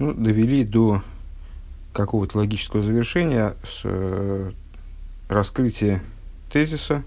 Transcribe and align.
ну, 0.00 0.14
довели 0.14 0.64
до 0.64 1.02
какого-то 1.92 2.38
логического 2.38 2.82
завершения 2.82 3.54
с 3.62 3.82
э, 3.84 4.50
раскрытия 5.28 6.02
тезиса 6.50 7.02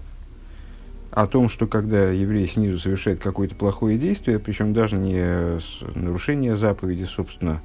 о 1.10 1.26
том, 1.26 1.48
что 1.48 1.66
когда 1.66 2.10
еврей 2.10 2.46
снизу 2.46 2.78
совершает 2.78 3.20
какое-то 3.20 3.56
плохое 3.56 3.98
действие, 3.98 4.38
причем 4.38 4.72
даже 4.72 4.96
не 4.96 5.58
нарушение 5.98 6.56
заповеди, 6.56 7.04
собственно, 7.04 7.60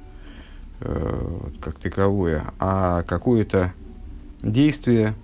э, 0.80 1.40
как 1.60 1.78
таковое, 1.78 2.52
а 2.58 3.04
какое-то 3.04 3.72
действие 4.42 5.14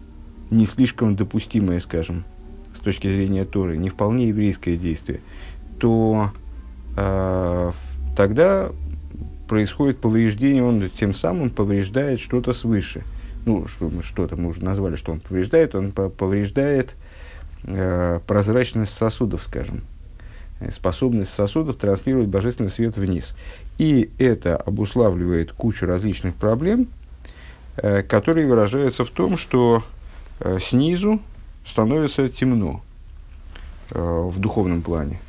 не 0.50 0.66
слишком 0.66 1.16
допустимое, 1.16 1.80
скажем, 1.80 2.24
с 2.76 2.78
точки 2.78 3.08
зрения 3.08 3.44
Торы, 3.44 3.76
не 3.76 3.88
вполне 3.88 4.28
еврейское 4.28 4.76
действие, 4.76 5.20
то 5.80 6.30
э, 6.96 7.72
тогда 8.16 8.70
происходит 9.46 9.98
повреждение, 9.98 10.62
он 10.62 10.88
тем 10.90 11.14
самым 11.14 11.50
повреждает 11.50 12.20
что-то 12.20 12.52
свыше. 12.52 13.02
Ну, 13.44 13.68
что, 13.68 13.90
что-то 14.02 14.36
мы 14.36 14.48
уже 14.48 14.64
назвали, 14.64 14.96
что 14.96 15.12
он 15.12 15.20
повреждает, 15.20 15.74
он 15.74 15.92
повреждает 15.92 16.94
э, 17.64 18.20
прозрачность 18.26 18.92
сосудов, 18.92 19.44
скажем, 19.44 19.82
способность 20.70 21.32
сосудов 21.32 21.76
транслировать 21.76 22.28
божественный 22.28 22.70
свет 22.70 22.96
вниз. 22.96 23.34
И 23.78 24.10
это 24.18 24.56
обуславливает 24.56 25.52
кучу 25.52 25.86
различных 25.86 26.34
проблем, 26.34 26.88
э, 27.76 28.02
которые 28.02 28.46
выражаются 28.46 29.04
в 29.04 29.10
том, 29.10 29.36
что 29.36 29.84
э, 30.40 30.58
снизу 30.60 31.20
становится 31.66 32.28
темно 32.28 32.82
э, 33.90 34.00
в 34.00 34.38
духовном 34.38 34.82
плане. 34.82 35.20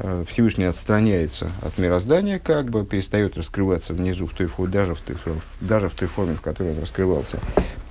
Э, 0.00 0.24
Всевышний 0.28 0.64
отстраняется 0.64 1.50
от 1.62 1.76
мироздания, 1.78 2.38
как 2.38 2.70
бы 2.70 2.84
перестает 2.84 3.36
раскрываться 3.36 3.94
внизу 3.94 4.26
в 4.26 4.32
той 4.32 4.46
форме, 4.46 4.72
даже 4.72 4.94
в 4.94 5.00
той, 5.00 5.16
даже 5.60 5.88
в 5.88 5.94
той 5.94 6.06
форме, 6.06 6.34
в 6.34 6.40
которой 6.40 6.72
он 6.72 6.80
раскрывался 6.80 7.40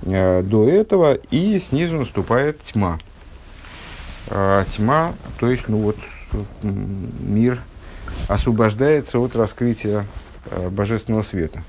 э, 0.02 0.42
до 0.42 0.68
этого, 0.68 1.14
и 1.14 1.58
снизу 1.58 1.96
наступает 1.96 2.60
тьма. 2.62 2.98
Э, 4.28 4.64
тьма, 4.74 5.14
то 5.38 5.50
есть, 5.50 5.68
ну 5.68 5.78
вот, 5.78 5.96
мир 6.62 7.60
освобождается 8.28 9.18
от 9.18 9.36
раскрытия 9.36 10.06
э, 10.50 10.68
божественного 10.70 11.22
света. 11.22 11.62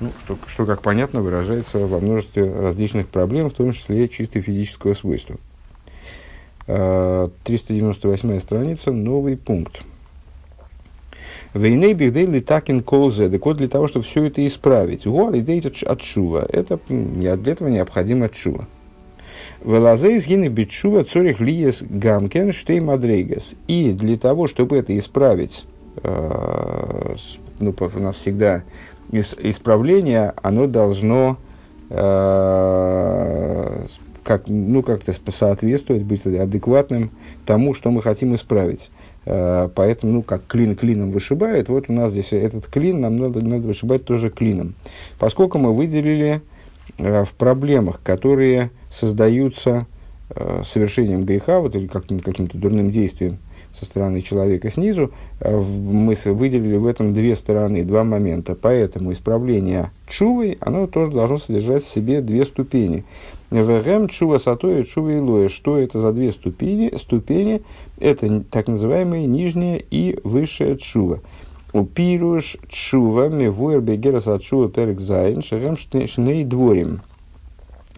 Ну, 0.00 0.12
что, 0.24 0.38
что, 0.46 0.64
как 0.64 0.80
понятно, 0.80 1.22
выражается 1.22 1.78
во 1.78 2.00
множестве 2.00 2.50
различных 2.50 3.08
проблем, 3.08 3.50
в 3.50 3.54
том 3.54 3.72
числе 3.72 4.08
чисто 4.08 4.40
физического 4.40 4.94
свойства. 4.94 5.36
398 6.68 8.40
страница, 8.40 8.92
новый 8.92 9.36
пункт. 9.38 9.80
Вейней 11.54 11.94
бигдейли 11.94 12.40
такин 12.40 12.82
колзе. 12.82 13.30
Так 13.30 13.46
вот, 13.46 13.56
для 13.56 13.68
того, 13.68 13.88
чтобы 13.88 14.04
все 14.04 14.24
это 14.24 14.46
исправить. 14.46 15.06
Гуали 15.06 15.40
дейт 15.40 15.64
от 15.66 16.02
шува. 16.02 16.46
Это, 16.50 16.78
для 16.88 17.32
этого 17.32 17.68
необходимо 17.68 18.28
чува. 18.28 18.66
Велазе 19.64 20.16
из 20.16 20.26
гины 20.26 20.48
битшува 20.48 21.04
цорих 21.04 21.40
лиес 21.40 21.82
гамкен 21.88 22.52
штей 22.52 22.80
мадрейгас. 22.80 23.54
И 23.66 23.92
для 23.92 24.16
того, 24.16 24.46
чтобы 24.46 24.76
это 24.76 24.96
исправить, 24.96 25.64
э, 26.02 27.14
ну, 27.58 27.74
у 27.78 27.98
нас 27.98 28.16
всегда 28.16 28.62
исправление, 29.10 30.34
оно 30.42 30.66
должно 30.66 31.38
э, 31.90 33.86
как, 34.28 34.42
ну, 34.46 34.82
как-то 34.82 35.14
соответствовать, 35.32 36.02
быть 36.02 36.26
адекватным 36.26 37.12
тому, 37.46 37.72
что 37.72 37.90
мы 37.90 38.02
хотим 38.02 38.34
исправить. 38.34 38.90
Э, 39.24 39.70
поэтому, 39.74 40.12
ну, 40.12 40.22
как 40.22 40.46
клин 40.46 40.76
клином 40.76 41.12
вышибает, 41.12 41.70
вот 41.70 41.86
у 41.88 41.94
нас 41.94 42.12
здесь 42.12 42.34
этот 42.34 42.66
клин, 42.66 43.00
нам 43.00 43.16
надо, 43.16 43.42
надо 43.42 43.66
вышибать 43.66 44.04
тоже 44.04 44.28
клином. 44.28 44.74
Поскольку 45.18 45.56
мы 45.56 45.74
выделили 45.74 46.42
э, 46.98 47.24
в 47.24 47.34
проблемах, 47.36 48.02
которые 48.02 48.70
создаются 48.90 49.86
э, 50.28 50.60
совершением 50.62 51.24
греха, 51.24 51.60
вот, 51.60 51.74
или 51.74 51.86
каким-то, 51.86 52.22
каким-то 52.22 52.58
дурным 52.58 52.90
действием, 52.90 53.38
со 53.72 53.86
стороны 53.86 54.20
человека 54.22 54.70
снизу, 54.70 55.12
мы 55.40 56.14
выделили 56.24 56.76
в 56.76 56.86
этом 56.86 57.12
две 57.12 57.36
стороны, 57.36 57.84
два 57.84 58.02
момента. 58.02 58.54
Поэтому 58.54 59.12
исправление 59.12 59.90
чувы, 60.08 60.56
оно 60.60 60.86
тоже 60.86 61.12
должно 61.12 61.36
содержать 61.36 61.84
в 61.84 61.90
себе 61.90 62.22
две 62.22 62.44
ступени. 62.46 63.04
והם 63.50 64.08
תשובה 64.08 64.38
תתאה 64.38 64.84
תשובה 64.84 65.16
עילאה. 65.16 65.48
Что 65.48 65.78
это 65.78 66.00
за 66.00 66.12
две 66.12 66.32
ступени? 66.32 66.94
Ступени– 66.96 67.62
это 67.98 68.42
так 68.50 68.68
называемые 68.68 69.26
нижняя 69.26 69.80
и 69.90 70.18
высшая 70.22 70.76
чува. 70.76 71.20
ופירוש 71.72 72.58
תשובה 72.68 73.28
מבואר 73.28 73.80
באגרת 73.80 74.28
התשובה 74.28 74.68
פרק 74.68 75.00
ז' 75.00 75.42
שהם 75.42 75.76
שני 75.78 76.44
דברים. 76.44 77.00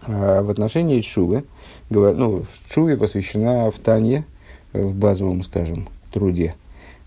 А, 0.07 0.41
в 0.41 0.49
отношении 0.49 1.01
чувы, 1.01 1.43
ну, 1.89 2.45
чуве 2.69 2.97
посвящена 2.97 3.69
в 3.69 3.79
Тане, 3.79 4.25
в 4.73 4.93
базовом, 4.95 5.43
скажем, 5.43 5.87
труде 6.11 6.55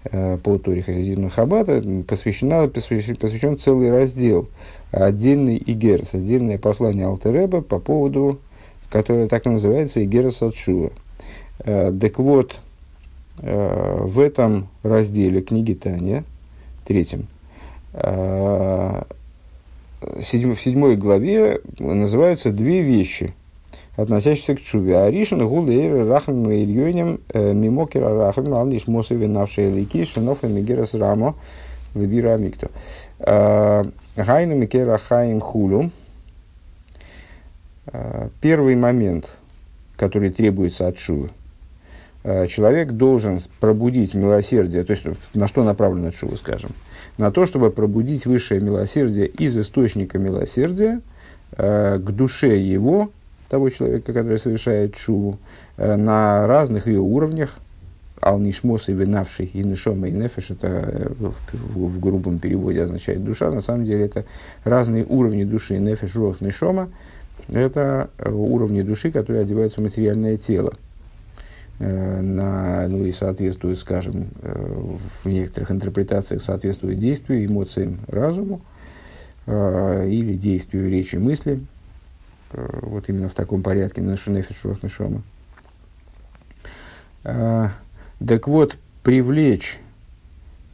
э, 0.05 0.38
по 0.38 0.59
Торе 0.59 0.82
Хасидизма 0.82 1.28
Хабата 1.28 1.82
посвящена, 2.06 2.69
посвящен, 2.69 3.16
посвящен 3.16 3.59
целый 3.59 3.91
раздел 3.91 4.49
отдельный 4.94 5.56
Игерс, 5.56 6.15
отдельное 6.15 6.59
послание 6.59 7.06
Алтереба 7.06 7.62
по 7.62 7.78
поводу, 7.78 8.38
которое 8.91 9.28
так 9.28 9.47
и 9.47 9.49
называется 9.49 10.05
Игерс 10.05 10.43
Атшува. 10.43 10.93
Э, 11.60 11.93
так 11.93 12.19
вот, 12.19 12.59
э, 13.38 13.97
в 14.03 14.21
этом 14.21 14.69
разделе 14.82 15.43
книги 15.43 15.75
Таня, 15.75 16.25
третьем, 16.87 17.27
э, 17.93 19.03
в 20.00 20.22
седьмой 20.22 20.97
главе 20.97 21.61
называются 21.78 22.53
две 22.53 22.82
вещи, 22.82 23.34
относящиеся 23.97 24.55
к 24.55 24.61
чуве. 24.61 24.99
Аришин 24.99 25.47
гулейр 25.47 26.06
рахам 26.06 26.50
ильёнем 26.53 27.21
мимокера 27.32 28.11
рахам 28.15 28.53
алниш 28.53 28.87
мосове 28.87 29.28
навшей 29.28 29.71
лики 29.71 30.05
шинофа 30.05 30.47
мигерас 30.47 30.94
рамо 30.94 31.37
лебира 31.94 32.37
микто. 32.37 32.71
Гайну 34.17 34.55
Микера 34.55 34.97
Хаим 34.97 35.41
Хулю. 35.41 35.91
А, 37.87 38.29
первый 38.41 38.77
момент, 38.77 39.35
который 39.97 40.31
требуется 40.31 40.87
от 40.87 40.99
Шувы. 40.99 41.31
А, 42.23 42.47
человек 42.47 42.93
должен 42.93 43.41
пробудить 43.59 44.15
милосердие, 44.15 44.85
то 44.85 44.93
есть 44.93 45.05
на 45.35 45.49
что 45.49 45.65
направлено 45.65 46.13
Шува, 46.13 46.37
скажем, 46.37 46.71
на 47.19 47.33
то, 47.33 47.45
чтобы 47.45 47.71
пробудить 47.71 48.25
высшее 48.25 48.61
милосердие 48.61 49.27
из 49.27 49.59
источника 49.59 50.19
милосердия 50.19 51.01
а, 51.57 51.99
к 51.99 52.13
душе 52.13 52.57
его, 52.57 53.11
того 53.49 53.69
человека, 53.69 54.13
который 54.13 54.39
совершает 54.39 54.97
Шуву, 54.97 55.39
на 55.77 56.47
разных 56.47 56.87
ее 56.87 57.01
уровнях, 57.01 57.57
Алнишмос 58.21 58.89
и 58.89 58.93
винавший 58.93 59.47
и 59.47 59.63
нишома 59.63 60.09
и 60.09 60.13
нефеш, 60.13 60.51
это 60.51 60.69
э, 60.69 61.09
в, 61.19 61.35
в, 61.53 62.01
грубом 62.01 62.39
переводе 62.39 62.83
означает 62.83 63.25
душа, 63.25 63.51
на 63.51 63.61
самом 63.61 63.85
деле 63.85 64.07
это 64.07 64.25
разные 64.65 65.05
уровни 65.05 65.45
души, 65.45 65.79
нефеш, 65.79 66.15
рох, 66.15 66.41
нишома, 66.41 66.91
это 67.49 68.11
э, 68.19 68.31
уровни 68.31 68.83
души, 68.83 69.11
которые 69.11 69.43
одеваются 69.43 69.81
в 69.81 69.85
материальное 69.85 70.37
тело. 70.37 70.75
Э, 71.81 72.21
на, 72.21 72.87
ну 72.89 73.05
и 73.05 73.13
соответствует, 73.13 73.79
скажем, 73.79 74.29
в 74.43 75.27
некоторых 75.27 75.73
интерпретациях 75.73 76.41
соответствует 76.41 77.01
действию, 77.01 77.45
эмоциям, 77.45 77.99
разуму, 78.07 78.61
или 79.47 80.39
действию 80.41 80.89
речи, 80.89 81.17
мысли. 81.17 81.61
Вот 82.53 83.11
именно 83.11 83.29
в 83.29 83.35
таком 83.35 83.63
порядке, 83.63 84.01
на 84.01 84.13
нефеш, 84.13 84.65
рох, 84.65 84.83
нишома. 84.83 85.23
Так 88.27 88.49
вот, 88.49 88.77
привлечь 89.03 89.81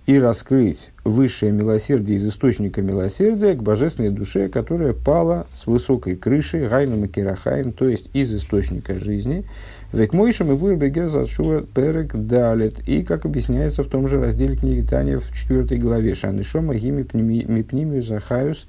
и 0.07 0.19
раскрыть 0.19 0.91
высшее 1.05 1.51
милосердие 1.51 2.17
из 2.17 2.29
источника 2.29 2.81
милосердия 2.81 3.55
к 3.55 3.63
божественной 3.63 4.11
душе, 4.11 4.49
которая 4.49 4.93
пала 4.93 5.47
с 5.53 5.67
высокой 5.67 6.15
крыши, 6.15 6.69
гайном 6.69 7.05
и 7.05 7.09
кирахаем, 7.09 7.73
то 7.73 7.89
есть 7.89 8.09
из 8.13 8.33
источника 8.33 9.01
жизни, 9.01 9.45
век 9.93 10.13
мойшем 10.13 10.53
и 10.53 10.55
вырбегер 10.55 11.09
зашува 11.09 11.63
перек 11.63 12.15
далит. 12.15 12.89
И, 12.89 13.03
как 13.03 13.25
объясняется 13.25 13.83
в 13.83 13.89
том 13.89 14.09
же 14.09 14.21
разделе 14.21 14.57
книги 14.57 14.87
Таня 14.87 15.19
в 15.19 15.33
четвертой 15.33 15.79
главе, 15.79 16.15
шанышома 16.15 16.75
гими 16.75 17.05
мипнимию 17.13 18.03
захаюс, 18.03 18.69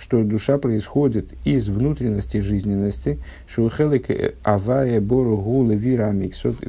что 0.00 0.24
душа 0.24 0.56
происходит 0.56 1.34
из 1.44 1.68
внутренности 1.68 2.38
жизненности, 2.38 3.18
шухелик 3.46 4.06
авая 4.42 4.98
бору 5.00 5.36
гулы 5.36 5.74
вира 5.74 6.14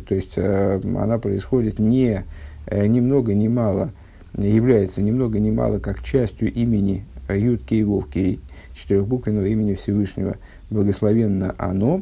то 0.05 0.15
есть 0.15 0.33
э, 0.35 0.81
она 0.83 1.17
происходит 1.17 1.79
не 1.79 2.25
э, 2.65 2.85
ни 2.87 2.99
много 2.99 3.33
ни 3.33 3.47
мало, 3.47 3.93
является 4.37 5.01
ни 5.01 5.11
много 5.11 5.39
ни 5.39 5.49
мало 5.49 5.79
как 5.79 6.03
частью 6.03 6.51
имени 6.51 7.05
Юд 7.29 7.63
Кей 7.63 7.83
Вов 7.83 8.09
Кей, 8.09 8.41
четырехбуквенного 8.75 9.45
имени 9.45 9.75
Всевышнего, 9.75 10.35
благословенно 10.69 11.55
оно, 11.57 12.01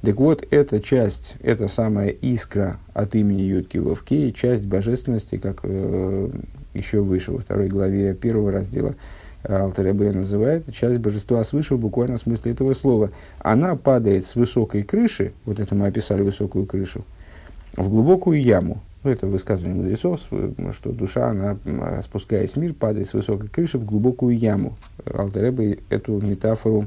Так 0.00 0.16
вот, 0.16 0.46
эта 0.50 0.80
часть, 0.80 1.34
эта 1.42 1.68
самая 1.68 2.08
искра 2.08 2.78
от 2.94 3.14
имени 3.14 3.42
Ютки 3.42 3.76
Вовки, 3.76 4.30
часть 4.30 4.64
божественности, 4.64 5.36
как 5.36 5.60
э, 5.62 6.30
еще 6.72 7.00
выше, 7.00 7.32
во 7.32 7.40
второй 7.40 7.68
главе 7.68 8.14
первого 8.14 8.50
раздела 8.50 8.94
Алтаребе 9.42 10.12
называет, 10.12 10.72
часть 10.72 10.98
божества 10.98 11.42
свыше 11.44 11.74
в 11.74 11.80
буквальном 11.80 12.18
смысле 12.18 12.52
этого 12.52 12.72
слова. 12.74 13.10
Она 13.38 13.76
падает 13.76 14.26
с 14.26 14.36
высокой 14.36 14.82
крыши, 14.82 15.32
вот 15.44 15.58
это 15.60 15.74
мы 15.74 15.86
описали 15.86 16.22
высокую 16.22 16.66
крышу, 16.66 17.04
в 17.76 17.88
глубокую 17.88 18.40
яму. 18.42 18.80
Ну, 19.02 19.10
это 19.10 19.26
высказывание 19.26 19.76
мудрецов, 19.76 20.20
что 20.72 20.92
душа, 20.92 21.28
она, 21.28 21.56
спускаясь 22.02 22.52
в 22.52 22.56
мир, 22.56 22.74
падает 22.74 23.08
с 23.08 23.14
высокой 23.14 23.48
крыши 23.48 23.78
в 23.78 23.86
глубокую 23.86 24.36
яму. 24.36 24.76
Алтаребе 25.06 25.78
эту 25.88 26.20
метафору 26.20 26.86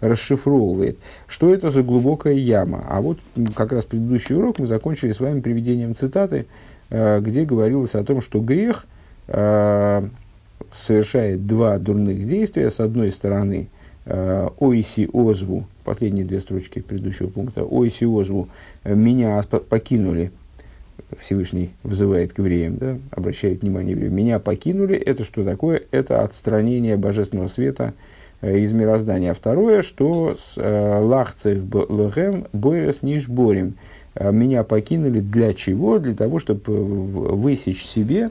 расшифровывает. 0.00 0.98
Что 1.28 1.54
это 1.54 1.70
за 1.70 1.82
глубокая 1.82 2.34
яма? 2.34 2.84
А 2.88 3.00
вот 3.00 3.18
как 3.54 3.72
раз 3.72 3.84
предыдущий 3.84 4.34
урок 4.34 4.58
мы 4.58 4.66
закончили 4.66 5.12
с 5.12 5.20
вами 5.20 5.40
приведением 5.40 5.94
цитаты, 5.94 6.46
э, 6.90 7.20
где 7.20 7.44
говорилось 7.44 7.94
о 7.94 8.04
том, 8.04 8.20
что 8.20 8.40
грех 8.40 8.86
э, 9.28 10.02
совершает 10.74 11.46
два 11.46 11.78
дурных 11.78 12.26
действия. 12.26 12.68
С 12.70 12.80
одной 12.80 13.10
стороны, 13.10 13.68
э, 14.06 14.48
ойси 14.58 15.08
озву, 15.12 15.66
последние 15.84 16.24
две 16.24 16.40
строчки 16.40 16.80
предыдущего 16.80 17.28
пункта, 17.28 17.64
ойси 17.64 18.04
озву, 18.04 18.48
меня 18.84 19.40
покинули, 19.42 20.32
Всевышний 21.20 21.70
вызывает 21.82 22.32
к 22.32 22.38
евреям, 22.38 22.76
да, 22.76 22.98
обращает 23.10 23.62
внимание 23.62 23.94
меня 23.94 24.38
покинули, 24.38 24.96
это 24.96 25.24
что 25.24 25.44
такое? 25.44 25.82
Это 25.90 26.22
отстранение 26.22 26.96
божественного 26.96 27.48
света 27.48 27.94
э, 28.40 28.58
из 28.58 28.72
мироздания. 28.72 29.30
А 29.30 29.34
второе, 29.34 29.82
что 29.82 30.34
с 30.38 30.54
э, 30.56 30.98
лахцев 31.00 31.58
лехем 31.88 32.46
бойрес 32.52 33.02
ниш 33.02 33.28
борем. 33.28 33.74
Э, 34.14 34.32
меня 34.32 34.64
покинули 34.64 35.20
для 35.20 35.54
чего? 35.54 35.98
Для 35.98 36.14
того, 36.14 36.38
чтобы 36.38 36.62
высечь 36.66 37.84
себе, 37.84 38.30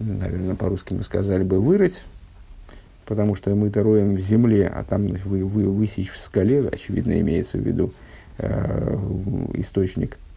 наверное, 0.00 0.56
по-русски 0.56 0.94
мы 0.94 1.02
сказали 1.02 1.44
бы, 1.44 1.60
вырыть, 1.60 2.04
потому 3.06 3.34
что 3.36 3.54
мы-то 3.54 3.82
роем 3.82 4.16
в 4.16 4.20
земле, 4.20 4.66
а 4.66 4.82
там 4.84 5.06
вы, 5.06 5.44
вы, 5.44 5.68
высечь 5.68 6.10
в 6.10 6.18
скале, 6.18 6.66
очевидно, 6.68 7.20
имеется 7.20 7.58
в 7.58 7.62
виду 7.62 7.92
э, 8.38 8.98
источник– 9.54 10.18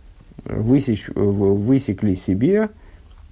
высечь, 0.45 1.07
высекли 1.09 2.13
себе 2.13 2.69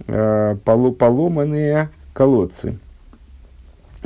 э, 0.06 0.56
поломанные 0.64 1.90
колодцы. 2.12 2.78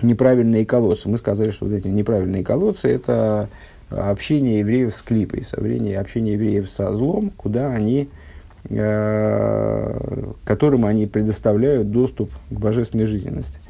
Неправильные 0.02 0.66
колодцы. 0.66 1.08
Мы 1.08 1.18
сказали, 1.18 1.50
что 1.50 1.66
вот 1.66 1.74
эти 1.74 1.88
неправильные 1.88 2.44
колодцы– 2.44 2.88
это 2.90 3.48
общение 3.88 4.60
евреев 4.60 4.94
с 4.94 5.02
клипой, 5.02 5.40
общение 5.96 6.34
евреев 6.34 6.70
со 6.70 6.92
злом, 6.92 7.30
куда 7.30 7.72
они, 7.72 8.02
э, 8.02 8.25
которым 10.44 10.84
они 10.86 11.06
предоставляют 11.06 11.90
доступ 11.90 12.30
к 12.50 12.54
божественной 12.54 13.06
жизненности. 13.06 13.60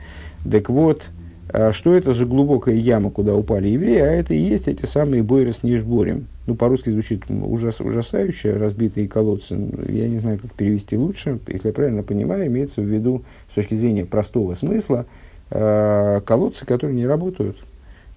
Так 0.51 0.69
вот, 0.71 1.11
э, 1.49 1.73
что 1.73 1.95
это 1.95 2.13
за 2.13 2.25
глубокая 2.25 2.75
яма, 2.75 3.11
куда 3.11 3.35
упали 3.35 3.69
евреи, 3.69 3.99
а 3.99 4.13
это 4.13 4.35
и 4.35 4.39
есть 4.39 4.69
эти 4.69 4.87
самые 4.87 5.23
бойрос 5.23 5.63
нижборем– 5.63 6.29
ну, 6.47 6.55
по-русски 6.55 6.91
звучит 6.91 7.25
ужас, 7.29 7.81
ужасающе, 7.81 8.53
разбитые 8.55 9.09
колодцы. 9.09 9.55
Я 9.89 10.09
не 10.09 10.19
знаю, 10.19 10.39
как 10.39 10.53
перевести 10.53 10.97
лучше. 10.97 11.41
Если 11.49 11.69
я 11.69 11.75
правильно 11.75 12.03
понимаю, 12.05 12.47
имеется 12.47 12.81
в 12.81 12.85
виду, 12.85 13.25
с 13.51 13.55
точки 13.55 13.75
зрения 13.75 14.05
простого 14.05 14.55
смысла, 14.55 15.07
э, 15.51 16.21
колодцы, 16.25 16.65
которые 16.65 16.97
не 16.97 17.07
работают. 17.07 17.59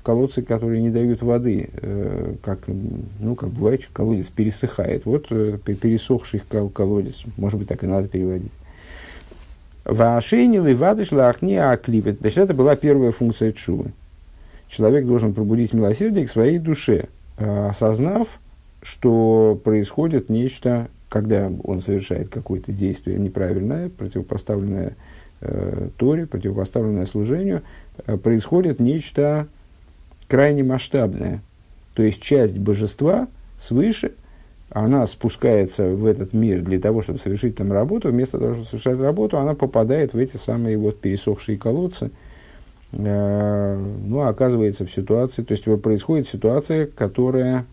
Колодцы, 0.03 0.41
которые 0.41 0.81
не 0.81 0.89
дают 0.89 1.21
воды, 1.21 1.69
э, 1.73 2.35
как, 2.41 2.59
ну, 3.19 3.35
как 3.35 3.49
бывает, 3.49 3.87
колодец 3.91 4.27
пересыхает. 4.27 5.05
Вот 5.05 5.27
э, 5.29 5.57
пересохший 5.65 6.41
кол- 6.49 6.69
колодец. 6.69 7.23
Может 7.37 7.59
быть, 7.59 7.67
так 7.67 7.83
и 7.83 7.87
надо 7.87 8.07
переводить. 8.07 8.51
Вашейнил 9.85 10.65
и 10.67 10.73
акливет. 11.71 12.19
Значит, 12.21 12.37
это 12.37 12.53
была 12.53 12.75
первая 12.75 13.11
функция 13.11 13.51
чувы. 13.51 13.91
Человек 14.69 15.05
должен 15.05 15.33
пробудить 15.33 15.73
милосердие 15.73 16.25
к 16.25 16.29
своей 16.29 16.59
душе– 16.59 17.07
Э, 17.39 17.67
осознав, 17.69 18.39
что 18.81 19.59
происходит 19.63 20.29
нечто, 20.29 20.89
когда 21.07 21.49
он 21.63 21.81
совершает 21.81 22.27
какое-то 22.27 22.73
действие 22.73 23.17
неправильное, 23.17 23.89
противопоставленное 23.89 24.97
э, 25.39 25.89
Торе, 25.97 26.27
противопоставленное 26.27 27.05
служению, 27.05 27.61
э, 28.05 28.17
происходит 28.17 28.81
нечто 28.81 29.47
крайне 30.29 30.63
масштабное. 30.63 31.41
То 31.95 32.03
есть 32.03 32.21
часть 32.21 32.57
божества 32.57 33.27
свыше, 33.57 34.13
она 34.69 35.05
спускается 35.05 35.89
в 35.89 36.05
этот 36.05 36.31
мир 36.31 36.61
для 36.61 36.79
того, 36.79 37.01
чтобы 37.01 37.19
совершить 37.19 37.57
там 37.57 37.71
работу, 37.73 38.09
вместо 38.09 38.39
того, 38.39 38.53
чтобы 38.53 38.67
совершать 38.67 39.01
работу, 39.01 39.37
она 39.37 39.55
попадает 39.55 40.13
в 40.13 40.17
эти 40.17 40.37
самые 40.37 40.77
вот 40.77 41.01
пересохшие 41.01 41.57
колодцы– 41.57 42.11
Э, 42.91 43.77
ну, 44.05 44.21
оказывается 44.21 44.85
в 44.85 44.91
ситуации, 44.91 45.43
то 45.43 45.53
есть 45.53 45.63
происходит 45.81 46.27
ситуация, 46.27 46.87
которая 46.87 47.65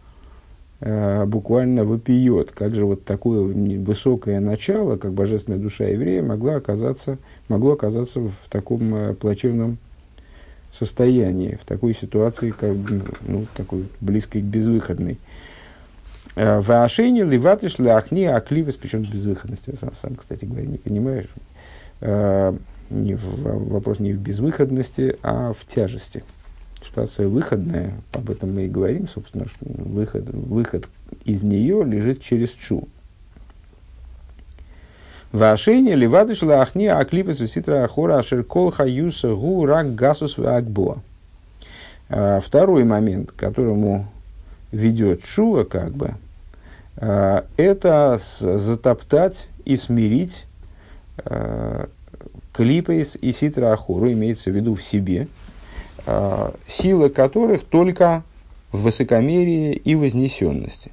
э, 0.81 1.25
буквально 1.25 1.85
вопиет, 1.85 2.53
как 2.53 2.75
же 2.75 2.85
вот 2.85 3.05
такое 3.05 3.43
высокое 3.43 4.41
начало, 4.41 4.97
как 4.99 5.13
божественная 5.13 5.59
душа 5.59 5.85
еврея, 5.85 6.23
могла 6.23 6.57
оказаться, 6.57 7.17
могло 7.49 7.73
оказаться 7.73 8.21
в 8.21 8.35
таком 8.51 8.95
э, 8.95 9.15
плачевном 9.15 9.79
состоянии, 10.71 11.59
в 11.61 11.65
такой 11.65 11.95
ситуации, 11.95 12.51
как, 12.51 12.77
ну, 13.27 13.47
такой 13.55 13.89
близкой 14.01 14.43
к 14.43 14.45
безвыходной. 14.45 15.19
В 16.35 16.71
Ашене 16.71 17.25
ливатыш 17.25 17.79
ляхни 17.79 18.25
акливес, 18.25 18.75
причем 18.75 19.03
безвыходности, 19.03 19.71
я 19.71 19.77
сам, 19.79 19.95
сам, 19.95 20.17
кстати 20.17 20.45
говоря, 20.45 20.67
не 20.67 20.79
понимаешь 20.79 21.29
не 22.91 23.15
в, 23.15 23.71
вопрос 23.71 24.01
не 24.01 24.13
в 24.13 24.19
безвыходности, 24.19 25.17
а 25.23 25.53
в 25.53 25.67
тяжести. 25.67 26.23
Ситуация 26.85 27.27
выходная, 27.27 27.95
об 28.13 28.31
этом 28.31 28.55
мы 28.55 28.67
и 28.67 28.69
говорим, 28.69 29.09
собственно, 29.09 29.49
что 29.49 29.65
выход, 29.65 30.29
выход 30.29 30.89
из 31.25 31.43
нее 31.43 31.83
лежит 31.85 32.21
через 32.21 32.51
чу. 32.51 32.87
Вашение 35.37 35.97
левадыш 35.97 36.41
лахни 36.41 36.87
аклипас 36.87 37.41
виситра 37.41 37.85
ахора 37.85 38.21
ашер 38.21 38.43
кол 38.43 38.71
хаюса 38.71 39.35
гу 39.35 39.67
рак 39.67 39.95
гасус 39.95 40.39
акбоа. 40.39 40.97
А, 42.09 42.41
второй 42.41 42.85
момент, 42.85 43.33
к 43.33 43.37
которому 43.37 44.09
ведет 44.73 45.27
Шува, 45.27 45.65
как 45.65 45.93
бы, 45.93 46.15
а, 46.97 47.45
это 47.59 48.19
затоптать 48.19 49.49
и 49.67 49.77
смирить 49.77 50.47
а, 51.19 51.91
клипейс 52.55 53.19
и 53.21 53.31
ситра 53.33 53.75
ахуру, 53.75 54.11
имеется 54.13 54.51
в 54.51 54.55
виду 54.55 54.75
в 54.75 54.83
себе, 54.83 55.29
э, 56.07 56.51
силы 56.67 57.11
которых 57.11 57.65
только 57.65 58.23
в 58.73 58.85
высокомерии 58.85 59.75
и 59.75 59.95
вознесенности. 59.97 60.93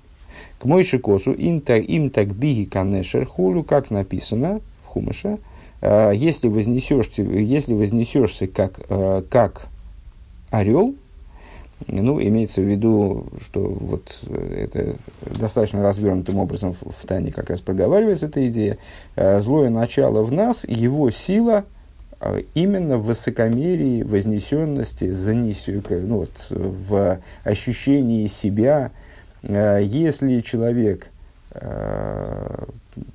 К 0.64 0.66
мойши 0.66 0.98
косу 0.98 1.34
им 1.34 1.60
так 1.60 2.34
биги 2.36 2.64
канешер 2.64 3.26
хулю, 3.26 3.64
как 3.66 3.92
написано 3.92 4.62
в 4.86 4.88
Хумыше, 4.88 5.40
э, 5.82 6.14
если 6.16 6.48
вознесешься, 6.48 7.22
если 7.22 7.74
вознесешься 7.74 8.48
как, 8.48 8.80
э, 8.88 9.24
как 9.30 9.68
орел, 10.52 10.96
ну, 11.88 12.18
имеется 12.22 12.62
в 12.62 12.64
виду, 12.64 13.26
что 13.42 13.60
вот 13.60 14.18
э, 14.26 14.68
это 14.70 14.96
достаточно 15.38 15.84
развернутым 15.84 16.38
образом 16.38 16.78
в 16.80 17.06
Тане 17.06 17.34
как 17.34 17.50
раз 17.50 17.60
проговаривается 17.60 18.28
эта 18.28 18.48
идея. 18.48 18.78
Э, 19.18 19.42
злое 19.42 19.70
начало 19.70 20.24
в 20.24 20.32
нас, 20.32 20.64
его 20.64 21.10
сила 21.10 21.66
именно 22.54 22.98
в 22.98 23.08
высокомерии, 23.08 24.02
вознесенности, 24.02 25.12
занесению, 25.12 25.84
ну, 26.08 26.20
вот, 26.20 26.32
в 26.50 27.20
ощущении 27.44 28.28
себя. 28.28 28.92
Если 29.44 30.42
человек 30.42 31.12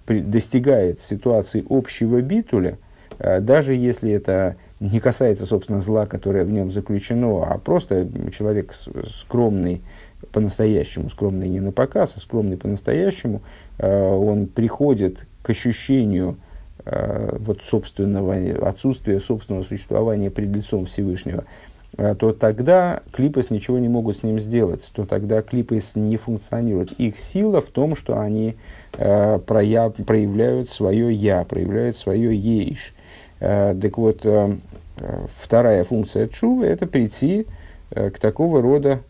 достигает 0.06 1.00
ситуации 1.00 1.64
общего 1.68 2.20
битуля, 2.20 2.78
даже 3.18 3.74
если 3.74 4.12
это 4.12 4.56
не 4.80 5.00
касается, 5.00 5.46
собственно, 5.46 5.80
зла, 5.80 6.06
которое 6.06 6.44
в 6.44 6.52
нем 6.52 6.70
заключено, 6.70 7.42
а 7.42 7.58
просто 7.58 8.08
человек 8.32 8.74
скромный 9.08 9.82
по-настоящему, 10.32 11.10
скромный 11.10 11.48
не 11.48 11.60
на 11.60 11.72
показ, 11.72 12.14
а 12.16 12.20
скромный 12.20 12.56
по-настоящему, 12.56 13.42
э, 13.78 14.12
он 14.12 14.46
приходит 14.46 15.26
к 15.42 15.50
ощущению 15.50 16.36
э, 16.84 17.36
вот 17.38 17.62
собственного, 17.62 18.34
отсутствия 18.66 19.20
собственного 19.20 19.62
существования 19.62 20.30
пред 20.30 20.54
лицом 20.54 20.86
Всевышнего, 20.86 21.44
э, 21.44 21.77
то 21.96 22.32
тогда 22.32 23.02
клипос 23.12 23.50
ничего 23.50 23.78
не 23.78 23.88
могут 23.88 24.18
с 24.18 24.22
ним 24.22 24.38
сделать, 24.38 24.90
то 24.94 25.04
тогда 25.04 25.42
клипос 25.42 25.96
не 25.96 26.16
функционируют. 26.16 26.92
Их 26.92 27.18
сила 27.18 27.60
в 27.60 27.66
том, 27.66 27.96
что 27.96 28.20
они 28.20 28.56
прояв, 28.92 29.94
проявляют 29.94 30.70
свое 30.70 31.12
«я», 31.12 31.44
проявляют 31.44 31.96
свое 31.96 32.36
«ейш». 32.36 32.94
Так 33.40 33.98
вот, 33.98 34.26
вторая 35.34 35.84
функция 35.84 36.28
чувы– 36.28 36.66
это 36.66 36.86
прийти 36.86 37.46
к 37.90 38.18
такого 38.18 38.60
рода 38.62 39.00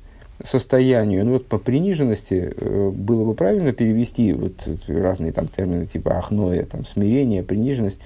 состоянию, 0.42 1.24
ну 1.24 1.32
вот 1.32 1.46
по 1.46 1.58
приниженности 1.58 2.54
э, 2.56 2.90
было 2.94 3.24
бы 3.24 3.34
правильно 3.34 3.72
перевести 3.72 4.32
вот 4.32 4.68
разные 4.86 5.32
там 5.32 5.48
термины 5.48 5.84
типа 5.84 6.16
ахноя, 6.16 6.62
там 6.62 6.84
смирение, 6.84 7.42
приниженность. 7.42 7.98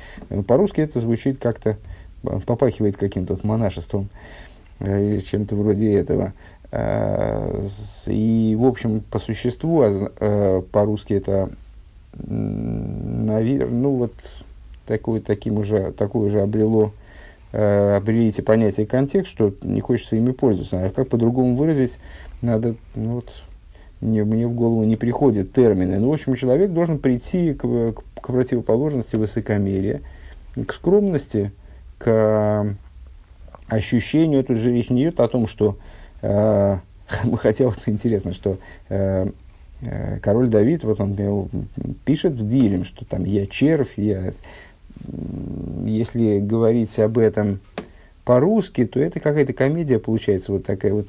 По-русски 0.47 0.81
это 0.81 0.99
звучит 0.99 1.38
как-то, 1.38 1.76
попахивает 2.47 2.97
каким-то 2.97 3.35
вот 3.35 3.45
монашеством 3.45 4.09
или 4.83 5.21
чем-то 5.21 5.57
вроде 5.57 5.95
этого. 5.95 6.33
И, 6.73 8.57
в 8.59 8.67
общем, 8.67 9.01
по 9.01 9.19
существу, 9.19 9.85
по-русски 10.73 11.15
это, 11.15 11.51
ну 12.19 13.91
вот, 13.91 14.15
такое, 14.87 15.21
таким 15.21 15.59
уже, 15.59 15.93
такое 15.93 16.31
же 16.31 16.41
обрело 16.41 16.93
э, 17.53 17.97
обрели 17.97 18.29
эти 18.29 18.41
понятия 18.41 18.87
контекст, 18.87 19.31
что 19.31 19.55
не 19.62 19.81
хочется 19.81 20.17
ими 20.17 20.33
пользоваться. 20.33 20.85
А 20.85 20.91
как 20.91 21.09
по-другому 21.09 21.57
выразить, 21.57 21.99
надо, 22.41 22.75
ну 22.95 23.17
вот, 23.17 23.43
мне, 24.01 24.25
мне 24.25 24.47
в 24.47 24.55
голову 24.55 24.85
не 24.85 24.97
приходят 24.97 25.53
термины. 25.53 25.99
Ну, 25.99 26.11
в 26.11 26.12
общем, 26.12 26.35
человек 26.35 26.73
должен 26.73 26.99
прийти 26.99 27.55
к, 27.55 27.62
к, 27.62 28.03
к 28.21 28.27
противоположности 28.27 29.17
высокомерия, 29.17 30.01
к 30.67 30.73
скромности, 30.73 31.53
к 31.99 32.67
ощущению. 33.73 34.45
Тут 34.45 34.59
же 34.59 34.73
речь 34.73 34.91
не 34.91 35.02
идет 35.02 35.21
о 35.21 35.29
том, 35.29 35.47
что 35.47 35.76
э, 36.23 36.76
хотя 37.37 37.64
вот 37.64 37.79
интересно, 37.87 38.33
что 38.33 38.59
э, 38.88 39.29
э, 39.83 40.19
король 40.21 40.49
Давид, 40.49 40.85
вот 40.85 41.00
он 41.00 41.49
пишет 42.05 42.33
в 42.33 42.49
Дилем, 42.49 42.85
что 42.85 43.05
там 43.05 43.25
я 43.25 43.47
червь, 43.47 43.95
я 43.97 44.33
если 45.85 46.38
говорить 46.38 46.97
об 47.00 47.19
этом 47.19 47.61
по-русски, 48.25 48.87
то 48.87 49.00
это 49.00 49.19
какая-то 49.19 49.52
комедия 49.52 49.99
получается, 49.99 50.52
вот 50.52 50.64
такая 50.64 50.93
вот, 50.93 51.09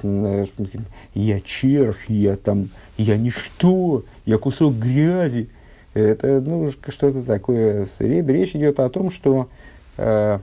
я 1.14 1.40
червь, 1.40 2.06
я 2.08 2.36
там, 2.36 2.70
я 2.96 3.16
ничто, 3.16 4.04
я 4.26 4.38
кусок 4.38 4.74
грязи. 4.74 5.48
Это, 5.92 6.40
ну, 6.40 6.72
что-то 6.72 7.22
такое. 7.22 7.86
Речь 8.00 8.56
идет 8.56 8.80
о 8.80 8.88
том, 8.88 9.10
что 9.10 9.48
э, 9.96 10.40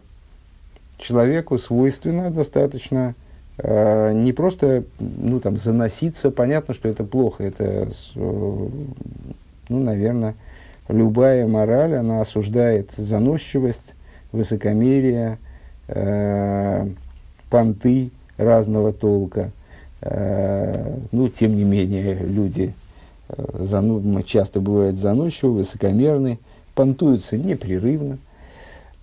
человеку 1.02 1.58
свойственно 1.58 2.32
достаточно 2.32 3.16
э, 3.58 4.14
не 4.14 4.34
просто, 4.34 4.84
ну, 5.00 5.40
там, 5.40 5.58
заноситься, 5.58 6.32
понятно, 6.32 6.74
что 6.74 6.88
это 6.90 7.04
плохо, 7.04 7.44
это, 7.44 7.90
ну, 8.16 8.70
наверное, 9.70 10.36
любая 10.88 11.48
мораль, 11.48 11.96
она 11.96 12.22
осуждает 12.22 12.92
заносчивость, 12.92 13.96
высокомерие, 14.32 15.38
э, 15.88 16.88
понты 17.50 18.12
разного 18.38 18.94
толка. 18.94 19.52
Э, 20.02 20.98
ну, 21.12 21.30
тем 21.30 21.56
не 21.56 21.64
менее, 21.64 22.16
люди 22.16 22.74
э, 23.30 23.46
зану, 23.60 24.24
часто 24.24 24.60
бывают 24.60 24.98
заносчивы, 24.98 25.60
высокомерны, 25.60 26.40
понтуются 26.74 27.38
непрерывно. 27.38 28.18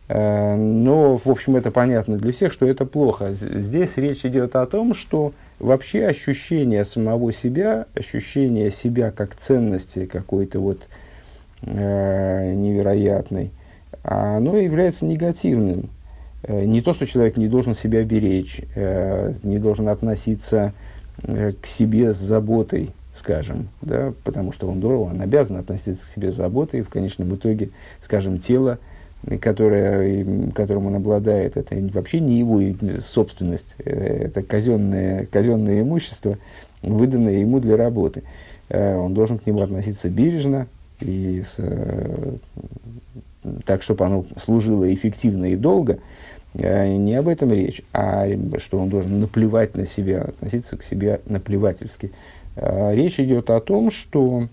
Э, 0.08 0.56
но, 0.56 1.16
в 1.16 1.28
общем, 1.28 1.56
это 1.56 1.70
понятно 1.70 2.16
для 2.16 2.32
всех, 2.32 2.52
что 2.52 2.66
это 2.66 2.86
плохо. 2.86 3.34
Здесь 3.34 3.96
речь 3.96 4.24
идет 4.24 4.56
о 4.56 4.66
том, 4.66 4.94
что 4.94 5.32
вообще 5.58 6.06
ощущение 6.06 6.84
самого 6.84 7.32
себя, 7.32 7.86
ощущение 7.94 8.70
себя 8.70 9.10
как 9.10 9.34
ценности 9.36 10.06
какой-то 10.06 10.60
вот 10.60 10.88
э, 11.62 12.52
невероятной, 12.54 13.50
оно 14.02 14.56
является 14.56 15.04
негативным. 15.04 15.90
Э, 16.42 16.64
не 16.64 16.80
то, 16.80 16.94
что 16.94 17.06
человек 17.06 17.36
не 17.36 17.48
должен 17.48 17.74
себя 17.74 18.02
беречь, 18.04 18.62
не 19.42 19.58
должен 19.58 19.88
относиться 19.88 20.72
к 21.20 21.66
себе 21.66 22.12
с 22.12 22.16
заботой, 22.16 22.92
скажем, 23.12 23.68
да, 23.82 24.12
потому 24.22 24.52
что 24.52 24.68
он 24.68 24.78
должен, 24.78 25.16
он 25.16 25.20
обязан 25.20 25.56
относиться 25.56 26.06
к 26.06 26.08
себе 26.08 26.30
с 26.30 26.36
заботой, 26.36 26.80
и 26.80 26.82
в 26.84 26.88
конечном 26.88 27.34
итоге, 27.34 27.70
скажем, 28.00 28.38
тело, 28.38 28.78
которое, 29.40 30.50
которым 30.52 30.86
он 30.86 30.94
обладает, 30.96 31.56
это 31.56 31.76
вообще 31.92 32.20
не 32.20 32.38
его 32.38 32.60
собственность, 33.00 33.76
это 33.78 34.42
казенное, 34.42 35.26
казенное 35.26 35.82
имущество, 35.82 36.38
выданное 36.82 37.34
ему 37.34 37.60
для 37.60 37.76
работы. 37.76 38.22
Он 38.70 39.14
должен 39.14 39.38
к 39.38 39.46
нему 39.46 39.60
относиться 39.60 40.08
бережно, 40.08 40.68
и 41.00 41.42
с, 41.44 41.54
э, 41.58 42.36
так, 43.64 43.82
чтобы 43.82 44.04
оно 44.04 44.26
служило 44.36 44.92
эффективно 44.92 45.46
и 45.46 45.56
долго, 45.56 45.98
э, 46.54 46.96
не 46.96 47.14
об 47.14 47.28
этом 47.28 47.52
речь, 47.52 47.82
а 47.92 48.26
что 48.58 48.78
он 48.78 48.88
должен 48.88 49.20
наплевать 49.20 49.76
на 49.76 49.86
себя, 49.86 50.22
относиться 50.22 50.76
к 50.76 50.82
себе 50.82 51.20
наплевательски. 51.26 52.12
Э, 52.56 52.94
речь 52.94 53.20
идет 53.20 53.50
о 53.50 53.60
том, 53.60 53.90
что 53.90 54.48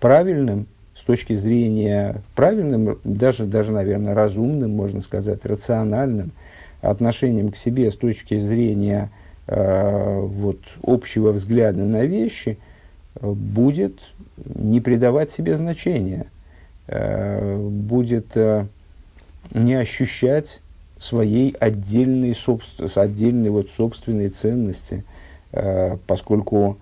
правильным 0.00 0.66
точки 1.06 1.34
зрения, 1.34 2.22
правильным, 2.34 2.98
даже, 3.04 3.46
даже, 3.46 3.72
наверное, 3.72 4.14
разумным, 4.14 4.72
можно 4.72 5.00
сказать, 5.00 5.44
рациональным 5.44 6.32
отношением 6.80 7.50
к 7.50 7.56
себе 7.56 7.90
с 7.90 7.96
точки 7.96 8.38
зрения 8.38 9.10
э, 9.46 10.20
вот, 10.20 10.58
общего 10.82 11.32
взгляда 11.32 11.84
на 11.84 12.04
вещи 12.04 12.58
будет 13.20 14.00
не 14.36 14.80
придавать 14.80 15.30
себе 15.30 15.56
значения, 15.56 16.26
э, 16.88 17.56
будет 17.56 18.36
э, 18.36 18.66
не 19.54 19.74
ощущать 19.74 20.60
своей 20.98 21.52
отдельной, 21.52 22.34
собствен, 22.34 22.88
отдельной 22.94 23.50
вот 23.50 23.70
собственной 23.70 24.30
ценности, 24.30 25.04
э, 25.52 25.96
поскольку 26.06 26.78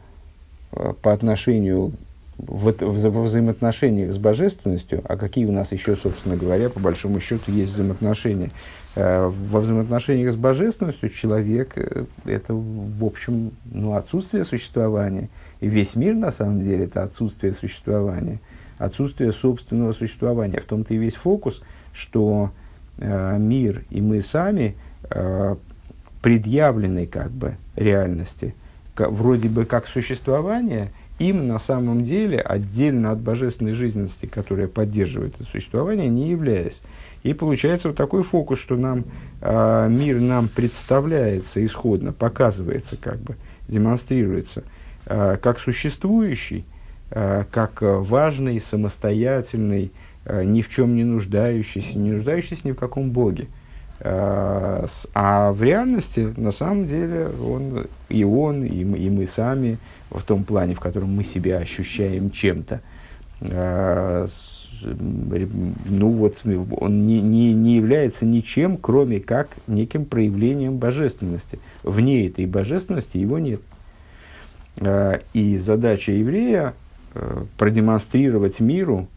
по 1.02 1.12
отношению 1.12 1.92
в, 2.38 2.72
в, 2.72 3.10
во 3.10 3.22
взаимоотношениях 3.22 4.12
с 4.12 4.18
божественностью, 4.18 5.02
а 5.04 5.16
какие 5.16 5.46
у 5.46 5.52
нас 5.52 5.72
еще, 5.72 5.96
собственно 5.96 6.36
говоря, 6.36 6.70
по 6.70 6.80
большому 6.80 7.20
счету 7.20 7.52
есть 7.52 7.72
взаимоотношения, 7.72 8.50
во 8.96 9.60
взаимоотношениях 9.60 10.32
с 10.32 10.36
божественностью 10.36 11.08
человек– 11.08 11.76
это, 12.24 12.54
в 12.54 13.04
общем, 13.04 13.50
ну, 13.72 13.94
отсутствие 13.94 14.44
существования– 14.44 15.28
и 15.64 15.68
весь 15.68 15.96
мир, 15.96 16.14
на 16.14 16.30
самом 16.30 16.60
деле, 16.60 16.84
это 16.84 17.04
отсутствие 17.04 17.54
существования, 17.54 18.38
отсутствие 18.76 19.32
собственного 19.32 19.92
существования. 19.92 20.60
В 20.60 20.66
том-то 20.66 20.92
и 20.92 20.98
весь 20.98 21.14
фокус, 21.14 21.62
что 21.94 22.50
э, 22.98 23.38
мир 23.38 23.82
и 23.88 24.02
мы 24.02 24.20
сами 24.20 24.76
э, 25.08 25.56
предъявлены 26.20 27.06
как 27.06 27.30
бы 27.30 27.56
реальности, 27.76 28.54
как, 28.94 29.10
вроде 29.10 29.48
бы 29.48 29.64
как 29.64 29.86
существование, 29.86 30.92
им 31.18 31.46
на 31.48 31.58
самом 31.58 32.04
деле 32.04 32.38
отдельно 32.38 33.10
от 33.12 33.20
божественной 33.20 33.72
жизненности, 33.72 34.26
которая 34.26 34.68
поддерживает 34.68 35.34
это 35.40 35.48
существование, 35.48 36.08
не 36.08 36.30
являясь. 36.30 36.82
И 37.22 37.32
получается 37.34 37.88
вот 37.88 37.96
такой 37.96 38.22
фокус, 38.22 38.58
что 38.58 38.76
нам 38.76 39.04
э, 39.40 39.88
мир 39.88 40.20
нам 40.20 40.48
представляется 40.48 41.64
исходно, 41.64 42.12
показывается 42.12 42.96
как 42.96 43.18
бы, 43.18 43.36
демонстрируется– 43.68 44.64
Э, 45.06 45.36
как 45.40 45.58
существующий, 45.58 46.64
э, 47.10 47.44
как 47.50 47.82
важный, 47.82 48.58
самостоятельный, 48.60 49.92
э, 50.24 50.44
ни 50.44 50.62
в 50.62 50.70
чем 50.70 50.96
не 50.96 51.04
нуждающийся, 51.04 51.98
не 51.98 52.12
нуждающийся 52.12 52.66
ни 52.68 52.72
в 52.72 52.76
каком 52.76 53.10
Боге. 53.10 53.48
А 54.06 55.52
в 55.52 55.62
реальности, 55.62 56.34
на 56.36 56.50
самом 56.50 56.86
деле, 56.86 57.28
он, 57.28 57.86
и 58.10 58.22
он, 58.22 58.62
и 58.62 58.84
мы, 58.84 58.98
и 58.98 59.08
мы 59.08 59.26
сами, 59.26 59.78
в 60.10 60.22
том 60.22 60.44
плане, 60.44 60.74
в 60.74 60.80
котором 60.80 61.16
мы 61.16 61.24
себя 61.24 61.56
ощущаем 61.56 62.30
чем-то, 62.30 62.82
ну 64.84 66.08
вот, 66.10 66.42
он 66.44 67.06
не, 67.06 67.20
не, 67.20 67.52
не 67.52 67.76
является 67.76 68.24
ничем, 68.24 68.76
кроме 68.76 69.20
как 69.20 69.48
неким 69.66 70.04
проявлением 70.04 70.76
божественности. 70.76 71.58
Вне 71.82 72.26
этой 72.26 72.46
божественности 72.46 73.18
его 73.18 73.38
нет. 73.38 73.60
Э, 74.76 75.20
и 75.32 75.56
задача 75.56 76.12
еврея 76.12 76.74
э, 77.14 77.44
продемонстрировать 77.56 78.60
миру, 78.60 79.08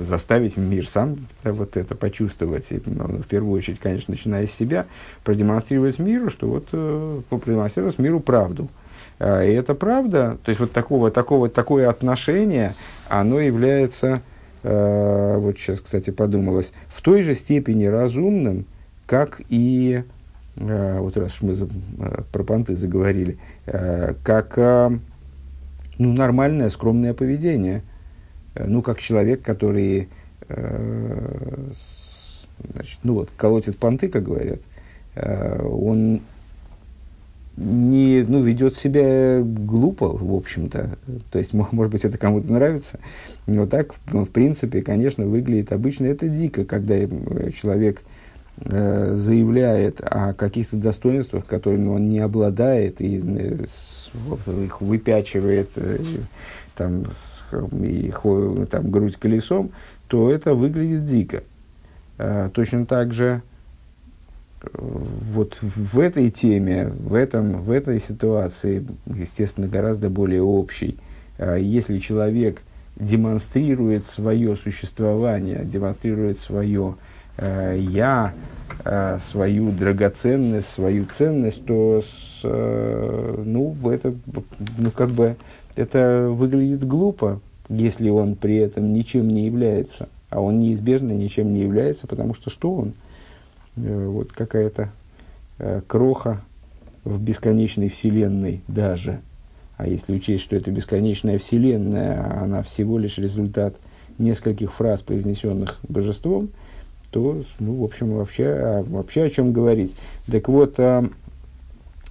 заставить 0.00 0.56
мир 0.56 0.88
сам 0.88 1.18
вот 1.44 1.76
это 1.76 1.94
почувствовать, 1.94 2.66
и, 2.70 2.80
ну, 2.84 3.04
в 3.04 3.26
первую 3.26 3.58
очередь, 3.58 3.78
конечно, 3.78 4.12
начиная 4.12 4.46
с 4.46 4.52
себя, 4.52 4.86
продемонстрировать 5.24 5.98
миру, 5.98 6.30
что 6.30 6.48
вот 6.48 6.68
э, 6.72 7.20
продемонстрировать 7.28 7.98
миру 7.98 8.20
правду. 8.20 8.68
И 9.18 9.22
эта 9.22 9.74
правда, 9.74 10.38
то 10.42 10.48
есть 10.48 10.60
вот 10.60 10.72
такого, 10.72 11.10
такого, 11.10 11.50
такое 11.50 11.90
отношение, 11.90 12.74
оно 13.06 13.38
является, 13.38 14.22
вот 14.62 15.58
сейчас, 15.58 15.80
кстати, 15.80 16.08
подумалось, 16.08 16.72
в 16.88 17.02
той 17.02 17.20
же 17.20 17.34
степени 17.34 17.84
разумным, 17.84 18.64
как 19.06 19.42
и 19.50 20.04
Э, 20.60 20.98
вот 21.00 21.16
раз 21.16 21.40
мы 21.40 21.54
за, 21.54 21.66
э, 21.66 22.22
про 22.32 22.44
понты 22.44 22.76
заговорили, 22.76 23.38
э, 23.66 24.14
как 24.22 24.56
ну, 25.98 26.12
нормальное, 26.12 26.68
скромное 26.70 27.14
поведение. 27.14 27.82
Ну, 28.66 28.82
как 28.82 29.00
человек, 29.00 29.42
который 29.42 30.08
значит, 32.72 32.98
ну 33.02 33.14
вот, 33.14 33.30
колотит 33.36 33.78
понты, 33.78 34.08
как 34.08 34.24
говорят, 34.24 34.60
он 35.16 36.20
не, 37.56 38.24
ну, 38.26 38.42
ведет 38.42 38.76
себя 38.76 39.40
глупо, 39.42 40.08
в 40.08 40.34
общем-то. 40.34 40.96
То 41.30 41.38
есть, 41.38 41.52
может 41.52 41.92
быть, 41.92 42.04
это 42.04 42.16
кому-то 42.16 42.50
нравится. 42.50 42.98
Но 43.46 43.66
так, 43.66 43.94
в 44.06 44.26
принципе, 44.26 44.82
конечно, 44.82 45.26
выглядит 45.26 45.72
обычно 45.72 46.06
это 46.06 46.28
дико, 46.28 46.64
когда 46.64 46.96
человек 47.50 48.00
э, 48.00 48.04
заявляет 48.64 50.00
о 50.02 50.34
каких-то 50.34 50.76
достоинствах, 50.76 51.46
которыми 51.46 51.88
он 51.88 52.08
не 52.08 52.18
обладает, 52.18 53.00
и 53.00 53.18
э, 53.18 53.64
их 54.64 54.80
выпячивает 54.80 55.70
э, 55.76 55.98
там, 56.76 57.06
с, 57.10 57.42
и 57.82 58.12
там, 58.70 58.90
грудь 58.90 59.16
колесом, 59.16 59.70
то 60.08 60.30
это 60.30 60.54
выглядит 60.54 61.04
дико. 61.04 61.42
Э, 62.18 62.50
точно 62.52 62.84
так 62.84 63.14
же 63.14 63.42
э, 64.62 64.68
вот 64.72 65.58
в 65.62 65.98
этой 65.98 66.30
теме, 66.30 66.88
в, 66.88 67.14
этом, 67.14 67.62
в 67.62 67.70
этой 67.70 67.98
ситуации, 67.98 68.86
естественно, 69.06 69.68
гораздо 69.68 70.10
более 70.10 70.42
общей, 70.42 70.98
э, 71.38 71.58
если 71.60 71.98
человек 71.98 72.60
демонстрирует 72.96 74.06
свое 74.06 74.54
существование, 74.54 75.64
демонстрирует 75.64 76.38
свое 76.38 76.96
э, 76.98 77.09
«я», 77.40 78.34
э, 78.84 79.18
свою 79.20 79.70
драгоценность, 79.70 80.68
свою 80.68 81.06
ценность, 81.06 81.64
то 81.64 82.02
с, 82.02 82.40
э, 82.44 83.42
ну, 83.44 83.76
это, 83.88 84.14
ну, 84.78 84.90
как 84.90 85.10
бы, 85.10 85.36
это 85.76 86.28
выглядит 86.30 86.86
глупо, 86.86 87.40
если 87.68 88.08
он 88.08 88.34
при 88.34 88.56
этом 88.56 88.92
ничем 88.92 89.28
не 89.28 89.46
является. 89.46 90.08
А 90.28 90.40
он 90.40 90.60
неизбежно 90.60 91.12
ничем 91.12 91.52
не 91.52 91.62
является, 91.62 92.06
потому 92.06 92.34
что 92.34 92.50
что 92.50 92.74
он? 92.74 92.94
Э, 93.76 94.06
вот 94.06 94.32
какая-то 94.32 94.90
э, 95.58 95.82
кроха 95.86 96.40
в 97.04 97.20
бесконечной 97.20 97.88
вселенной 97.88 98.62
даже– 98.68 99.20
а 99.80 99.86
если 99.88 100.12
учесть, 100.12 100.44
что 100.44 100.56
это 100.56 100.70
бесконечная 100.70 101.38
вселенная, 101.38 102.42
она 102.42 102.62
всего 102.62 102.98
лишь 102.98 103.16
результат 103.16 103.76
нескольких 104.18 104.74
фраз, 104.74 105.00
произнесенных 105.00 105.78
божеством, 105.88 106.50
то, 107.10 107.42
ну, 107.58 107.74
в 107.74 107.84
общем, 107.84 108.14
вообще, 108.14 108.46
а, 108.46 108.84
вообще 108.84 109.24
о 109.24 109.30
чем 109.30 109.52
говорить. 109.52 109.96
Так 110.30 110.48
вот, 110.48 110.78
а, 110.78 111.04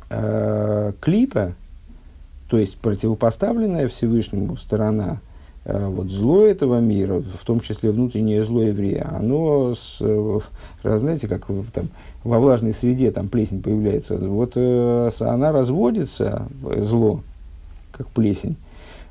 а, 0.10 0.94
клипа, 1.00 1.53
то 2.50 2.58
есть 2.58 2.77
противопоставленная 2.77 3.88
Всевышнему 3.88 4.58
сторона, 4.58 5.20
а, 5.65 5.89
вот 5.89 6.10
зло 6.10 6.46
этого 6.46 6.79
мира, 6.79 7.22
в 7.22 7.46
том 7.46 7.62
числе 7.62 7.91
внутреннее 7.91 8.44
зло 8.44 8.62
еврея, 8.62 9.10
оно, 9.15 9.74
с, 9.75 10.00
знаете, 10.84 11.27
как 11.27 11.48
там, 11.74 11.88
во 12.24 12.39
влажной 12.39 12.74
среде 12.74 13.12
там 13.12 13.29
плесень 13.29 13.62
появляется, 13.62 14.18
вот 14.18 14.53
э, 14.56 15.10
она 15.22 15.53
разводится, 15.53 16.48
зло, 16.62 17.22
как 17.94 18.08
плесень, 18.08 18.58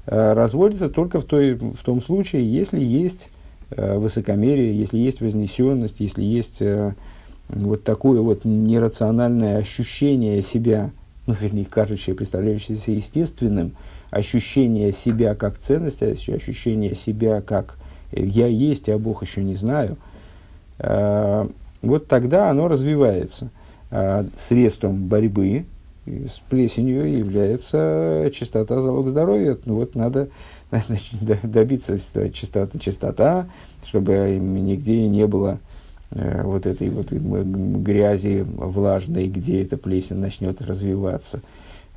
э, 0.07 0.33
разводится 0.35 0.91
только 0.91 1.21
в, 1.21 1.25
той, 1.25 1.55
в 1.55 1.83
том 1.83 2.03
случае, 2.03 2.51
если 2.51 2.79
есть 2.79 3.31
э, 3.31 3.38
высокомерие, 3.77 4.77
если 4.77 4.99
есть 4.99 5.21
вознесенность, 5.21 5.97
если 5.99 6.23
есть 6.23 6.61
э, 6.61 6.95
вот 7.49 7.85
такое 7.85 8.21
вот 8.21 8.45
нерациональное 8.45 9.59
ощущение 9.59 10.41
себя, 10.43 10.91
ну, 11.27 11.35
вернее, 11.39 11.67
кажущее, 11.67 12.15
представляющееся 12.17 12.93
естественным, 12.93 13.75
ощущение 14.11 14.93
себя 14.93 15.35
как 15.35 15.59
ценность, 15.59 16.03
ощущение 16.03 16.95
себя 16.95 17.43
как 17.43 17.77
я 18.13 18.47
есть, 18.47 18.89
а 18.89 18.99
Бог 18.99 19.23
еще 19.23 19.43
не 19.43 19.55
знаю, 19.55 19.99
вот 20.79 22.09
тогда 22.09 22.49
оно 22.49 22.69
развивается. 22.69 23.51
Средством 24.35 25.09
борьбы, 25.09 25.67
с 26.27 26.41
плесенью 26.49 27.11
является 27.11 28.31
чистота 28.35 28.81
залог 28.81 29.09
здоровья. 29.09 29.57
Ну 29.65 29.77
вот 29.77 29.95
надо 29.95 30.29
значит, 30.71 31.23
добиться 31.43 31.99
чистоты, 32.31 32.79
чистота, 32.79 33.47
чтобы 33.85 34.39
нигде 34.41 35.09
не 35.09 35.27
было 35.27 35.59
э, 36.11 36.43
вот 36.43 36.67
этой 36.67 36.91
вот 36.91 37.11
грязи 37.11 38.45
влажной, 38.47 39.29
где 39.29 39.63
эта 39.63 39.77
плесень 39.77 40.17
начнет 40.17 40.61
развиваться. 40.63 41.41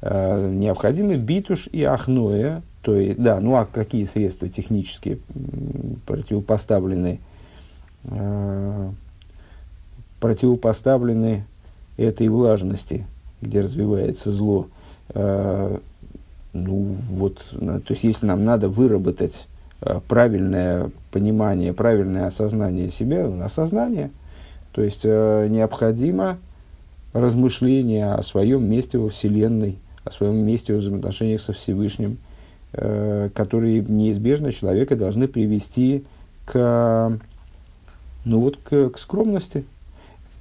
Э, 0.02 0.50
необходимы 0.52 1.16
битуш 1.16 1.68
и 1.72 1.84
ахноя, 1.84 2.64
то 2.82 2.96
есть, 2.96 3.22
да, 3.22 3.40
ну 3.40 3.56
а 3.56 3.66
какие 3.66 4.06
средства 4.06 4.50
технические 4.50 5.20
противопоставлены, 6.06 7.20
э, 8.06 8.90
противопоставлены 10.20 11.46
этой 11.98 12.28
влажности– 12.30 13.06
где 13.42 13.62
развивается 13.62 14.32
зло, 14.32 14.68
э, 15.10 15.78
ну 16.54 16.96
вот, 17.10 17.44
то 17.52 17.84
есть 17.90 18.04
если 18.04 18.26
нам 18.26 18.46
надо 18.46 18.70
выработать 18.70 19.48
э, 19.82 20.00
правильное 20.08 20.92
понимание, 21.12 21.74
правильное 21.74 22.28
осознание 22.28 22.90
себя, 22.90 23.26
осознание, 23.44 24.12
то 24.72 24.82
есть 24.82 25.02
э, 25.04 25.48
необходимо 25.50 26.38
размышление 27.14 28.14
о 28.14 28.24
своем 28.24 28.64
месте 28.70 28.98
во 28.98 29.10
Вселенной, 29.10 29.78
о 30.04 30.12
своем 30.12 30.38
месте 30.38 30.74
в 30.74 30.78
взаимоотношениях 30.78 31.42
со 31.42 31.52
Всевышним, 31.52 32.18
которые 32.72 33.82
неизбежно 33.82 34.54
человека 34.54 34.96
должны 34.96 35.28
привести 35.28 36.06
к, 36.46 37.20
ну 38.24 38.40
вот, 38.40 38.58
к, 38.64 38.92
к 38.92 38.98
скромности, 38.98 39.66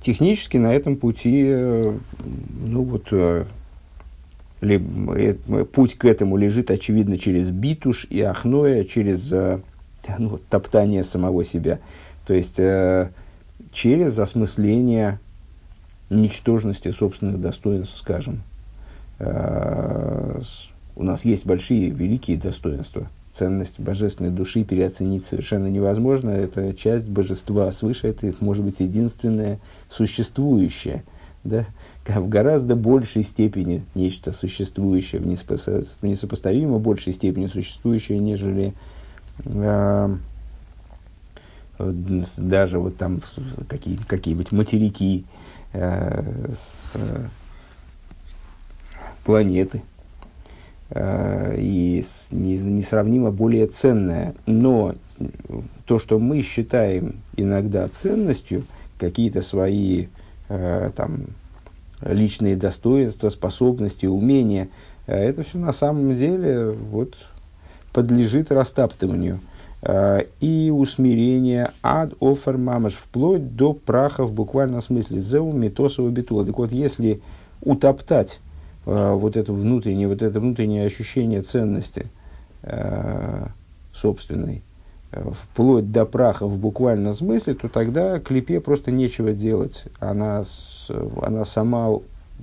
технически 0.00 0.56
на 0.56 0.72
этом 0.74 0.96
пути, 0.96 1.44
э, 1.46 1.98
ну 2.66 2.82
вот, 2.84 3.08
э, 3.12 3.44
ли, 4.60 4.82
э, 5.16 5.64
путь 5.64 5.96
к 5.96 6.04
этому 6.04 6.36
лежит, 6.36 6.70
очевидно, 6.70 7.18
через 7.18 7.50
битуш 7.50 8.06
и 8.10 8.20
ахноя, 8.20 8.84
через 8.84 9.30
ну, 10.18 10.38
топтание 10.48 11.04
самого 11.04 11.44
себя. 11.44 11.78
То 12.26 12.34
есть, 12.34 12.60
через 13.72 14.18
осмысление 14.18 15.18
ничтожности 16.10 16.90
собственных 16.90 17.40
достоинств, 17.40 17.96
скажем. 17.98 18.42
У 19.18 21.02
нас 21.02 21.24
есть 21.24 21.44
большие, 21.44 21.90
великие 21.90 22.36
достоинства– 22.36 23.08
ценность 23.32 23.78
божественной 23.78 24.30
души 24.30 24.64
переоценить 24.64 25.26
совершенно 25.26 25.68
невозможно. 25.68 26.30
Это 26.30 26.74
часть 26.74 27.08
божества 27.08 27.70
свыше, 27.70 28.08
это 28.08 28.34
может 28.40 28.64
быть 28.64 28.80
единственное 28.80 29.60
существующее. 29.88 31.04
Да? 31.44 31.66
В 32.06 32.28
гораздо 32.28 32.76
большей 32.76 33.22
степени 33.22 33.82
нечто 33.94 34.32
существующее, 34.32 35.22
в, 35.22 35.26
несопоставимо 35.26 36.78
большей 36.78 37.12
степени 37.12 37.46
существующее, 37.46 38.18
нежели 38.18 38.74
э, 39.44 40.16
даже 42.36 42.78
вот 42.78 42.96
там 42.96 43.20
какие, 43.68 43.96
какие-нибудь 43.96 44.52
материки, 44.52 45.24
э, 45.72 46.52
с, 46.52 46.92
э, 46.94 47.28
планеты, 49.24 49.82
и 50.92 52.04
несравнимо 52.32 53.30
более 53.30 53.66
ценное. 53.66 54.34
Но 54.46 54.94
то, 55.86 55.98
что 55.98 56.18
мы 56.18 56.42
считаем 56.42 57.16
иногда 57.36 57.88
ценностью, 57.88 58.64
какие-то 58.98 59.42
свои 59.42 60.06
э, 60.48 60.90
там, 60.94 61.26
личные 62.02 62.56
достоинства, 62.56 63.28
способности, 63.28 64.06
умения, 64.06 64.68
э, 65.06 65.16
это 65.16 65.42
все 65.42 65.58
на 65.58 65.72
самом 65.72 66.16
деле 66.16 66.70
вот, 66.70 67.14
подлежит 67.92 68.52
растаптыванию 68.52 69.40
и 70.40 70.70
усмирение 70.70 71.70
ад 71.82 72.12
офер 72.20 72.58
мамаш, 72.58 72.92
вплоть 72.92 73.56
до 73.56 73.72
праха 73.72 74.24
в 74.24 74.32
буквальном 74.32 74.82
смысле, 74.82 75.20
зеу 75.20 75.52
метосова 75.52 76.10
битула. 76.10 76.44
Так 76.44 76.58
вот, 76.58 76.70
если 76.70 77.22
утоптать 77.62 78.40
э, 78.44 78.49
вот 78.84 79.36
это 79.36 79.52
внутреннее, 79.52 80.08
вот 80.08 80.22
это 80.22 80.40
внутреннее 80.40 80.86
ощущение 80.86 81.42
ценности 81.42 82.06
э, 82.62 83.46
собственной, 83.92 84.62
э, 85.12 85.30
вплоть 85.32 85.90
до 85.92 86.06
праха 86.06 86.46
в 86.46 86.58
буквальном 86.58 87.12
смысле, 87.12 87.54
то 87.54 87.68
тогда 87.68 88.18
клипе 88.18 88.60
просто 88.60 88.90
нечего 88.90 89.32
делать. 89.32 89.84
Она, 89.98 90.44
она 91.22 91.44
сама 91.44 91.98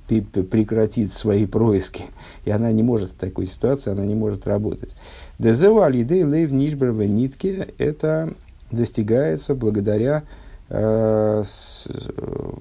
прекратит 0.07 1.11
свои 1.11 1.45
происки, 1.45 2.03
и 2.45 2.51
она 2.51 2.71
не 2.71 2.83
может 2.83 3.11
в 3.11 3.15
такой 3.15 3.47
ситуации, 3.47 3.91
она 3.91 4.05
не 4.05 4.15
может 4.15 4.45
работать. 4.45 4.95
Дезеваль 5.39 6.01
идей 6.03 6.23
лейв 6.23 6.51
нишберве 6.51 7.07
нитке 7.07 7.69
это 7.77 8.33
достигается 8.71 9.55
благодаря 9.55 10.23
Э, 10.69 11.43
э, 11.85 12.51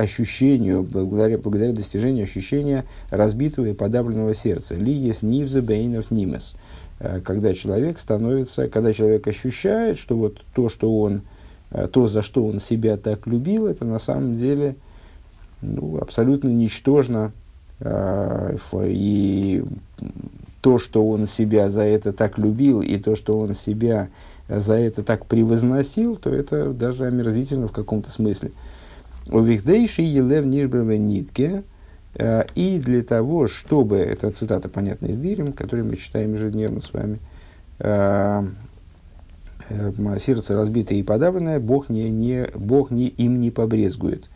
ощущению, 0.00 0.82
благодаря, 0.82 1.38
благодаря 1.38 1.72
достижению 1.72 2.24
ощущения 2.24 2.84
разбитого 3.10 3.66
и 3.66 3.72
подавленного 3.72 4.34
сердца. 4.34 4.74
Ли 4.74 4.92
есть 4.92 5.22
нивзе 5.22 5.60
бейнов 5.60 6.10
нимес. 6.10 6.54
Э, 6.98 7.20
когда 7.24 7.54
человек 7.54 7.98
становится, 7.98 8.68
когда 8.68 8.92
человек 8.92 9.26
ощущает, 9.26 9.98
что 9.98 10.16
вот 10.16 10.42
то, 10.54 10.68
что 10.68 10.98
он, 11.00 11.22
то, 11.92 12.06
за 12.08 12.22
что 12.22 12.44
он 12.44 12.58
себя 12.60 12.96
так 12.96 13.26
любил, 13.26 13.66
это 13.66 13.84
на 13.84 13.98
самом 13.98 14.36
деле 14.36 14.74
ну, 15.62 15.98
абсолютно 16.00 16.48
ничтожно 16.48 17.32
и 18.84 19.64
то, 20.60 20.78
что 20.78 21.06
он 21.06 21.26
себя 21.26 21.68
за 21.68 21.82
это 21.82 22.12
так 22.12 22.38
любил, 22.38 22.82
и 22.82 22.98
то, 22.98 23.16
что 23.16 23.38
он 23.38 23.54
себя 23.54 24.08
за 24.48 24.74
это 24.74 25.02
так 25.02 25.26
превозносил, 25.26 26.16
то 26.16 26.30
это 26.30 26.72
даже 26.72 27.06
омерзительно 27.06 27.68
в 27.68 27.72
каком-то 27.72 28.10
смысле. 28.10 28.50
У 29.30 29.40
Вихдейши 29.40 30.02
Елев 30.02 30.44
Нишброве 30.44 30.98
Нитке, 30.98 31.62
и 32.54 32.80
для 32.84 33.02
того, 33.04 33.46
чтобы, 33.46 33.98
это 33.98 34.30
цитата, 34.30 34.68
понятно, 34.68 35.06
из 35.06 35.18
Дирим, 35.18 35.52
который 35.52 35.84
мы 35.84 35.96
читаем 35.96 36.34
ежедневно 36.34 36.80
с 36.80 36.92
вами, 36.92 37.20
сердце 40.18 40.54
разбитое 40.54 40.98
и 40.98 41.04
подавленное, 41.04 41.60
Бог, 41.60 41.88
не, 41.88 42.10
не, 42.10 42.48
Бог 42.54 42.90
не, 42.90 43.06
им 43.06 43.38
не 43.38 43.52
побрезгует. 43.52 44.28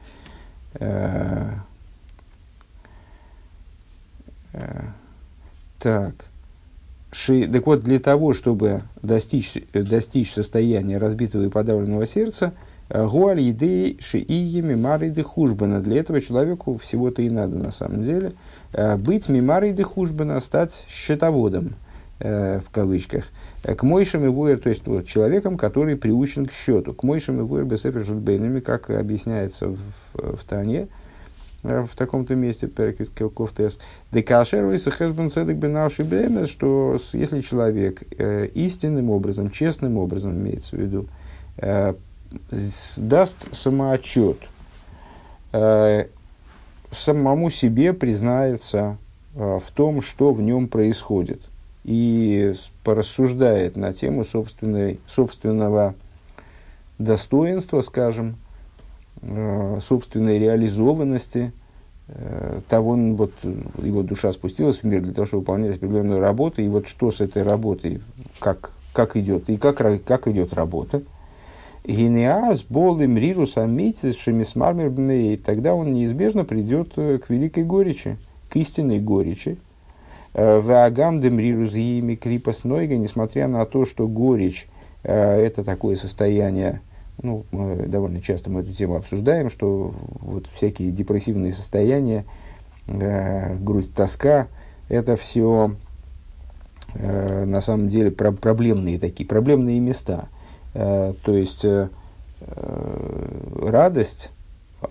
Так. 5.81 6.15
Ши, 7.11 7.49
так 7.49 7.67
вот, 7.67 7.83
для 7.83 7.99
того, 8.01 8.33
чтобы 8.33 8.83
достичь, 9.03 9.55
достичь 9.73 10.33
состояния 10.33 10.99
разбитого 10.99 11.45
и 11.45 11.49
подавленного 11.49 12.07
сердца, 12.07 12.53
э, 12.53 12.74
гуаль 12.89 13.41
еды 13.41 13.97
шиии 14.01 14.61
мимары 14.61 15.15
хужбана. 15.23 15.81
Для 15.81 16.01
этого 16.01 16.21
человеку 16.21 16.79
всего-то 16.79 17.23
и 17.23 17.31
надо 17.31 17.57
на 17.57 17.71
самом 17.71 18.05
деле. 18.05 18.33
Э, 18.73 18.97
быть 18.97 19.29
мимары 19.29 19.75
хужбана, 19.83 20.41
стать 20.41 20.87
счетоводом, 20.89 21.75
э, 22.21 22.61
в 22.61 22.71
кавычках. 22.71 23.27
К 23.63 23.83
мойшам 23.83 24.25
и 24.25 24.29
вуэр, 24.29 24.59
то 24.59 24.69
есть 24.69 24.87
вот, 24.87 25.07
человеком, 25.07 25.57
который 25.57 25.97
приучен 25.97 26.47
к 26.47 26.53
счету. 26.53 26.93
К 26.93 27.03
мойшам 27.03 27.41
и 27.41 27.43
вуэр 27.43 27.65
бесефер 27.65 28.05
как 28.61 28.91
объясняется 28.91 29.69
в, 29.69 29.79
в 30.15 30.45
Тане, 30.45 30.89
Э, 31.65 31.87
в 31.91 31.97
таком-то 31.97 32.35
месте, 32.35 32.67
перекит 32.67 33.09
кофтес, 33.11 33.79
декашеру 34.13 34.73
и 34.75 34.79
сахешбен 34.79 35.31
цедек 35.31 35.57
что 36.47 36.99
если 37.15 37.41
человек 37.41 38.03
э, 38.19 38.49
истинным 38.55 39.09
образом, 39.09 39.51
честным 39.51 39.97
образом, 39.97 40.37
имеется 40.37 40.77
в 40.77 40.81
виду, 40.81 41.09
э, 41.57 41.95
даст 42.97 43.55
самоотчет, 43.55 44.39
э, 45.53 46.07
самому 46.91 47.51
себе 47.51 47.93
признается 47.93 48.99
э, 49.35 49.59
в 49.65 49.71
том, 49.73 50.03
что 50.03 50.33
в 50.33 50.41
нем 50.41 50.69
происходит, 50.69 51.43
и 51.85 52.55
порассуждает 52.83 53.77
на 53.77 53.93
тему 53.93 54.25
собственной, 54.25 55.01
собственного 55.07 55.95
достоинства, 56.99 57.81
скажем, 57.81 58.37
Э, 59.27 59.79
собственной 59.81 60.39
реализованности, 60.39 61.53
того, 62.69 62.95
вот, 62.95 63.33
его 63.83 64.03
душа 64.03 64.31
спустилась 64.33 64.81
в 64.81 64.85
мир 64.85 65.01
для 65.01 65.15
того, 65.15 65.27
чтобы 65.27 65.41
выполнять 65.41 65.77
определенную 65.77 66.21
работу, 66.21 66.61
и 66.61 66.69
вот 66.69 66.87
что 66.87 67.11
с 67.11 67.23
этой 67.23 67.43
работой, 67.43 68.03
как, 68.41 68.73
как 68.93 69.17
идет, 69.17 69.49
и 69.49 69.57
как, 69.57 69.79
как 70.05 70.29
идет 70.29 70.53
работа. 70.53 71.03
Генеаз, 71.85 72.65
болым, 72.69 73.19
рирус, 73.19 73.59
амитис, 73.59 74.17
шемисмармер, 74.17 74.93
и 75.11 75.37
тогда 75.37 75.75
он 75.75 75.93
неизбежно 75.93 76.45
придет 76.45 76.93
э, 76.97 77.19
к 77.19 77.31
великой 77.31 77.65
горечи, 77.65 78.17
к 78.49 78.57
истинной 78.57 79.01
горечи. 79.01 79.59
В 80.33 80.85
агамдем 80.85 81.39
рирус 81.39 81.75
ими 81.75 82.17
клипас 82.17 82.65
нойга, 82.65 82.97
несмотря 82.97 83.47
на 83.47 83.65
то, 83.67 83.85
что 83.85 84.09
горечь– 84.09 84.67
это 85.05 85.63
такое 85.63 85.95
состояние, 85.95 86.81
ну, 87.23 87.45
довольно 87.53 88.21
часто 88.21 88.51
мы 88.51 88.61
эту 88.61 88.73
тему 88.73 88.97
обсуждаем, 88.97 89.51
что 89.51 89.95
вот 90.21 90.47
всякие 90.53 90.91
депрессивные 90.91 91.53
состояния, 91.53 92.25
э, 92.87 93.57
грусть, 93.57 93.95
тоска, 93.95 94.49
это 94.89 95.17
все 95.17 95.77
э, 96.95 97.45
на 97.45 97.61
самом 97.61 97.89
деле 97.89 98.11
про 98.11 98.33
проблемные 98.33 98.99
такие, 98.99 99.27
проблемные 99.27 99.81
места. 99.81 100.29
Э, 100.75 101.15
то 101.23 101.33
есть 101.33 101.65
э, 101.65 101.89
э 102.41 103.69
радость, 103.69 104.31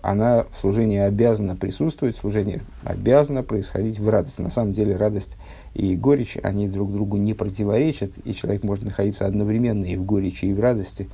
она 0.01 0.45
в 0.45 0.61
служении 0.61 0.97
обязана 0.97 1.55
присутствовать, 1.55 2.15
служение 2.15 2.61
обязано 2.83 3.43
происходить 3.43 3.99
в 3.99 4.09
радости. 4.09 4.41
На 4.41 4.49
самом 4.49 4.73
деле 4.73 4.95
радость 4.95 5.37
и 5.75 5.95
горечь, 5.95 6.37
они 6.41 6.67
друг 6.67 6.91
другу 6.91 7.17
не 7.17 7.33
противоречат, 7.33 8.11
и 8.23 8.33
человек 8.33 8.63
может 8.63 8.85
находиться 8.85 9.27
одновременно 9.27 9.85
и 9.85 9.95
в 9.95 10.05
горечи, 10.05 10.45
и 10.45 10.53
в 10.53 10.59
радости. 10.59 11.09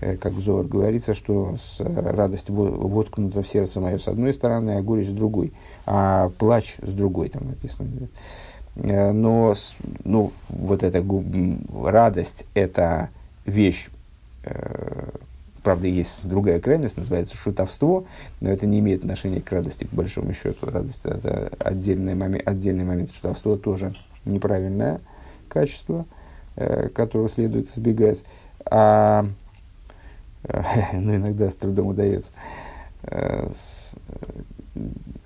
Как 0.00 0.32
в 0.32 0.40
Зор 0.40 0.66
говорится, 0.66 1.14
что 1.14 1.54
с 1.56 1.78
радость 1.80 2.50
воткнута 2.50 3.42
в 3.42 3.48
сердце 3.48 3.80
мое 3.80 3.98
с 3.98 4.08
одной 4.08 4.32
стороны, 4.32 4.72
а 4.72 4.82
горечь 4.82 5.06
с 5.06 5.12
другой, 5.12 5.52
а 5.86 6.30
плач 6.36 6.74
с 6.82 6.90
другой, 6.92 7.28
там 7.28 7.46
написано. 7.46 7.88
Но 8.74 9.54
ну, 10.02 10.32
вот 10.48 10.82
эта 10.82 11.02
радость– 11.72 12.46
это 12.54 13.10
вещь, 13.46 13.88
правда, 15.62 15.86
есть 15.86 16.28
другая 16.28 16.60
крайность, 16.60 16.96
называется 16.96 17.36
шутовство, 17.36 18.04
но 18.40 18.50
это 18.50 18.66
не 18.66 18.80
имеет 18.80 19.00
отношения 19.00 19.40
к 19.40 19.50
радости, 19.50 19.84
по 19.84 19.96
большому 19.96 20.32
счету. 20.32 20.70
Радость– 20.70 21.00
это 21.04 21.50
отдельный 21.58 22.14
момент, 22.14 22.46
отдельный 22.46 22.84
момент. 22.84 23.12
Шутовство 23.14 23.56
тоже 23.56 23.94
неправильное 24.24 25.00
качество, 25.48 26.04
которого 26.94 27.28
следует 27.28 27.70
избегать. 27.70 28.24
А 28.66 29.26
но 30.92 31.16
иногда 31.16 31.50
с 31.50 31.54
трудом 31.54 31.88
удается. 31.88 32.30
Э, 33.02 33.48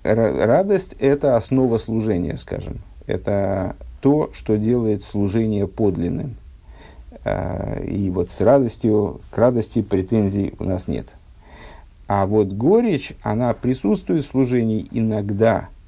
э, 0.03 0.45
радость– 0.45 0.95
это 0.99 1.35
основа 1.35 1.77
служения, 1.77 2.37
скажем. 2.37 2.79
Это 3.07 3.75
то, 4.01 4.29
что 4.33 4.57
делает 4.57 5.03
служение 5.03 5.67
подлинным. 5.67 6.35
Э, 7.23 7.83
и 7.85 8.09
вот 8.09 8.29
с 8.31 8.41
радостью, 8.41 9.21
к 9.31 9.37
радости 9.37 9.81
претензий 9.81 10.53
у 10.59 10.63
нас 10.63 10.87
нет. 10.87 11.07
А 12.07 12.25
вот 12.25 12.47
горечь, 12.49 13.13
она 13.21 13.53
присутствует 13.53 14.25
в 14.25 14.29
служении 14.29 14.87
иногда– 14.91 15.69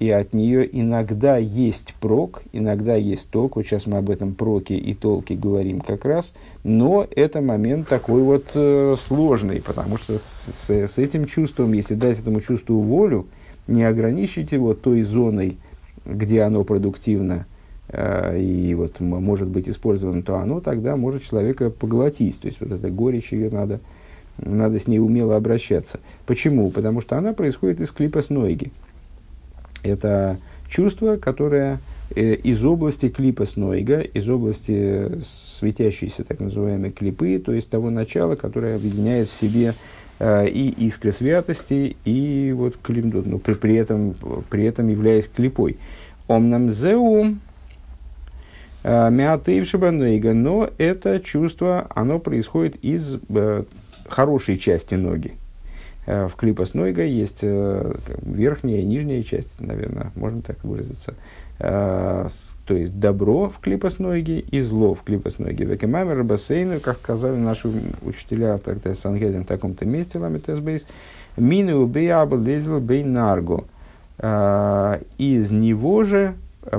и 0.00 0.10
от 0.10 0.32
нее 0.32 0.66
иногда 0.72 1.36
есть 1.36 1.94
прок, 2.00 2.42
иногда 2.54 2.96
есть 2.96 3.28
толк. 3.28 3.56
Вот 3.56 3.66
сейчас 3.66 3.86
мы 3.86 3.98
об 3.98 4.08
этом 4.08 4.34
проке 4.34 4.74
и 4.74 4.94
толке 4.94 5.34
говорим 5.34 5.80
как 5.80 6.06
раз, 6.06 6.32
но 6.64 7.06
это 7.14 7.42
момент 7.42 7.86
такой 7.86 8.22
вот 8.22 8.46
э, 8.54 8.96
сложный, 9.06 9.60
потому 9.60 9.98
что 9.98 10.18
с, 10.18 10.48
с, 10.54 10.70
с 10.70 10.96
этим 10.96 11.26
чувством, 11.26 11.74
если 11.74 11.94
дать 11.94 12.18
этому 12.18 12.40
чувству 12.40 12.80
волю, 12.80 13.26
не 13.68 13.84
ограничить 13.84 14.52
его 14.52 14.72
той 14.72 15.02
зоной, 15.02 15.58
где 16.06 16.42
оно 16.42 16.64
продуктивно 16.64 17.44
и 17.92 18.74
вот 18.76 19.00
может 19.00 19.48
быть 19.48 19.68
использовано, 19.68 20.22
то 20.22 20.36
оно 20.36 20.60
тогда 20.60 20.96
может 20.96 21.24
человека 21.24 21.70
поглотить. 21.70 22.40
То 22.40 22.46
есть 22.46 22.60
вот 22.60 22.70
эта 22.70 22.88
горечь 22.90 23.32
ее 23.32 23.50
надо, 23.50 23.80
надо 24.38 24.78
с 24.78 24.86
ней 24.86 25.00
умело 25.00 25.36
обращаться. 25.36 25.98
Почему? 26.26 26.70
Потому 26.70 27.00
что 27.00 27.18
она 27.18 27.32
происходит 27.32 27.80
из 27.80 27.90
клипа 27.90 28.22
с 28.22 28.30
Нойги. 28.30 28.70
Это 29.82 30.38
чувство, 30.68 31.16
которое 31.16 31.80
э, 32.14 32.34
из 32.34 32.64
области 32.64 33.08
клипа 33.08 33.44
снойга, 33.44 34.00
из 34.00 34.28
области 34.28 35.22
светящейся 35.22 36.24
так 36.24 36.40
называемой 36.40 36.90
клипы, 36.90 37.38
то 37.44 37.52
есть 37.52 37.68
того 37.68 37.90
начала, 37.90 38.36
которое 38.36 38.76
объединяет 38.76 39.28
в 39.28 39.32
себе 39.32 39.74
э, 40.18 40.48
и 40.48 40.70
искры 40.86 41.12
святости, 41.12 41.96
и 42.04 42.54
вот 42.56 42.76
климдут, 42.82 43.26
но 43.26 43.38
при, 43.38 43.54
при, 43.54 43.74
этом, 43.74 44.14
при 44.48 44.64
этом 44.64 44.88
являясь 44.88 45.28
клипой. 45.28 45.78
Омнам 46.28 46.70
зеу 46.70 47.36
э, 48.82 49.10
мятыв 49.10 49.72
но 49.72 50.70
это 50.78 51.20
чувство, 51.20 51.86
оно 51.94 52.18
происходит 52.18 52.76
из 52.82 53.18
э, 53.28 53.64
хорошей 54.08 54.58
части 54.58 54.94
ноги. 54.94 55.34
Э, 56.06 56.28
в 56.28 56.34
клипа 56.36 56.64
Нойга 56.74 57.04
есть 57.04 57.42
верхняя 57.42 58.80
и 58.80 58.84
нижняя 58.84 59.22
часть, 59.22 59.60
наверное, 59.60 60.12
можно 60.14 60.42
так 60.42 60.62
выразиться. 60.64 61.14
То 61.58 62.30
есть 62.76 62.98
добро 62.98 63.50
в 63.50 63.58
клипа 63.60 63.90
Нойге 63.98 64.40
и 64.40 64.60
зло 64.60 64.94
в 64.94 65.02
клипа 65.02 65.30
Нойге. 65.38 65.64
Векемамер 65.64 66.24
бассейну, 66.24 66.80
как 66.80 66.96
сказали 66.96 67.36
наши 67.36 67.68
учителя 68.02 68.56
в 68.56 68.60
трактате 68.60 69.08
в 69.40 69.44
таком-то 69.44 69.86
месте, 69.86 70.18
ламитес 70.18 70.58
бейс, 70.60 70.86
мину 71.36 71.86
бейабл 71.86 72.38
лезил 72.38 72.78
бей 72.78 73.04
нарго. 73.04 73.64
Из 75.18 75.50
него 75.50 76.04
же 76.04 76.34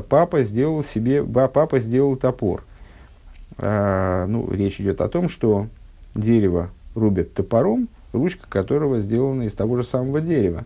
папа 0.09 0.43
сделал 0.43 0.83
себе, 0.83 1.23
папа 1.23 1.79
сделал 1.79 2.15
топор. 2.15 2.63
Ну, 3.57 4.49
речь 4.51 4.79
идет 4.79 5.01
о 5.01 5.09
том, 5.09 5.29
что 5.29 5.67
дерево 6.15 6.69
рубят 6.95 7.33
топором, 7.33 7.89
ручка 8.13 8.47
которого 8.49 8.99
сделана 8.99 9.43
из 9.43 9.53
того 9.53 9.77
же 9.77 9.83
самого 9.83 10.21
дерева. 10.21 10.63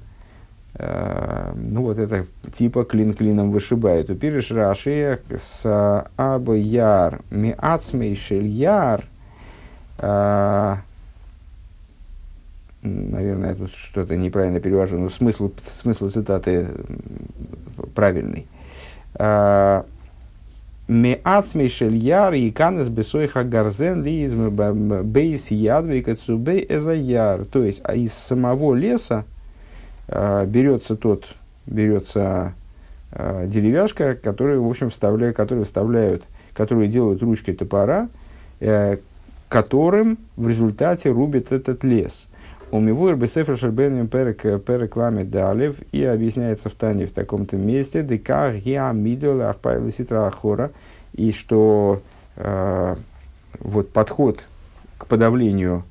Э, 0.77 1.53
ну, 1.55 1.83
вот 1.83 1.97
это 1.97 2.25
типа 2.53 2.83
клин 2.83 3.13
клином 3.13 3.51
вышибает. 3.51 4.09
У 4.09 4.15
пириш 4.15 4.51
раши 4.51 5.21
с 5.29 6.09
аб 6.17 6.49
яр 6.49 7.21
ми 7.29 7.55
ацмей 7.57 8.15
шель 8.15 8.47
яр. 8.47 9.05
Э, 9.97 10.75
наверное, 12.81 13.49
я 13.49 13.55
тут 13.55 13.71
что-то 13.71 14.17
неправильно 14.17 14.59
перевожу, 14.59 14.97
но 14.97 15.09
смысл, 15.09 15.51
смысл 15.61 16.09
цитаты 16.09 16.67
правильный. 17.93 18.47
Меацмей 20.87 21.69
шельяр 21.69 22.33
и 22.33 22.51
канес 22.51 22.89
бесойха 22.89 23.43
гарзен 23.43 24.03
лизм 24.03 24.49
бейс 24.49 25.49
ядвейка 25.49 26.15
цубей 26.15 26.65
эзаяр. 26.67 27.45
То 27.45 27.63
есть, 27.63 27.81
а 27.83 27.95
из 27.95 28.13
самого 28.13 28.75
леса 28.75 29.25
а, 30.07 30.45
берется 30.45 30.95
тот, 30.95 31.25
берется 31.65 32.53
а, 33.11 33.47
деревяшка, 33.47 34.13
которую, 34.13 34.63
в 34.63 34.69
общем, 34.69 34.91
вставляют, 34.91 35.35
которую 35.35 35.65
вставляют, 35.65 36.25
которую 36.53 36.87
делают 36.87 37.23
ручкой 37.23 37.53
топора, 37.53 38.09
э, 38.59 38.97
которым 39.49 40.19
в 40.35 40.47
результате 40.47 41.09
рубит 41.09 41.51
этот 41.51 41.83
лес. 41.83 42.27
У 42.71 42.79
Мивуэр 42.79 43.15
Бесефер 43.15 43.57
Шербенем 43.57 44.07
Перек 44.07 44.95
Ламет 44.95 45.29
Далев 45.29 45.75
и 45.91 46.03
объясняется 46.03 46.69
в 46.69 46.73
Тане 46.73 47.05
в 47.05 47.11
таком-то 47.11 47.57
месте, 47.57 48.01
дека 48.01 48.51
геа 48.53 48.91
мидол 48.91 49.41
ахпайла 49.41 49.91
ситра 49.91 50.25
ахора, 50.25 50.71
и 51.13 51.31
что 51.31 52.01
э, 52.35 52.95
вот 53.59 53.91
подход 53.91 54.43
к 54.97 55.05
подавлению 55.05 55.83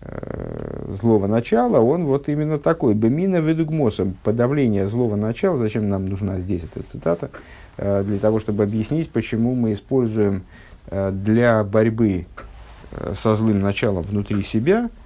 э, 0.00 0.86
злого 0.88 1.26
начала, 1.26 1.80
он 1.80 2.04
вот 2.04 2.28
именно 2.28 2.58
такой. 2.58 2.94
Бемина 2.94 3.40
ведугмосом, 3.40 4.16
подавление 4.22 4.86
злого 4.86 5.16
начала, 5.16 5.56
зачем 5.56 5.88
нам 5.88 6.06
нужна 6.06 6.38
здесь 6.38 6.62
эта 6.64 6.86
цитата, 6.86 7.30
э, 7.76 8.04
для 8.04 8.18
того, 8.18 8.38
чтобы 8.38 8.62
объяснить, 8.62 9.10
почему 9.10 9.56
мы 9.56 9.72
используем 9.72 10.44
э, 10.86 11.10
для 11.10 11.64
борьбы 11.64 12.26
э, 12.92 13.14
со 13.16 13.34
злым 13.34 13.60
началом 13.60 14.04
внутри 14.04 14.42
себя– 14.42 14.90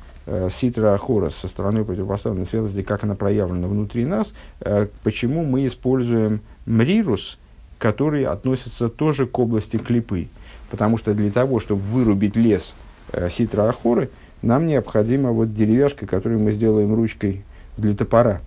ситра 0.50 0.94
Ахорос 0.94 1.34
со 1.34 1.48
стороны 1.48 1.84
противопоставленной 1.84 2.46
светлости, 2.46 2.82
как 2.82 3.04
она 3.04 3.14
проявлена 3.14 3.66
внутри 3.66 4.04
нас, 4.04 4.34
э, 4.60 4.86
почему 5.02 5.44
мы 5.44 5.66
используем 5.66 6.40
мрирус, 6.66 7.38
который 7.78 8.24
относится 8.24 8.88
тоже 8.88 9.26
к 9.26 9.38
области 9.38 9.76
клипы. 9.76 10.28
Потому 10.70 10.96
что 10.96 11.14
для 11.14 11.30
того, 11.30 11.58
чтобы 11.58 11.80
вырубить 11.82 12.36
лес 12.36 12.74
э, 13.12 13.28
ситра 13.30 13.68
Ахоры, 13.68 14.10
нам 14.42 14.66
необходима 14.66 15.32
вот 15.32 15.54
деревяшка, 15.54 16.06
которую 16.06 16.40
мы 16.40 16.52
сделаем 16.52 16.94
ручкой 16.94 17.44
для 17.76 17.94
топора. 17.94 18.40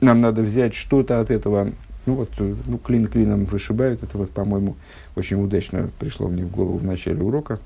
Нам 0.00 0.20
надо 0.20 0.42
взять 0.42 0.74
что-то 0.74 1.20
от 1.20 1.30
этого, 1.30 1.72
ну 2.04 2.14
вот, 2.14 2.30
ну, 2.38 2.78
клин 2.78 3.06
клином 3.06 3.46
вышибают, 3.46 4.02
это 4.02 4.18
вот, 4.18 4.30
по-моему, 4.30 4.76
очень 5.14 5.42
удачно 5.42 5.90
пришло 5.98 6.28
мне 6.28 6.44
в 6.44 6.50
голову 6.50 6.78
в 6.78 6.84
начале 6.84 7.22
урока, 7.22 7.58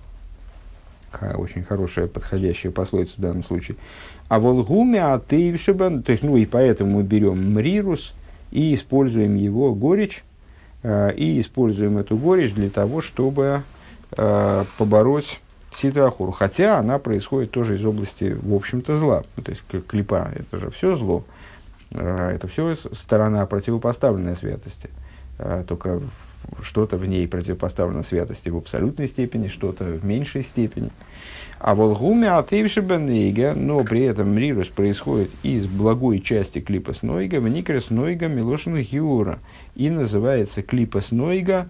очень 1.37 1.65
хорошая, 1.65 2.07
подходящая 2.07 2.73
пословица 2.73 3.15
в 3.17 3.21
данном 3.21 3.45
случае. 3.45 3.77
А 4.29 4.39
волгуме 4.39 5.03
атеевшибан, 5.03 6.03
то 6.03 6.13
есть, 6.13 6.23
ну 6.23 6.37
и 6.37 6.47
поэтому 6.47 6.99
мы 6.99 7.03
берем 7.03 7.53
мрирус 7.55 8.15
и 8.51 8.75
используем 8.75 9.35
его 9.35 9.75
горечь, 9.75 10.23
э, 10.83 11.15
и 11.15 11.41
используем 11.41 11.99
эту 11.99 12.17
горечь 12.17 12.53
для 12.53 12.71
того, 12.71 13.01
чтобы 13.01 13.63
э, 14.17 14.65
побороть 14.79 15.41
ситрахуру. 15.73 16.33
Хотя 16.33 16.79
она 16.79 16.99
происходит 16.99 17.51
тоже 17.51 17.77
из 17.77 17.85
области, 17.85 18.37
в 18.41 18.55
общем-то, 18.55 18.97
зла. 18.97 19.23
Ну, 19.37 19.43
то 19.43 19.51
есть, 19.51 19.63
клипа– 19.87 20.31
это 20.37 20.59
же 20.59 20.71
все 20.71 20.95
зло. 20.95 21.25
Э, 21.91 22.31
это 22.35 22.49
все 22.49 22.75
сторона 22.75 23.47
противопоставленной 23.47 24.37
святости. 24.37 24.91
Только 25.67 26.03
что-то 26.63 26.97
в 26.97 27.07
ней 27.07 27.27
противопоставлено 27.29 28.03
святости 28.03 28.49
в 28.49 28.57
абсолютной 28.57 29.07
степени, 29.07 29.49
что-то 29.49 29.85
в 29.85 30.05
меньшей 30.05 30.43
степени. 30.43 30.91
А 31.59 31.75
волгуме 31.75 32.31
атейвшибенейга, 32.31 33.55
но 33.55 33.85
при 33.85 34.03
этом 34.03 34.35
мрирус 34.35 34.69
происходит 34.69 35.31
из 35.43 35.67
благой 35.67 36.21
части 36.21 36.61
клипа 36.61 36.95
снойга, 36.95 37.41
вникрес 37.41 37.91
нойга 37.91 38.29
милошин 38.29 38.81
гиура. 38.81 39.39
И 39.75 39.91
называется 39.91 40.63
клипа 40.63 41.01
снойга 41.01 41.69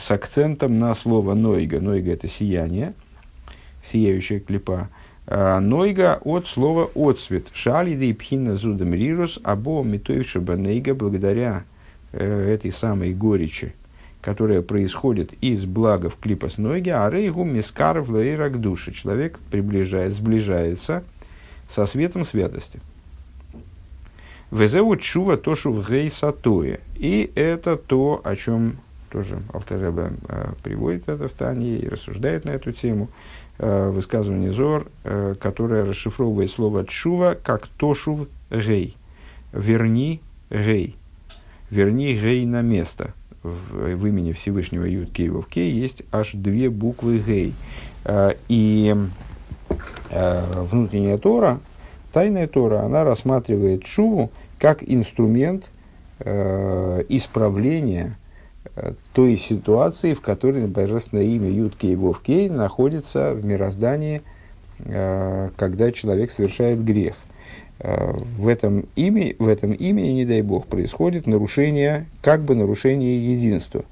с 0.00 0.10
акцентом 0.10 0.78
на 0.78 0.94
слово 0.94 1.34
нойга. 1.34 1.80
Нойга 1.80 2.12
это 2.12 2.28
сияние, 2.28 2.94
сияющая 3.84 4.40
клипа. 4.40 4.88
А, 5.26 5.60
нойга 5.60 6.20
от 6.24 6.46
слова 6.46 6.90
отцвет. 6.94 7.48
Шалиды 7.52 8.14
пхина 8.14 8.56
зудам 8.56 8.94
рирус, 8.94 9.40
або 9.42 9.82
митоевшибенейга 9.82 10.94
благодаря 10.94 11.64
э, 12.12 12.54
этой 12.54 12.72
самой 12.72 13.12
горечи, 13.12 13.74
которая 14.26 14.60
происходит 14.60 15.34
из 15.40 15.66
благов 15.66 16.16
клипас 16.20 16.58
ноги, 16.58 16.88
а 16.88 17.08
рейгу 17.08 17.44
мискаров 17.44 18.08
лейрак 18.08 18.60
души. 18.60 18.92
Человек 18.92 19.38
приближает, 19.52 20.14
сближается 20.14 21.04
со 21.68 21.86
светом 21.86 22.24
святости. 22.24 22.80
Везеу 24.50 24.96
чува 24.96 25.36
тошу 25.36 25.72
в 25.72 25.88
гей 25.88 26.10
сатое. 26.10 26.80
И 26.96 27.30
это 27.36 27.76
то, 27.76 28.20
о 28.24 28.34
чем 28.34 28.78
тоже 29.10 29.40
Алтереба 29.54 30.10
э, 30.28 30.54
приводит 30.60 31.08
это 31.08 31.28
в 31.28 31.32
Тане 31.32 31.76
и 31.76 31.88
рассуждает 31.88 32.44
на 32.46 32.50
эту 32.50 32.72
тему. 32.72 33.08
Э, 33.58 33.90
высказывание 33.90 34.50
Зор, 34.50 34.88
э, 35.04 35.36
которое 35.40 35.84
расшифровывает 35.84 36.50
слово 36.50 36.84
чува 36.84 37.36
как 37.40 37.68
тошу 37.68 38.26
гей. 38.50 38.96
Верни 39.52 40.20
гей. 40.50 40.96
Верни 41.70 42.12
гей 42.14 42.44
на 42.44 42.62
место 42.62 43.14
в, 43.46 44.06
имени 44.06 44.32
Всевышнего 44.32 44.84
Юд 44.84 45.12
Кей 45.12 45.28
Вов 45.28 45.46
Кей 45.46 45.70
есть 45.72 46.02
аж 46.12 46.32
две 46.32 46.70
буквы 46.70 47.18
Гей. 47.18 47.54
А, 48.04 48.34
и 48.48 48.94
а, 50.10 50.64
внутренняя 50.64 51.18
Тора, 51.18 51.60
тайная 52.12 52.46
Тора, 52.46 52.80
она 52.80 53.04
рассматривает 53.04 53.86
Шуву 53.86 54.30
как 54.58 54.82
инструмент 54.82 55.70
а, 56.20 57.00
исправления 57.08 58.18
той 59.12 59.36
ситуации, 59.36 60.12
в 60.12 60.20
которой 60.20 60.66
божественное 60.66 61.24
имя 61.24 61.48
Юд 61.48 61.76
Кей 61.76 61.94
Вов 61.94 62.20
Кей 62.20 62.50
находится 62.50 63.32
в 63.32 63.44
мироздании, 63.44 64.22
когда 64.78 65.92
человек 65.92 66.30
совершает 66.30 66.84
грех– 66.84 67.14
в 67.78 68.48
этом, 68.48 68.86
имя, 68.96 69.34
в 69.38 69.48
этом 69.48 69.72
имени, 69.72 70.08
не 70.12 70.24
дай 70.24 70.42
бог, 70.42 70.66
происходит 70.66 71.26
нарушение, 71.26 72.06
как 72.22 72.42
бы 72.42 72.54
нарушение 72.54 73.34
единства. 73.34 73.84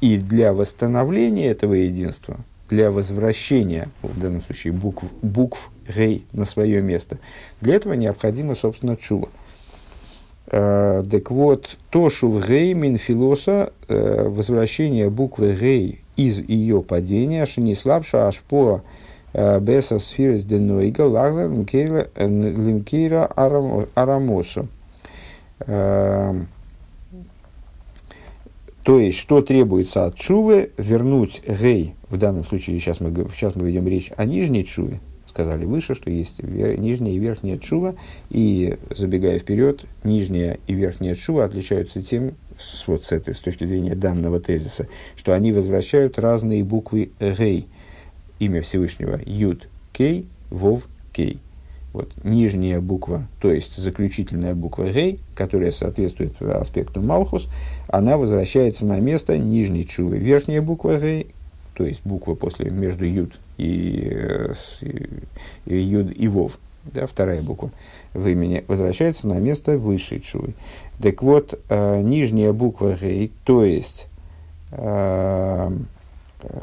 И 0.00 0.16
для 0.16 0.52
восстановления 0.52 1.48
этого 1.48 1.74
единства, 1.74 2.38
для 2.70 2.90
возвращения, 2.90 3.88
в 4.02 4.18
данном 4.18 4.42
случае, 4.42 4.72
букв, 4.72 5.04
букв 5.22 5.70
гей 5.94 6.24
на 6.32 6.44
свое 6.44 6.80
место, 6.82 7.18
для 7.60 7.74
этого 7.74 7.94
необходимо, 7.94 8.54
собственно, 8.54 8.96
чува. 8.96 9.28
Э, 10.50 11.02
так 11.10 11.30
вот, 11.30 11.76
то 11.90 12.08
шув 12.10 12.46
гей 12.46 12.72
минфилоса, 12.74 13.72
э, 13.88 14.28
возвращение 14.28 15.10
буквы 15.10 15.54
гей 15.54 16.00
из 16.16 16.38
ее 16.38 16.82
падения, 16.82 17.44
шениславша 17.44 18.28
ашпоа 18.28 18.82
Беса 19.60 19.98
сфирис 20.00 20.44
денойга 20.44 21.02
лазар 21.02 21.48
лимкира 21.48 23.26
арамосу. 23.94 24.68
То 25.58 26.46
есть, 28.86 29.18
что 29.18 29.42
требуется 29.42 30.06
от 30.06 30.16
Чувы, 30.16 30.70
вернуть 30.78 31.42
гей, 31.46 31.94
в 32.08 32.16
данном 32.16 32.44
случае, 32.44 32.78
сейчас 32.78 33.00
мы, 33.00 33.12
сейчас 33.34 33.54
мы 33.54 33.68
ведем 33.68 33.86
речь 33.86 34.10
о 34.16 34.24
нижней 34.24 34.64
Чуве, 34.64 34.98
сказали 35.28 35.66
выше, 35.66 35.94
что 35.94 36.10
есть 36.10 36.42
нижняя 36.42 37.14
и 37.14 37.18
верхняя 37.18 37.58
Чува, 37.58 37.94
и, 38.30 38.78
забегая 38.96 39.38
вперед, 39.38 39.84
нижняя 40.04 40.58
и 40.66 40.72
верхняя 40.72 41.14
Чува 41.14 41.44
отличаются 41.44 42.02
тем, 42.02 42.32
с, 42.58 42.88
вот 42.88 43.04
с 43.04 43.12
этой, 43.12 43.34
с 43.34 43.40
точки 43.40 43.64
зрения 43.64 43.94
данного 43.94 44.40
тезиса, 44.40 44.88
что 45.16 45.32
они 45.34 45.52
возвращают 45.52 46.18
разные 46.18 46.64
буквы 46.64 47.10
гей– 47.20 47.68
имя 48.38 48.62
Всевышнего 48.62 49.20
Юд 49.24 49.68
Кей, 49.92 50.26
Вов 50.50 50.84
Кей. 51.12 51.40
Вот, 51.92 52.12
нижняя 52.22 52.80
буква, 52.80 53.26
то 53.40 53.50
есть 53.50 53.76
заключительная 53.76 54.54
буква 54.54 54.90
Гей, 54.90 55.20
которая 55.34 55.72
соответствует 55.72 56.40
аспекту 56.42 57.00
Малхус, 57.00 57.48
она 57.88 58.18
возвращается 58.18 58.84
на 58.84 59.00
место 59.00 59.38
нижней 59.38 59.86
чувы. 59.86 60.18
Верхняя 60.18 60.60
буква 60.60 61.00
Гей, 61.00 61.28
то 61.74 61.84
есть 61.84 62.02
буква 62.04 62.34
после 62.34 62.70
между 62.70 63.06
Юд 63.06 63.40
и, 63.56 64.14
и, 64.82 65.08
и 65.64 65.78
Юд 65.78 66.12
и 66.14 66.28
Вов, 66.28 66.58
да, 66.84 67.06
вторая 67.06 67.40
буква 67.42 67.70
в 68.12 68.26
имени, 68.28 68.64
возвращается 68.68 69.26
на 69.26 69.38
место 69.40 69.78
высшей 69.78 70.20
чувы. 70.20 70.54
Так 71.00 71.22
вот, 71.22 71.58
э, 71.68 72.02
нижняя 72.02 72.52
буква 72.52 72.96
Гей, 73.00 73.32
то 73.44 73.64
есть 73.64 74.08
э, 74.72 75.70
э, 76.42 76.58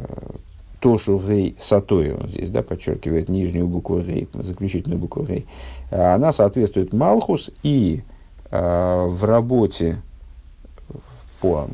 Тошу 0.85 1.17
Гей 1.17 1.55
Сатой, 1.57 2.13
он 2.13 2.27
здесь 2.27 2.51
да, 2.51 2.61
подчеркивает 2.61 3.27
нижнюю 3.27 3.65
букву 3.67 4.01
Гей, 4.01 4.27
заключительную 4.33 4.99
букву 4.99 5.23
Гей, 5.23 5.47
а, 5.89 6.13
она 6.13 6.31
соответствует 6.31 6.93
Малхус 6.93 7.49
и 7.63 8.03
э, 8.51 9.05
в 9.07 9.23
работе 9.23 9.97
по, 11.41 11.67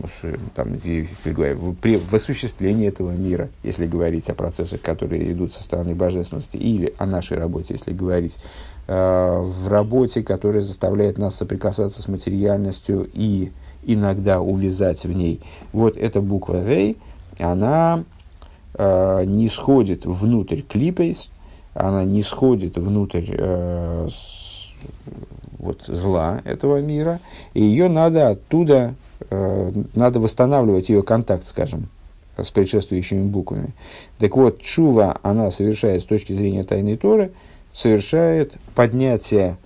там, 0.56 0.76
если 0.82 1.34
говорить, 1.34 1.58
при, 1.82 1.98
в 1.98 2.14
осуществлении 2.14 2.88
этого 2.88 3.12
мира, 3.12 3.50
если 3.64 3.86
говорить 3.86 4.30
о 4.30 4.34
процессах, 4.34 4.80
которые 4.80 5.30
идут 5.34 5.54
со 5.54 5.62
стороны 5.62 5.94
божественности, 5.94 6.56
или 6.56 6.94
о 6.98 7.06
нашей 7.06 7.38
работе, 7.38 7.74
если 7.74 7.92
говорить 7.92 8.38
в 8.88 9.68
работе, 9.68 10.24
которая 10.24 10.62
заставляет 10.62 11.18
нас 11.18 11.36
соприкасаться 11.36 12.02
с 12.02 12.08
материальностью 12.08 13.10
и 13.14 13.52
иногда 13.84 14.40
увязать 14.40 15.04
в 15.04 15.12
ней. 15.12 15.42
Вот 15.74 15.98
эта 15.98 16.22
буква 16.22 16.66
«рей», 16.66 16.98
она 17.38 18.04
э, 18.82 19.26
не 19.26 19.48
сходит 19.48 20.06
внутрь 20.06 20.62
клипейс, 20.62 21.30
она 21.74 22.04
не 22.04 22.24
сходит 22.24 22.78
внутрь 22.78 23.26
э, 23.28 24.08
с, 24.10 24.74
вот, 25.60 25.84
зла 25.84 26.42
этого 26.46 26.82
мира, 26.82 27.20
и 27.54 27.64
ее 27.64 27.90
надо 27.90 28.30
оттуда, 28.30 28.96
э, 29.30 29.72
надо 29.94 30.20
восстанавливать 30.20 30.90
ее 30.90 31.04
контакт, 31.04 31.46
скажем, 31.46 31.90
с 32.38 32.50
предшествующими 32.50 33.28
буквами. 33.28 33.74
Так 34.18 34.36
вот, 34.36 34.62
чува 34.62 35.18
она 35.22 35.52
совершает 35.52 36.02
с 36.02 36.06
точки 36.06 36.34
зрения 36.34 36.64
тайной 36.64 36.98
Торы, 36.98 37.32
совершает 37.74 38.56
поднятие 38.74 39.58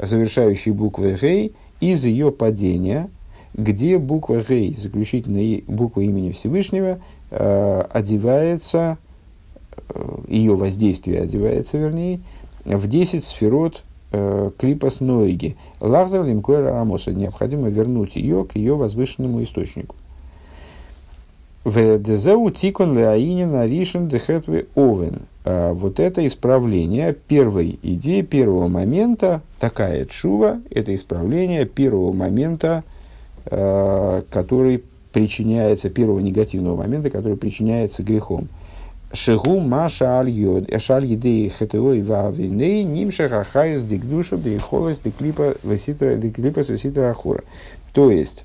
завершающей 0.00 0.72
буквы 0.72 1.16
Гей 1.20 1.54
из 1.80 2.04
ее 2.04 2.32
падения, 2.32 3.08
где 3.54 3.96
буква 3.98 4.42
Гей, 4.46 4.76
заключительная 4.76 5.62
буква 5.68 6.00
имени 6.00 6.32
Всевышнего, 6.32 6.98
одевается, 7.30 8.98
э, 9.88 10.16
ее 10.28 10.54
воздействие 10.54 11.22
одевается, 11.22 11.78
вернее, 11.78 12.20
в 12.64 12.86
10 12.86 13.24
сферот 13.24 13.82
э, 14.12 14.50
клипас 14.58 15.00
Ноиги. 15.00 15.56
Лахзар 15.80 16.24
лимкойра 16.24 16.70
рамоса. 16.70 17.12
Необходимо 17.12 17.68
вернуть 17.68 18.16
ее 18.16 18.44
к 18.44 18.56
ее 18.56 18.76
возвышенному 18.76 19.42
источнику. 19.42 19.96
В 21.64 21.98
Дезеу 21.98 22.50
тикон 22.50 22.96
леаинин 22.96 23.64
ришен 23.64 24.08
дехетве 24.08 24.66
овен. 24.76 25.22
Вот 25.44 25.98
это 25.98 26.24
исправление 26.24 27.12
первой 27.12 27.78
идеи, 27.82 28.22
первого 28.22 28.68
момента, 28.68 29.42
такая 29.58 30.04
чува, 30.04 30.60
это 30.70 30.94
исправление 30.94 31.66
первого 31.66 32.12
момента, 32.12 32.84
который 33.44 34.82
причиняется, 35.16 35.88
первого 35.88 36.20
негативного 36.20 36.76
момента, 36.76 37.08
который 37.08 37.38
причиняется 37.38 38.02
грехом. 38.02 38.48
Шигу 39.14 39.60
маша 39.60 40.18
аль 40.18 40.28
йод, 40.28 40.70
эшаль 40.70 41.06
едей 41.06 41.48
хэтеой 41.48 42.02
вавиней, 42.02 42.84
нимша 42.84 43.30
хахайс 43.30 43.82
дикдуша 43.82 44.36
бейхолос 44.36 44.98
диклипа 44.98 45.54
веситра 45.62 46.16
диклипа 46.16 46.60
веситра 46.60 47.08
ахура. 47.12 47.44
То 47.94 48.10
есть, 48.10 48.44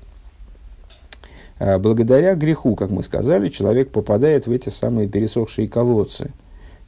а, 1.58 1.78
благодаря 1.78 2.34
греху, 2.36 2.74
как 2.74 2.90
мы 2.90 3.02
сказали, 3.02 3.50
человек 3.50 3.90
попадает 3.90 4.46
в 4.46 4.50
эти 4.50 4.70
самые 4.70 5.08
пересохшие 5.08 5.68
колодцы. 5.68 6.30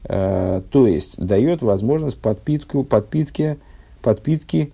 А, 0.07 0.63
то 0.71 0.87
есть 0.87 1.19
дает 1.19 1.61
возможность 1.61 2.17
подпитку, 2.17 2.85
подпитки, 2.85 3.59
подпитки 4.01 4.73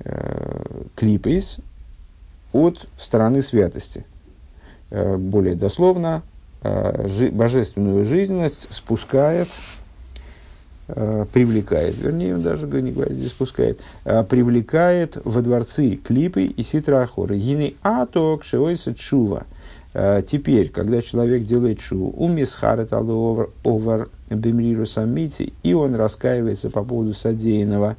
э, 0.00 0.64
клипейс 0.96 1.58
от 2.52 2.88
стороны 2.98 3.40
святости. 3.40 4.04
Э, 4.94 5.16
более 5.16 5.56
дословно, 5.56 6.22
э, 6.62 7.28
божественную 7.32 8.04
жизненность 8.04 8.72
спускает 8.72 9.48
Э, 10.86 11.24
привлекает, 11.32 11.96
вернее, 11.96 12.34
он 12.34 12.42
даже 12.42 12.66
не 12.66 12.92
говорит, 12.92 13.16
здесь 13.16 13.30
спускает, 13.30 13.80
привлекает 14.28 15.16
во 15.24 15.40
дворцы 15.40 15.96
клипы 15.96 16.42
и 16.42 16.62
ситрахоры. 16.62 17.38
Гины 17.38 17.74
аток 17.82 18.44
шиойса 18.44 18.94
чува. 18.94 19.44
Теперь, 19.94 20.68
когда 20.68 21.00
человек 21.00 21.46
делает 21.46 21.80
шуву, 21.80 22.10
умисхарет 22.10 22.92
овер 22.92 23.48
овер 23.64 24.10
бемриру 24.28 24.84
самити, 24.84 25.54
и 25.62 25.72
он 25.72 25.94
раскаивается 25.94 26.68
по 26.68 26.84
поводу 26.84 27.14
содеянного 27.14 27.96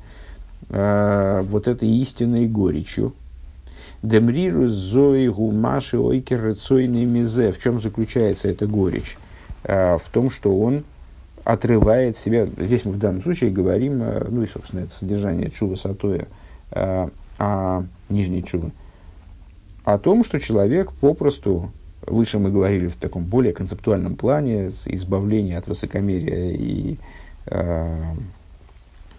вот 0.70 1.68
этой 1.68 1.90
истинной 1.90 2.48
горечью. 2.48 3.14
Демриру 4.06 4.68
зои 4.68 5.28
гумаши 5.28 5.98
ойкер 5.98 6.50
рецойный 6.50 7.06
мизе. 7.06 7.52
В 7.52 7.62
чем 7.62 7.82
заключается 7.82 8.48
эта 8.48 8.68
горечь? 8.68 9.18
В 9.64 10.04
том, 10.12 10.30
что 10.30 10.58
он 10.58 10.84
отрывает 11.46 12.18
себя, 12.18 12.48
здесь 12.58 12.84
мы 12.86 12.92
в 12.92 12.98
данном 12.98 13.22
случае 13.22 13.52
говорим, 13.52 14.02
э, 14.02 14.28
ну 14.30 14.42
и, 14.42 14.48
собственно, 14.48 14.82
это 14.82 14.94
содержание 14.94 15.52
чува 15.52 15.76
сатоя, 15.76 16.28
а, 16.72 17.10
а 17.38 17.86
нижней 18.10 18.44
чувы, 18.44 18.72
о 19.84 20.00
том, 20.00 20.24
что 20.24 20.40
человек 20.40 20.92
попросту, 20.94 21.72
выше 22.02 22.40
мы 22.40 22.52
говорили 22.52 22.88
в 22.88 22.96
таком 22.96 23.24
более 23.24 23.54
концептуальном 23.54 24.16
плане, 24.16 24.70
избавления 24.86 25.60
от 25.60 25.68
высокомерия 25.68 26.52
и 26.52 26.98
э, 27.46 28.04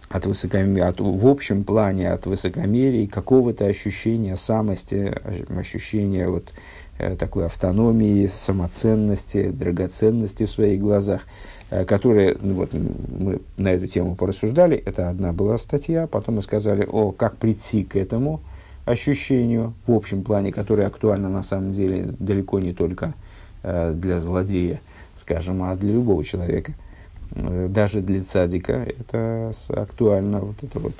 от 0.08 0.26
высокомерия, 0.26 0.88
от, 0.88 1.00
в 1.00 1.26
общем 1.26 1.64
плане 1.64 2.10
от 2.10 2.26
высокомерия 2.26 3.06
какого-то 3.06 3.66
ощущения 3.66 4.36
самости, 4.36 5.12
ощущения 5.48 6.28
вот, 6.28 6.52
э, 6.98 7.16
такой 7.16 7.46
автономии, 7.46 8.26
самоценности, 8.26 9.50
драгоценности 9.50 10.46
в 10.46 10.50
своих 10.50 10.80
глазах– 10.80 11.22
Э, 11.68 11.84
которые, 11.84 12.36
ну, 12.40 12.54
вот, 12.54 12.72
мы 12.74 13.40
на 13.56 13.68
эту 13.68 13.88
тему 13.88 14.14
порассуждали, 14.14 14.76
это 14.76 15.08
одна 15.08 15.32
была 15.32 15.58
статья, 15.58 16.06
потом 16.06 16.36
мы 16.36 16.42
сказали, 16.42 16.86
о, 16.88 17.10
как 17.10 17.38
прийти 17.38 17.82
к 17.82 17.96
этому 17.96 18.40
ощущению 18.84 19.74
в 19.88 19.92
общем 19.92 20.22
плане, 20.22 20.52
которое 20.52 20.86
актуально 20.86 21.28
на 21.28 21.42
самом 21.42 21.72
деле 21.72 22.14
далеко 22.20 22.60
не 22.60 22.72
только 22.72 23.14
э, 23.64 23.92
для 23.94 24.20
злодея, 24.20 24.80
скажем, 25.16 25.64
а 25.64 25.74
для 25.74 25.94
любого 25.94 26.24
человека. 26.24 26.72
Э, 27.34 27.68
даже 27.68 28.00
для 28.00 28.22
цадика 28.22 28.72
это 28.72 29.52
актуально, 29.68 30.40
вот 30.40 30.62
это 30.62 30.78
вот 30.78 30.94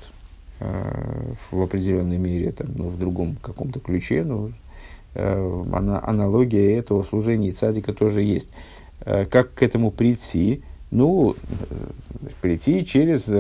э, 0.61 1.33
в 1.51 1.63
определенной 1.63 2.19
мере, 2.19 2.53
там, 2.53 2.69
ну, 2.75 2.89
в 2.89 2.99
другом 2.99 3.37
каком-то 3.41 3.81
ключе, 3.81 4.25
но 4.25 4.51
э, 5.15 5.63
аналогия 5.73 6.77
этого 6.77 7.03
служения 7.03 7.53
цадика 7.53 7.93
тоже 7.93 8.23
есть. 8.23 8.49
Как 9.05 9.53
к 9.53 9.63
этому 9.63 9.91
прийти? 9.91 10.63
Ну, 10.91 11.37
прийти 12.41 12.85
через 12.85 13.31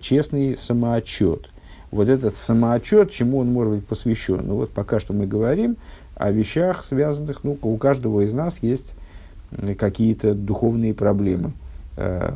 честный 0.00 0.56
самоотчет. 0.56 1.50
Вот 1.90 2.08
этот 2.08 2.36
самоотчет, 2.36 3.10
чему 3.10 3.38
он 3.38 3.50
может 3.50 3.72
быть 3.72 3.86
посвящен? 3.86 4.42
Ну, 4.44 4.56
вот 4.56 4.70
пока 4.70 5.00
что 5.00 5.14
мы 5.14 5.26
говорим 5.26 5.78
о 6.16 6.30
вещах, 6.30 6.84
связанных, 6.84 7.44
ну, 7.44 7.58
у 7.62 7.76
каждого 7.78 8.20
из 8.20 8.34
нас 8.34 8.62
есть 8.62 8.94
какие-то 9.78 10.34
духовные 10.34 10.92
проблемы. 10.92 11.54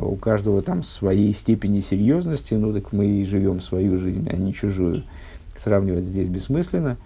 У 0.01 0.17
каждого 0.17 0.63
там 0.63 0.83
своей 0.83 1.33
степени 1.33 1.81
серьезности, 1.81 2.55
ну, 2.55 2.73
так 2.73 2.93
мы 2.93 3.07
и 3.07 3.25
живем 3.25 3.61
свою 3.61 3.97
жизнь, 3.97 4.29
а 4.31 4.37
не 4.37 4.53
чужую. 4.53 5.05
Сравнивать 5.57 6.05
здесь 6.05 6.29
бессмысленно. 6.29 6.97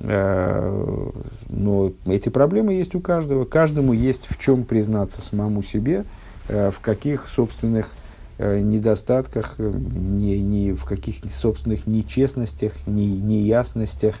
Э, 0.00 1.10
но 1.48 1.92
эти 2.06 2.28
проблемы 2.28 2.74
есть 2.74 2.94
у 2.94 3.00
каждого. 3.00 3.44
Каждому 3.44 3.92
есть 3.92 4.26
в 4.28 4.38
чем 4.38 4.64
признаться 4.64 5.20
самому 5.20 5.62
себе, 5.62 6.04
э, 6.48 6.70
в 6.70 6.80
каких 6.80 7.28
собственных 7.28 7.90
э, 8.38 8.60
недостатках, 8.60 9.56
не, 9.58 10.40
не, 10.40 10.72
в 10.72 10.84
каких 10.84 11.16
собственных 11.30 11.86
нечестностях, 11.86 12.72
не, 12.86 13.06
неясностях, 13.06 14.16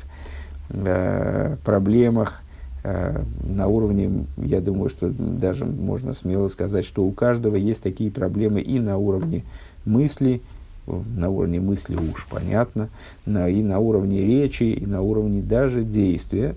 проблемах 1.64 2.40
на 2.84 3.68
уровне, 3.68 4.26
я 4.38 4.60
думаю, 4.60 4.88
что 4.88 5.08
даже 5.08 5.64
можно 5.64 6.14
смело 6.14 6.48
сказать, 6.48 6.84
что 6.84 7.04
у 7.04 7.12
каждого 7.12 7.54
есть 7.54 7.82
такие 7.82 8.10
проблемы 8.10 8.60
и 8.60 8.80
на 8.80 8.96
уровне 8.96 9.44
мысли, 9.84 10.40
на 10.86 11.30
уровне 11.30 11.60
мысли 11.60 11.94
уж 11.94 12.26
понятно, 12.28 12.88
и 13.26 13.62
на 13.62 13.78
уровне 13.78 14.22
речи, 14.22 14.64
и 14.64 14.84
на 14.84 15.02
уровне 15.02 15.42
даже 15.42 15.84
действия, 15.84 16.56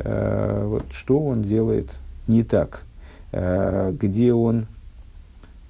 э, 0.00 0.64
вот, 0.66 0.84
что 0.92 1.18
он 1.20 1.42
делает 1.42 1.96
не 2.26 2.42
так, 2.44 2.82
э, 3.32 3.94
где 3.98 4.34
он 4.34 4.66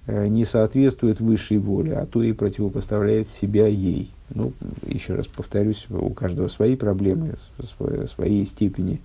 э, 0.07 0.27
не 0.27 0.45
соответствует 0.45 1.21
высшей 1.21 1.59
воле, 1.59 1.97
а 1.97 2.07
то 2.07 2.23
и 2.23 2.33
противопоставляет 2.33 3.29
себя 3.29 3.67
ей. 3.67 4.11
Ну, 4.35 4.53
еще 4.87 5.15
раз 5.15 5.27
повторюсь, 5.27 5.87
у 5.91 6.11
каждого 6.11 6.49
свои 6.49 6.75
проблемы, 6.75 7.35
свои, 7.77 8.07
своей 8.07 8.47
степени 8.47 9.01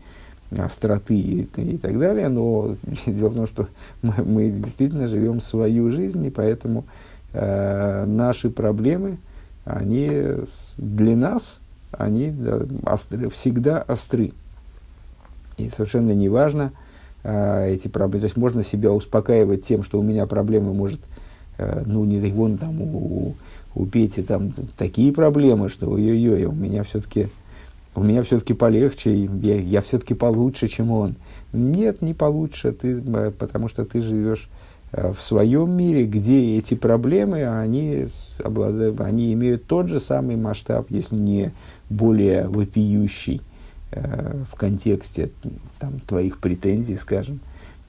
остроты 0.52 1.16
и, 1.16 1.42
и 1.58 1.78
так 1.78 2.00
далее, 2.00 2.30
но 2.30 2.76
дело 3.06 3.30
в 3.30 3.36
том, 3.36 3.48
что 3.48 3.68
мы, 4.02 4.14
мы 4.24 4.50
действительно 4.50 5.08
живем 5.08 5.42
свою 5.42 5.90
жизнь, 5.92 6.26
и 6.26 6.30
поэтому 6.30 6.86
э, 7.34 8.06
наши 8.06 8.50
проблемы, 8.50 9.18
они 9.66 10.10
для 10.78 11.16
нас, 11.16 11.60
они 11.92 12.32
да, 12.32 12.62
остры, 12.86 13.30
всегда 13.30 13.82
остры. 13.82 14.32
И 15.58 15.70
совершенно 15.70 16.12
не 16.12 16.30
важно 16.30 16.72
э, 17.24 17.72
эти 17.72 17.88
проблемы. 17.88 18.22
То 18.22 18.26
есть 18.28 18.38
можно 18.38 18.64
себя 18.64 18.92
успокаивать 18.92 19.66
тем, 19.66 19.84
что 19.84 20.00
у 20.00 20.04
меня 20.04 20.26
проблемы, 20.26 20.74
может, 20.74 21.02
э, 21.58 21.84
ну, 21.86 22.06
не 22.06 22.20
вон 22.32 22.58
там 22.58 22.82
у, 22.82 23.36
у 23.76 23.86
Пети 23.86 24.22
там 24.22 24.54
такие 24.78 25.12
проблемы, 25.12 25.70
что 25.70 25.90
ой-ой-ой, 25.90 26.46
у 26.46 26.52
меня 26.52 26.84
все-таки 26.84 27.28
у 27.98 28.04
меня 28.04 28.22
все-таки 28.22 28.54
полегче, 28.54 29.28
я, 29.42 29.56
я 29.60 29.82
все-таки 29.82 30.14
получше, 30.14 30.68
чем 30.68 30.92
он. 30.92 31.16
Нет, 31.52 32.04
не 32.04 32.14
получше, 32.14 32.72
ты, 32.72 33.02
э, 33.02 33.32
потому 33.32 33.68
что 33.70 33.86
ты 33.86 34.02
живешь 34.02 34.50
э, 34.92 35.12
в 35.12 35.20
своем 35.20 35.76
мире, 35.76 36.06
где 36.06 36.60
эти 36.60 36.76
проблемы, 36.76 37.44
они, 37.48 38.06
обладают, 38.44 39.02
они 39.02 39.34
имеют 39.34 39.66
тот 39.66 39.88
же 39.88 40.00
самый 40.00 40.36
масштаб, 40.36 40.92
если 40.92 41.16
не 41.16 41.54
более 41.90 42.48
вопиющий 42.48 43.42
э, 43.90 44.44
в 44.52 44.56
контексте 44.56 45.32
там, 45.80 46.00
твоих 46.02 46.38
претензий, 46.38 46.98
скажем, 46.98 47.40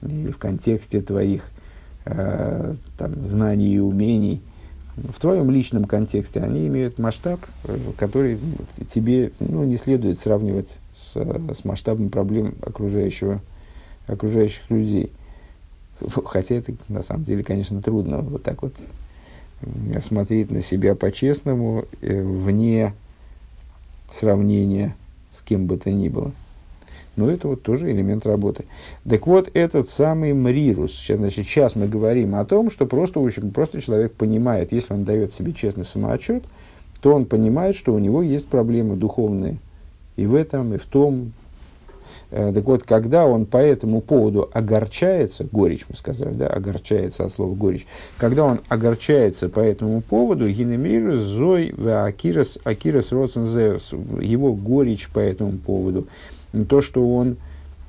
или 0.01 0.31
в 0.31 0.37
контексте 0.37 1.01
твоих 1.01 1.51
там, 2.05 3.23
знаний 3.23 3.75
и 3.75 3.79
умений, 3.79 4.41
в 5.11 5.19
твоем 5.19 5.49
личном 5.51 5.85
контексте 5.85 6.41
они 6.41 6.67
имеют 6.67 6.99
масштаб, 6.99 7.39
э, 7.65 7.77
который 7.97 8.39
тебе 8.87 9.31
ну, 9.39 9.63
не 9.63 9.77
следует 9.77 10.19
сравнивать 10.19 10.79
с, 10.93 11.15
с 11.15 11.65
масштабом 11.65 12.09
проблем 12.09 12.55
окружающего, 12.61 13.41
окружающих 14.07 14.69
людей. 14.69 15.11
Хотя 16.25 16.55
это 16.55 16.73
на 16.87 17.01
самом 17.01 17.23
деле, 17.23 17.43
конечно, 17.43 17.81
трудно 17.81 18.19
вот 18.19 18.43
так 18.43 18.61
вот 18.61 18.73
смотреть 20.01 20.51
на 20.51 20.61
себя 20.61 20.95
по-честному, 20.95 21.85
э, 22.01 22.21
вне 22.21 22.93
сравнения 24.11 24.95
с 25.31 25.41
кем 25.41 25.67
бы 25.67 25.77
то 25.77 25.91
ни 25.91 26.09
было. 26.09 26.31
Но 27.19 27.29
это 27.29 27.49
вот 27.49 27.63
тоже 27.63 27.91
элемент 27.91 28.25
работы. 28.25 28.63
Так 29.07 29.27
вот, 29.27 29.49
этот 29.53 29.89
самый 29.89 30.31
мрирус, 30.31 30.93
сейчас, 30.93 31.17
значит, 31.17 31.45
сейчас 31.45 31.75
мы 31.75 31.85
говорим 31.85 32.33
о 32.33 32.45
том, 32.45 32.69
что 32.69 32.85
просто, 32.85 33.19
просто 33.53 33.81
человек 33.81 34.13
понимает, 34.13 34.71
если 34.71 34.93
он 34.93 35.03
дает 35.03 35.33
себе 35.33 35.51
честный 35.51 35.83
самоотчет, 35.83 36.45
то 37.01 37.13
он 37.13 37.25
понимает, 37.25 37.75
что 37.75 37.91
у 37.91 37.99
него 37.99 38.21
есть 38.21 38.47
проблемы 38.47 38.95
духовные. 38.95 39.57
И 40.15 40.25
в 40.25 40.33
этом, 40.33 40.73
и 40.73 40.77
в 40.77 40.85
том. 40.85 41.33
Э, 42.31 42.53
так 42.53 42.63
вот, 42.63 42.83
когда 42.83 43.25
он 43.25 43.45
по 43.45 43.57
этому 43.57 43.99
поводу 43.99 44.49
огорчается, 44.53 45.43
горечь 45.43 45.87
мы 45.89 45.97
сказали, 45.97 46.33
да, 46.33 46.47
огорчается 46.47 47.25
от 47.25 47.33
слова 47.33 47.53
горечь, 47.53 47.85
когда 48.17 48.45
он 48.45 48.61
огорчается 48.69 49.49
по 49.49 49.59
этому 49.59 49.99
поводу, 49.99 50.49
гинемирус 50.49 51.19
зой 51.19 51.73
акирас, 51.85 52.59
акирас 52.63 53.11
его 53.11 54.53
горечь 54.53 55.09
по 55.09 55.19
этому 55.19 55.57
поводу, 55.57 56.07
то, 56.67 56.81
что 56.81 57.15
он, 57.15 57.37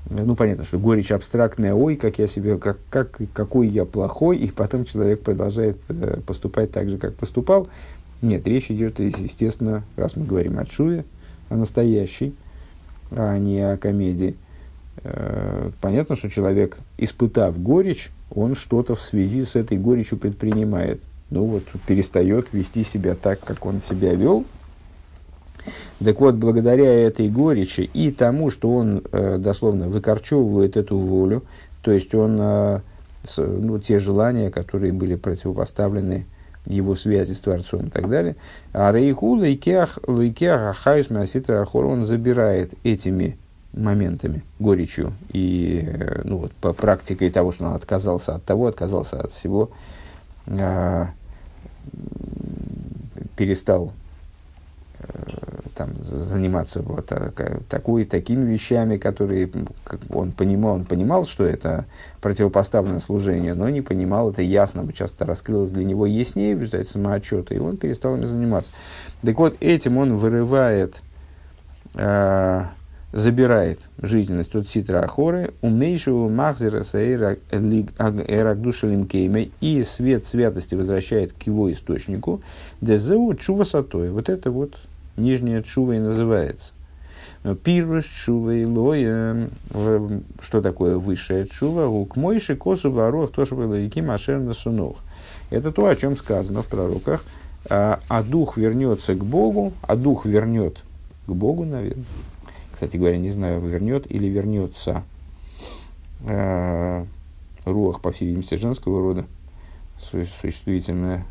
ну, 0.09 0.35
понятно, 0.35 0.65
что 0.65 0.79
горечь 0.79 1.13
абстрактная, 1.13 1.75
ой, 1.75 1.97
как 1.97 2.19
я 2.19 2.27
себе, 2.27 2.59
как, 2.59 2.79
как, 2.91 3.21
какой 3.33 3.69
я 3.69 3.85
плохой, 3.85 4.39
и 4.39 4.51
потом 4.51 4.85
человек 4.85 5.23
продолжает 5.23 5.79
э, 5.89 6.21
поступать 6.27 6.73
так 6.73 6.89
же, 6.89 6.99
как 6.99 7.15
поступал. 7.15 7.69
Нет, 8.23 8.47
речь 8.47 8.71
идет, 8.71 8.99
естественно, 8.99 9.83
раз 9.97 10.17
мы 10.17 10.27
говорим 10.27 10.59
о 10.59 10.67
Шуве, 10.67 11.05
о 11.49 11.57
настоящей, 11.57 12.35
а 13.11 13.39
не 13.39 13.61
о 13.61 13.77
комедии. 13.77 14.37
Э, 15.03 15.71
понятно, 15.81 16.17
что 16.17 16.29
человек, 16.29 16.79
испытав 16.99 17.61
горечь, 17.61 18.11
он 18.31 18.55
что-то 18.55 18.95
в 18.95 19.03
связи 19.03 19.45
с 19.45 19.57
этой 19.57 19.79
горечью 19.79 20.19
предпринимает. 20.19 21.03
Ну 21.31 21.45
вот, 21.45 21.65
перестает 21.87 22.53
вести 22.53 22.85
себя 22.85 23.15
так, 23.15 23.41
как 23.41 23.65
он 23.65 23.81
себя 23.81 24.15
вел, 24.15 24.45
так 26.03 26.21
вот, 26.21 26.35
благодаря 26.37 26.93
этой 26.93 27.29
горечи 27.29 27.83
и 27.93 28.11
тому, 28.11 28.51
что 28.51 28.75
он 28.75 29.03
э, 29.13 29.39
дословно 29.39 29.89
выкорчевывает 29.89 30.77
эту 30.77 30.99
волю, 30.99 31.43
то 31.83 31.91
есть 31.91 32.15
он, 32.15 32.39
э, 32.41 32.81
с, 33.25 33.39
ну, 33.39 33.79
те 33.79 33.99
желания, 33.99 34.51
которые 34.51 34.93
были 34.93 35.17
противопоставлены 35.17 36.27
его 36.67 36.95
связи 36.95 37.33
с 37.33 37.41
Творцом 37.41 37.87
и 37.87 37.91
так 37.91 38.09
далее, 38.09 38.37
а 38.73 38.93
Рейху 38.93 39.35
Лейкеах 39.37 39.99
Ахаюс 40.07 41.11
Мяситра 41.11 41.63
Ахор 41.63 41.87
он 41.87 42.05
забирает 42.05 42.75
этими 42.85 43.39
моментами, 43.73 44.43
горечью 44.59 45.13
и 45.33 45.85
э, 45.87 46.23
ну, 46.25 46.39
вот, 46.39 46.53
по 46.53 46.73
практикой 46.73 47.31
того, 47.31 47.53
что 47.53 47.67
он 47.67 47.75
отказался 47.75 48.35
от 48.35 48.45
того, 48.45 48.67
отказался 48.67 49.21
от 49.21 49.31
всего, 49.31 49.71
э, 50.47 51.07
перестал 53.37 53.93
там, 55.81 55.91
заниматься 56.03 56.83
вот 56.83 57.11
а, 57.11 57.33
такой, 57.69 58.05
такими 58.05 58.45
вещами, 58.45 58.99
которые 58.99 59.51
как 59.85 60.01
он 60.11 60.33
понимал, 60.33 60.75
он 60.75 60.85
понимал, 60.85 61.27
что 61.27 61.45
это 61.45 61.87
противопоставленное 62.21 63.01
служение, 63.01 63.55
но 63.55 63.71
не 63.71 63.81
понимал 63.81 64.31
это 64.31 64.43
ясно, 64.43 64.87
часто 64.93 65.25
раскрылось 65.25 65.71
для 65.71 65.85
него 65.85 66.05
яснее 66.05 66.55
в 66.55 66.61
результате 66.61 66.91
самоотчета, 66.91 67.55
и 67.55 67.59
он 67.59 67.79
перестал 67.79 68.17
ими 68.17 68.27
заниматься. 68.27 68.73
Так 69.23 69.39
вот, 69.39 69.57
этим 69.61 69.97
он 69.97 70.17
вырывает, 70.17 71.01
э, 71.95 72.65
забирает 73.15 73.81
жизненность 74.03 74.55
от 74.55 74.69
ситра 74.69 74.99
ахоры, 75.01 75.55
умнейшего 75.63 76.29
махзера 76.29 76.85
эрагдушалим 77.51 79.07
кейме, 79.07 79.51
и 79.63 79.83
свет 79.83 80.27
святости 80.27 80.75
возвращает 80.75 81.33
к 81.33 81.43
его 81.45 81.73
источнику, 81.73 82.43
дезеу 82.83 83.35
чува 83.35 83.65
сатой. 83.65 84.11
Вот 84.11 84.29
это 84.29 84.51
вот 84.51 84.77
нижняя 85.17 85.63
чува 85.63 85.97
и 85.97 85.99
называется. 85.99 86.73
Пируш 87.65 88.05
чува 88.05 88.55
и 88.55 88.65
лоя, 88.65 89.49
что 90.41 90.61
такое 90.61 90.97
высшая 90.97 91.47
чува, 91.47 91.87
ук 91.87 92.17
мойши 92.17 92.55
косу 92.55 92.91
ворох, 92.91 93.33
то, 93.33 93.47
что 93.47 93.57
было 93.57 93.81
реки 93.81 94.03
машер 94.03 94.39
на 94.41 94.53
сунох. 94.53 94.99
Это 95.49 95.73
то, 95.73 95.87
о 95.87 95.97
чем 95.97 96.17
сказано 96.17 96.63
в 96.63 96.67
пророках. 96.67 97.25
А, 97.69 98.01
а 98.09 98.23
дух 98.23 98.57
вернется 98.57 99.15
к 99.15 99.25
Богу, 99.25 99.73
а 99.83 99.97
дух 99.97 100.25
вернет 100.25 100.83
к 101.27 101.33
Богу, 101.33 101.65
наверное. 101.65 102.05
Кстати 102.73 102.97
говоря, 102.97 103.19
не 103.19 103.31
знаю, 103.31 103.61
вернет 103.61 104.11
или 104.11 104.27
вернется. 104.27 105.05
А, 106.27 107.05
руах, 107.65 108.01
по 108.01 108.13
всей 108.13 108.29
видимости, 108.29 108.55
женского 108.55 109.01
рода, 109.01 109.25
существительное. 109.99 111.27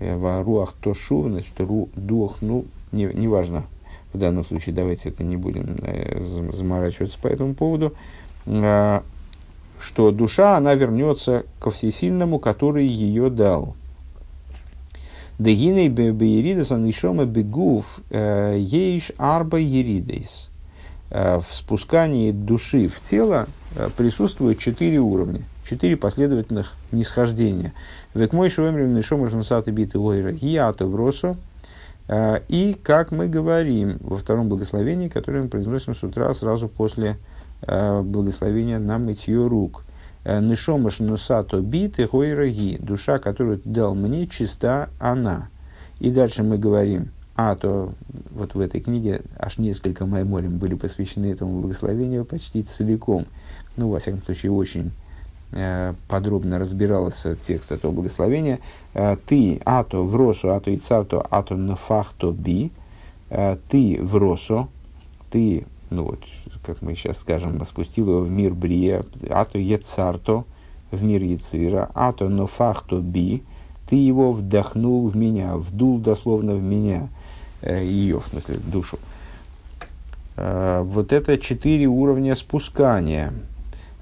Э, 0.00 0.42
руах 0.42 0.74
то 0.80 0.94
шу, 0.94 1.28
значит, 1.28 1.58
ру, 1.58 1.88
дух, 1.96 2.36
ну, 2.40 2.66
не, 2.92 3.04
не 3.06 3.28
важно, 3.28 3.64
в 4.12 4.18
данном 4.18 4.44
случае 4.44 4.74
давайте 4.74 5.10
это 5.10 5.22
не 5.22 5.36
будем 5.36 5.76
э, 5.82 6.22
заморачиваться 6.52 7.18
по 7.20 7.28
этому 7.28 7.54
поводу, 7.54 7.94
э, 8.46 9.00
что 9.80 10.10
душа, 10.10 10.56
она 10.56 10.74
вернется 10.74 11.44
ко 11.60 11.70
всесильному, 11.70 12.38
который 12.38 12.86
ее 12.86 13.30
дал. 13.30 13.76
Дегиней 15.38 15.88
беиридас 15.88 16.72
анишома 16.72 17.24
бегув 17.26 18.00
э, 18.10 18.56
ейш 18.58 19.12
арба 19.18 19.58
еридейс. 19.58 20.48
Э, 21.10 21.38
в 21.38 21.54
спускании 21.54 22.32
души 22.32 22.88
в 22.88 23.00
тело 23.00 23.46
присутствуют 23.96 24.58
четыре 24.58 24.98
уровня, 24.98 25.42
четыре 25.68 25.96
последовательных 25.96 26.74
нисхождения. 26.90 27.74
Век 28.14 28.32
мой 28.32 28.48
шуэмрим 28.48 28.94
нишома 28.94 29.28
жнусаты 29.28 29.70
биты 29.70 29.98
ойра 29.98 30.32
гиато 30.32 30.86
в 30.86 30.96
росу, 30.96 31.28
а, 31.28 31.36
и, 32.10 32.78
как 32.82 33.10
мы 33.10 33.28
говорим 33.28 33.98
во 34.00 34.16
втором 34.16 34.48
благословении, 34.48 35.08
которое 35.08 35.42
мы 35.42 35.48
произносим 35.48 35.94
с 35.94 36.02
утра 36.02 36.32
сразу 36.32 36.66
после 36.68 37.18
а, 37.62 38.02
благословения 38.02 38.78
на 38.78 38.98
мытье 38.98 39.46
рук. 39.46 39.84
«Э, 40.24 40.40
Нишомаш 40.40 41.00
нусато 41.00 41.60
бит 41.60 41.98
и 41.98 42.04
гойраги. 42.04 42.78
Душа, 42.80 43.18
которую 43.18 43.58
ты 43.58 43.68
дал 43.68 43.94
мне, 43.94 44.26
чиста 44.26 44.90
она. 44.98 45.48
И 45.98 46.10
дальше 46.10 46.42
мы 46.42 46.58
говорим, 46.58 47.10
а 47.34 47.56
то 47.56 47.92
вот 48.30 48.54
в 48.54 48.60
этой 48.60 48.80
книге 48.80 49.22
аж 49.38 49.58
несколько 49.58 50.06
майморим 50.06 50.58
были 50.58 50.74
посвящены 50.74 51.26
этому 51.26 51.60
благословению 51.60 52.24
почти 52.24 52.62
целиком. 52.62 53.26
Ну, 53.76 53.90
во 53.90 53.98
всяком 53.98 54.22
случае, 54.22 54.52
очень 54.52 54.92
подробно 56.08 56.58
разбиралась 56.58 57.24
текст 57.46 57.72
этого 57.72 57.90
благословения. 57.90 58.58
Э, 58.92 59.16
ты 59.16 59.60
ато 59.64 60.02
в 60.02 60.44
ато 60.44 60.70
и 60.70 60.76
царто, 60.76 61.22
ато 61.22 61.56
нафахто 61.56 62.32
би. 62.32 62.70
Э, 63.30 63.56
ты 63.68 63.98
в 64.02 64.68
ты, 65.30 65.66
ну 65.90 66.04
вот, 66.04 66.24
как 66.64 66.82
мы 66.82 66.94
сейчас 66.94 67.18
скажем, 67.18 67.64
спустил 67.64 68.08
его 68.08 68.20
в 68.20 68.30
мир 68.30 68.52
Брия, 68.52 69.04
ато 69.30 69.58
ецарто, 69.58 70.44
в 70.90 71.02
мир 71.02 71.22
Яцира, 71.22 71.90
ато 71.94 72.28
нафахто 72.28 73.00
би. 73.00 73.42
Ты 73.88 73.96
его 73.96 74.32
вдохнул 74.32 75.08
в 75.08 75.16
меня, 75.16 75.56
вдул 75.56 75.98
дословно 75.98 76.54
в 76.54 76.62
меня, 76.62 77.08
ее, 77.62 78.20
в 78.20 78.28
смысле, 78.28 78.58
душу. 78.58 78.98
Вот 80.36 81.12
это 81.12 81.38
четыре 81.38 81.86
уровня 81.86 82.34
спускания– 82.34 83.32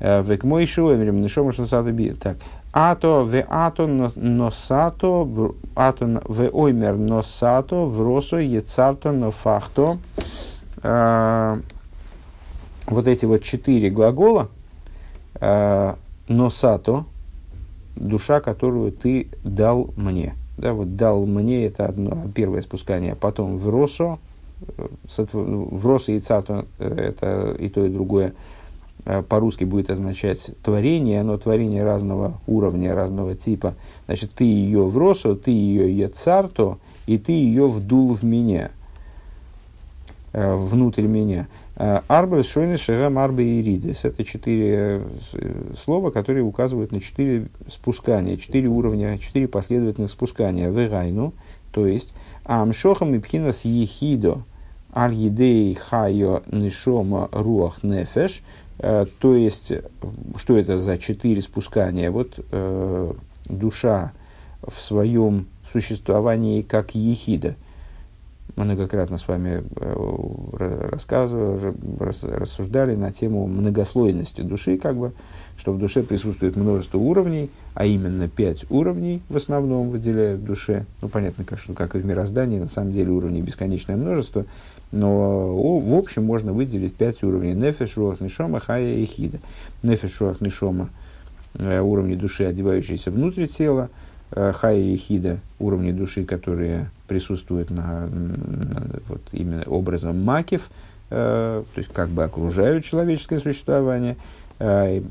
Век 0.01 0.45
мой 0.45 0.67
шуэмерем, 0.67 1.21
нишома 1.21 1.53
шносато 1.53 1.93
би. 1.93 2.11
Так. 2.11 2.37
Ато 2.73 3.25
ве 3.25 3.47
ато 3.49 3.87
носато, 4.17 5.55
ато 5.75 6.21
ве 6.29 6.51
оймер 6.53 6.97
носато, 6.97 7.87
в 7.87 8.03
росо 8.03 8.39
ецарто 8.39 9.13
нофахто. 9.13 9.99
Вот 12.87 13.07
эти 13.07 13.25
вот 13.25 13.43
четыре 13.43 13.89
глагола. 13.91 14.49
Носато, 16.29 17.05
душа, 17.95 18.41
которую 18.41 18.93
ты 18.93 19.29
дал 19.43 19.91
мне. 19.97 20.35
Да, 20.59 20.73
вот 20.73 20.97
дал 20.97 21.27
мне, 21.27 21.65
это 21.67 21.87
одно, 21.87 22.17
первое 22.35 22.61
спускание. 22.63 23.15
Потом 23.15 23.59
в 23.59 23.69
росо, 23.69 24.19
в 25.33 25.87
росо 25.87 26.13
и 26.13 26.21
царто, 26.21 26.67
это 26.79 27.55
и 27.59 27.69
то, 27.69 27.85
и 27.85 27.91
другое 27.91 28.29
э, 28.29 28.33
по-русски 29.29 29.65
будет 29.65 29.91
означать 29.91 30.51
творение, 30.63 31.23
но 31.23 31.39
творение 31.39 31.85
разного 31.85 32.41
уровня, 32.47 32.95
разного 32.95 33.35
типа. 33.35 33.75
Значит, 34.07 34.33
ты 34.33 34.45
ее 34.45 34.85
в 34.85 34.99
росу, 34.99 35.37
ты 35.37 35.51
ее 35.51 35.97
ецарто, 35.97 36.79
и 37.07 37.17
ты 37.19 37.33
ее 37.33 37.69
вдул 37.69 38.15
в 38.15 38.25
меня, 38.25 38.71
э, 40.33 40.57
внутрь 40.57 41.07
меня. 41.07 41.47
Арбес, 41.77 42.47
шойны, 42.47 42.79
шагам, 42.79 43.19
арбе 43.19 43.61
и 43.61 43.63
ридес. 43.63 44.07
Это 44.07 44.25
четыре 44.25 45.03
слова, 45.77 46.11
которые 46.11 46.43
указывают 46.43 46.91
на 46.91 47.01
четыре 47.01 47.49
спускания, 47.69 48.39
четыре 48.39 48.69
уровня, 48.69 49.19
четыре 49.19 49.47
последовательных 49.47 50.11
спускания. 50.11 50.71
Вегайну, 50.71 51.35
то 51.73 51.87
есть 51.87 52.15
Амшохам 52.45 53.15
и 53.15 53.19
пхинас 53.19 53.67
ехидо 53.67 54.39
аль 54.95 55.77
хайо 55.77 56.43
нишома 56.51 57.29
руах 57.31 57.83
нефеш. 57.83 58.43
Э, 58.79 59.07
то 59.19 59.35
есть, 59.35 59.73
что 60.37 60.57
это 60.57 60.79
за 60.79 60.99
четыре 60.99 61.43
спускания? 61.43 62.11
Вот 62.11 62.39
э, 62.51 63.13
душа 63.47 64.13
в 64.67 64.79
своем 64.79 65.47
существовании 65.73 66.63
как 66.63 66.95
ехида– 66.95 67.57
многократно 68.57 69.19
с 69.19 69.29
вами 69.29 69.63
э, 69.77 70.89
рассказывали, 70.91 71.75
рассуждали 71.99 72.95
на 72.95 73.13
тему 73.13 73.47
многослойности 73.47 74.41
души, 74.41 74.79
как 74.79 74.97
бы, 74.97 75.13
что 75.57 75.73
в 75.73 75.79
душе 75.79 76.03
присутствует 76.03 76.57
множество 76.57 76.99
уровней, 76.99 77.51
а 77.75 77.85
именно 77.85 78.29
пять 78.29 78.65
уровней 78.71 79.23
в 79.29 79.37
основном 79.37 79.91
выделяют 79.91 80.41
в 80.41 80.45
душе. 80.45 80.87
Ну, 81.03 81.09
понятно, 81.09 81.45
как, 81.45 81.59
что, 81.59 81.75
как 81.75 81.95
и 81.95 81.99
в 81.99 82.07
мироздании, 82.07 82.59
на 82.59 82.69
самом 82.69 82.93
деле 82.93 83.11
уровней 83.11 83.43
бесконечное 83.43 83.97
множество, 83.97 84.47
но 84.93 85.81
в 85.81 85.95
общем 85.95 86.25
можно 86.25 86.53
выделить 86.53 86.95
пять 86.95 87.23
уровней. 87.23 87.55
Нефеш, 87.55 87.97
Руах, 87.97 88.21
Нишома, 88.21 88.61
Хая 88.61 88.95
и 88.95 89.05
Хида. 89.05 89.39
Нефеш, 89.83 90.21
Руах, 90.21 90.41
Нишома 90.41 90.91
э,– 91.59 91.81
уровни 91.83 92.15
души, 92.15 92.45
одевающиеся 92.45 93.11
внутрь 93.11 93.47
тела– 93.47 93.91
Э, 94.33 94.53
хая 94.53 94.81
и 94.81 94.97
хида, 94.97 95.39
уровни 95.61 95.93
души, 95.93 96.25
которые 96.25 96.91
присутствуют 97.07 97.71
на, 97.71 98.07
на, 98.07 98.87
вот, 99.09 99.21
именно 99.31 99.63
образом 99.67 100.21
макив, 100.25 100.69
э, 101.11 101.63
то 101.73 101.79
есть 101.79 101.93
как 101.93 102.09
бы 102.09 102.25
окружают 102.25 102.85
человеческое 102.85 103.39
существование, 103.39 104.17
э, 104.59 105.03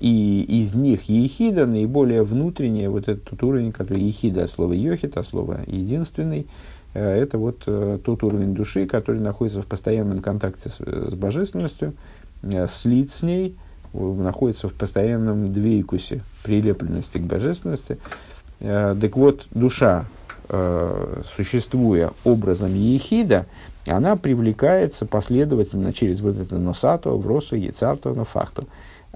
и 0.00 0.46
из 0.48 0.74
них 0.74 1.08
ехида 1.08 1.66
наиболее 1.66 2.22
внутренняя, 2.22 2.90
вот 2.90 3.08
этот 3.08 3.42
уровень, 3.42 3.72
который 3.72 4.00
ехида, 4.00 4.44
от 4.44 4.50
слова 4.50 4.72
йохит, 4.72 5.16
от 5.16 5.26
слова 5.26 5.60
единственный, 5.66 6.46
это 6.92 7.38
вот 7.38 7.62
э, 7.66 7.98
тот 8.04 8.22
уровень 8.24 8.54
души, 8.54 8.86
который 8.86 9.20
находится 9.20 9.62
в 9.62 9.66
постоянном 9.66 10.20
контакте 10.20 10.68
с, 10.68 10.78
с 10.78 11.14
божественностью, 11.14 11.94
э, 12.42 12.66
слит 12.68 13.12
с 13.12 13.22
ней, 13.22 13.56
находится 13.92 14.68
в 14.68 14.74
постоянном 14.74 15.52
двейкусе, 15.52 16.22
прилепленности 16.42 17.18
к 17.18 17.22
божественности. 17.22 17.98
Э, 18.58 18.96
так 19.00 19.16
вот, 19.16 19.46
душа, 19.52 20.06
э, 20.48 21.22
существуя 21.36 22.10
образом 22.24 22.74
ехида, 22.74 23.46
она 23.86 24.16
привлекается 24.16 25.06
последовательно 25.06 25.92
через 25.92 26.20
вот 26.20 26.38
это 26.38 26.58
носато, 26.58 27.10
вросу, 27.10 27.56
яцарто, 27.56 28.14
нафахто. 28.14 28.64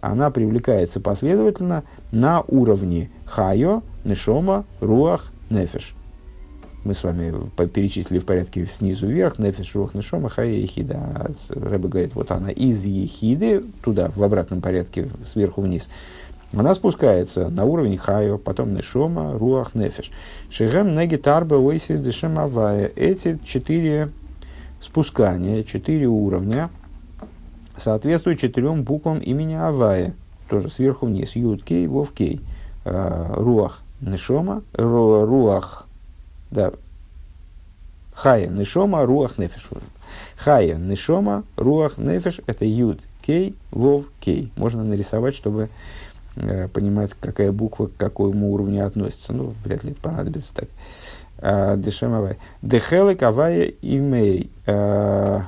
Она 0.01 0.31
привлекается 0.31 1.01
последовательно 1.01 1.83
на 2.13 2.43
уровне 2.43 3.11
хайо, 3.27 3.83
нешома, 4.05 4.65
руах, 4.81 5.33
нефеш 5.51 5.95
мы 6.85 6.95
с 6.95 7.03
вами 7.03 7.33
перечислили 7.67 8.19
в 8.19 8.25
порядке 8.25 8.67
снизу 8.67 9.07
вверх, 9.07 9.39
нефиш, 9.39 9.75
рух, 9.75 9.95
нешома, 9.95 10.29
хая, 10.29 10.53
ехида. 10.53 10.95
А 10.95 11.33
Рэбе 11.49 11.89
говорит, 11.89 12.15
вот 12.15 12.31
она 12.31 12.51
из 12.51 12.85
ехиды, 12.85 13.65
туда, 13.83 14.11
в 14.15 14.23
обратном 14.23 14.61
порядке, 14.61 15.09
сверху 15.25 15.63
вниз, 15.63 15.89
она 16.53 16.75
спускается 16.75 17.49
на 17.49 17.65
уровень 17.65 17.97
хайо, 17.97 18.39
потом 18.39 18.75
нешома, 18.75 19.33
руах, 19.33 19.75
нефиш. 19.75 20.11
Шигем, 20.51 20.95
неги, 20.95 21.17
тарба, 21.17 21.57
ойсис, 21.57 22.01
дешем. 22.01 22.39
Эти 22.97 23.39
четыре 23.45 24.11
спускания, 24.81 25.63
четыре 25.65 26.07
уровня 26.07 26.71
соответствуют 27.77 28.39
четырем 28.39 28.85
буквам 28.85 29.19
имени 29.19 29.55
Авая. 29.55 30.15
Тоже 30.49 30.71
сверху 30.71 31.07
вниз. 31.07 31.35
Юд, 31.35 31.65
Кей, 31.65 31.87
Вов, 31.87 32.13
Кей. 32.13 32.41
А, 32.85 33.35
руах, 33.35 33.83
Нешома, 34.01 34.63
Руах, 34.75 35.84
да. 36.55 36.73
Хая 38.15 38.47
нишома 38.47 39.05
руах 39.05 39.39
нефеш. 39.39 39.69
Хая 40.37 40.77
нишома 40.77 41.43
руах 41.57 41.99
нефеш 41.99 42.41
это 42.47 42.65
юд 42.65 43.01
кей 43.21 43.57
вов 43.73 44.07
кей. 44.21 44.53
Можно 44.57 44.85
нарисовать, 44.85 45.35
чтобы 45.35 45.69
э, 46.37 46.69
понимать, 46.69 47.15
какая 47.21 47.51
буква 47.51 47.87
к 47.87 47.97
какому 47.97 48.53
уровню 48.53 48.87
относится. 48.87 49.33
Ну, 49.33 49.53
вряд 49.65 49.83
ли 49.83 49.91
это 49.91 50.01
понадобится 50.01 50.55
так. 50.55 50.69
А, 51.39 51.77
Дешемавай. 51.77 52.39
Дехелек 52.63 53.21
авая 53.25 53.73
имей. 53.83 54.51
А, 54.67 55.47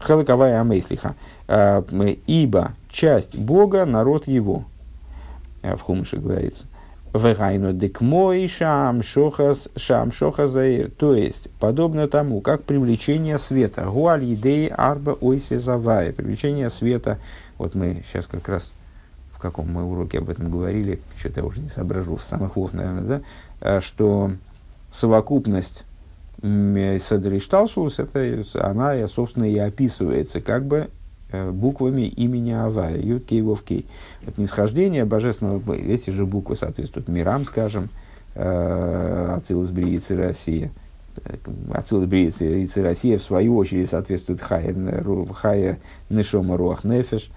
Хелек 0.00 0.30
авая 0.30 0.60
амей 0.60 0.82
слиха. 0.82 1.16
А, 1.48 1.84
ибо 2.28 2.74
часть 2.90 3.36
Бога, 3.36 3.84
народ 3.86 4.28
его. 4.28 4.64
В 5.62 5.78
Хумыше 5.78 6.18
говорится. 6.18 6.66
Вегайну 7.12 7.72
декмой 7.72 8.46
шам 8.46 9.02
шохас 9.02 9.68
шам 9.76 10.12
шохазаир. 10.12 10.90
То 10.90 11.14
есть, 11.14 11.50
подобно 11.58 12.06
тому, 12.08 12.40
как 12.40 12.62
привлечение 12.62 13.38
света. 13.38 13.84
Гуаль 13.84 14.24
едей 14.24 14.68
арба 14.68 15.16
ойсе 15.20 15.58
завая. 15.58 16.12
Привлечение 16.12 16.70
света. 16.70 17.18
Вот 17.58 17.74
мы 17.74 18.04
сейчас 18.06 18.26
как 18.26 18.48
раз 18.48 18.72
в 19.40 19.42
каком 19.42 19.72
мы 19.72 19.84
уроке 19.84 20.18
об 20.18 20.28
этом 20.28 20.50
говорили, 20.50 21.00
что-то 21.18 21.40
я 21.40 21.46
уже 21.46 21.62
не 21.62 21.70
соображу, 21.70 22.16
в 22.16 22.22
самых 22.22 22.56
вов, 22.56 22.74
наверное, 22.74 23.02
да, 23.02 23.20
а, 23.62 23.80
что 23.80 24.32
совокупность 24.90 25.86
Садришталшус, 26.42 28.00
это 28.00 28.44
она, 28.60 29.08
собственно, 29.08 29.44
и 29.44 29.56
описывается 29.56 30.42
как 30.42 30.66
бы 30.66 30.90
буквами 31.52 32.02
имени 32.02 32.52
Авая, 32.52 32.98
Юткей 32.98 33.42
Вовкей. 33.42 33.86
Вот 34.22 34.38
нисхождение 34.38 35.04
божественного, 35.04 35.74
эти 35.74 36.10
же 36.10 36.26
буквы 36.26 36.56
соответствуют 36.56 37.08
мирам, 37.08 37.44
скажем, 37.44 37.88
э, 38.34 39.34
Ацилус 39.36 39.70
Бриицы 39.70 40.16
Россия. 40.16 40.70
Э, 41.24 41.36
Ацилус 41.72 42.06
Бриицы 42.06 42.82
Россия, 42.82 43.18
в 43.18 43.22
свою 43.22 43.56
очередь, 43.56 43.88
соответствует 43.88 44.40
Хая, 44.40 44.74
Хая 45.34 45.78
Нешома 46.08 46.56
Руах 46.56 46.84
Нефеш. 46.84 47.30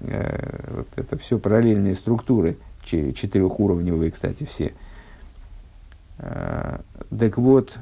Вот 0.00 0.86
это 0.94 1.18
все 1.18 1.38
параллельные 1.38 1.96
структуры, 1.96 2.56
четырехуровневые, 2.84 4.12
кстати, 4.12 4.44
все. 4.44 4.72
Так 6.16 7.36
вот, 7.36 7.78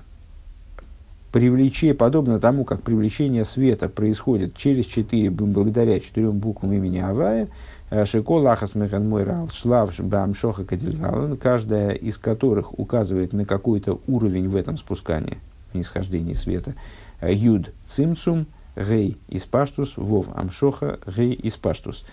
привлечение, 1.36 1.94
подобно 1.94 2.40
тому, 2.40 2.64
как 2.64 2.80
привлечение 2.80 3.44
света 3.44 3.90
происходит 3.90 4.56
через 4.56 4.86
четыре, 4.86 5.28
благодаря 5.28 6.00
четырем 6.00 6.38
буквам 6.38 6.72
имени 6.72 6.98
Авая, 6.98 7.48
э, 7.90 8.06
Шико 8.06 8.38
Лахас 8.38 8.74
Механ 8.74 9.06
Мойрал 9.06 9.50
Шлав 9.50 9.94
Бам 10.00 10.32
Кадильгалан, 10.32 11.36
каждая 11.36 11.90
из 11.90 12.16
которых 12.16 12.78
указывает 12.78 13.34
на 13.34 13.44
какой-то 13.44 14.00
уровень 14.06 14.48
в 14.48 14.56
этом 14.56 14.78
спускании, 14.78 15.36
в 15.72 15.76
нисхождении 15.76 16.32
света. 16.32 16.74
Э, 17.20 17.30
Юд 17.34 17.70
Цимцум, 17.86 18.46
Гей 18.74 19.18
Испаштус, 19.28 19.98
Вов 19.98 20.28
Амшоха, 20.34 21.00
Гей 21.06 21.38
Испаштус. 21.42 22.06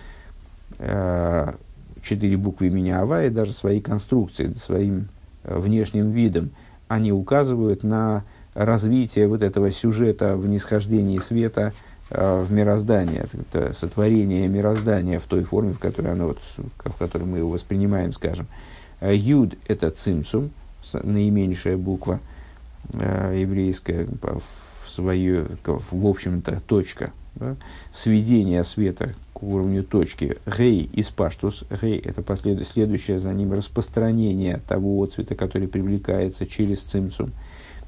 Э, 0.80 1.54
четыре 2.02 2.36
буквы 2.36 2.68
имени 2.68 2.90
Авая, 2.90 3.30
даже 3.30 3.54
своей 3.54 3.80
конструкцией, 3.80 4.54
своим 4.56 5.08
внешним 5.46 6.12
видом, 6.12 6.52
они 6.90 7.14
указывают 7.14 7.84
на 7.84 8.26
развитие 8.54 9.28
вот 9.28 9.42
этого 9.42 9.72
сюжета 9.72 10.36
в 10.38 10.48
нисхождении 10.48 11.20
света 11.20 11.74
э, 12.10 12.44
в 12.44 12.52
мироздание, 12.52 13.26
это 13.52 13.74
сотворение 13.74 14.48
мироздания 14.48 15.20
в 15.20 15.24
той 15.24 15.44
форме, 15.44 15.74
в 15.74 15.80
которой, 15.80 16.12
оно, 16.12 16.28
вот, 16.28 16.40
в 16.58 16.98
которой 16.98 17.24
мы 17.24 17.40
его 17.40 17.50
воспринимаем, 17.50 18.14
скажем. 18.14 18.48
Э, 19.00 19.16
Юд– 19.16 19.56
это 19.68 19.90
цимсум, 19.90 20.52
наименьшая 20.94 21.78
буква 21.78 22.20
э, 22.94 23.38
еврейская, 23.42 24.08
в, 24.22 24.90
свою, 24.90 25.48
в 25.64 26.06
общем-то, 26.06 26.62
точка. 26.62 27.12
Да? 27.36 27.56
Сведение 27.92 28.64
света 28.64 29.14
к 29.34 29.42
уровню 29.44 29.84
точки. 29.84 30.38
Гей 30.46 30.90
из 30.94 31.10
паштус. 31.10 31.64
Гей– 31.82 31.98
это 32.06 32.22
послед... 32.22 32.66
следующее 32.68 33.20
за 33.20 33.34
ним 33.34 33.54
распространение 33.54 34.62
того 34.68 35.06
цвета, 35.08 35.36
который 35.36 35.68
привлекается 35.68 36.46
через 36.46 36.82
цимсум. 36.82 37.32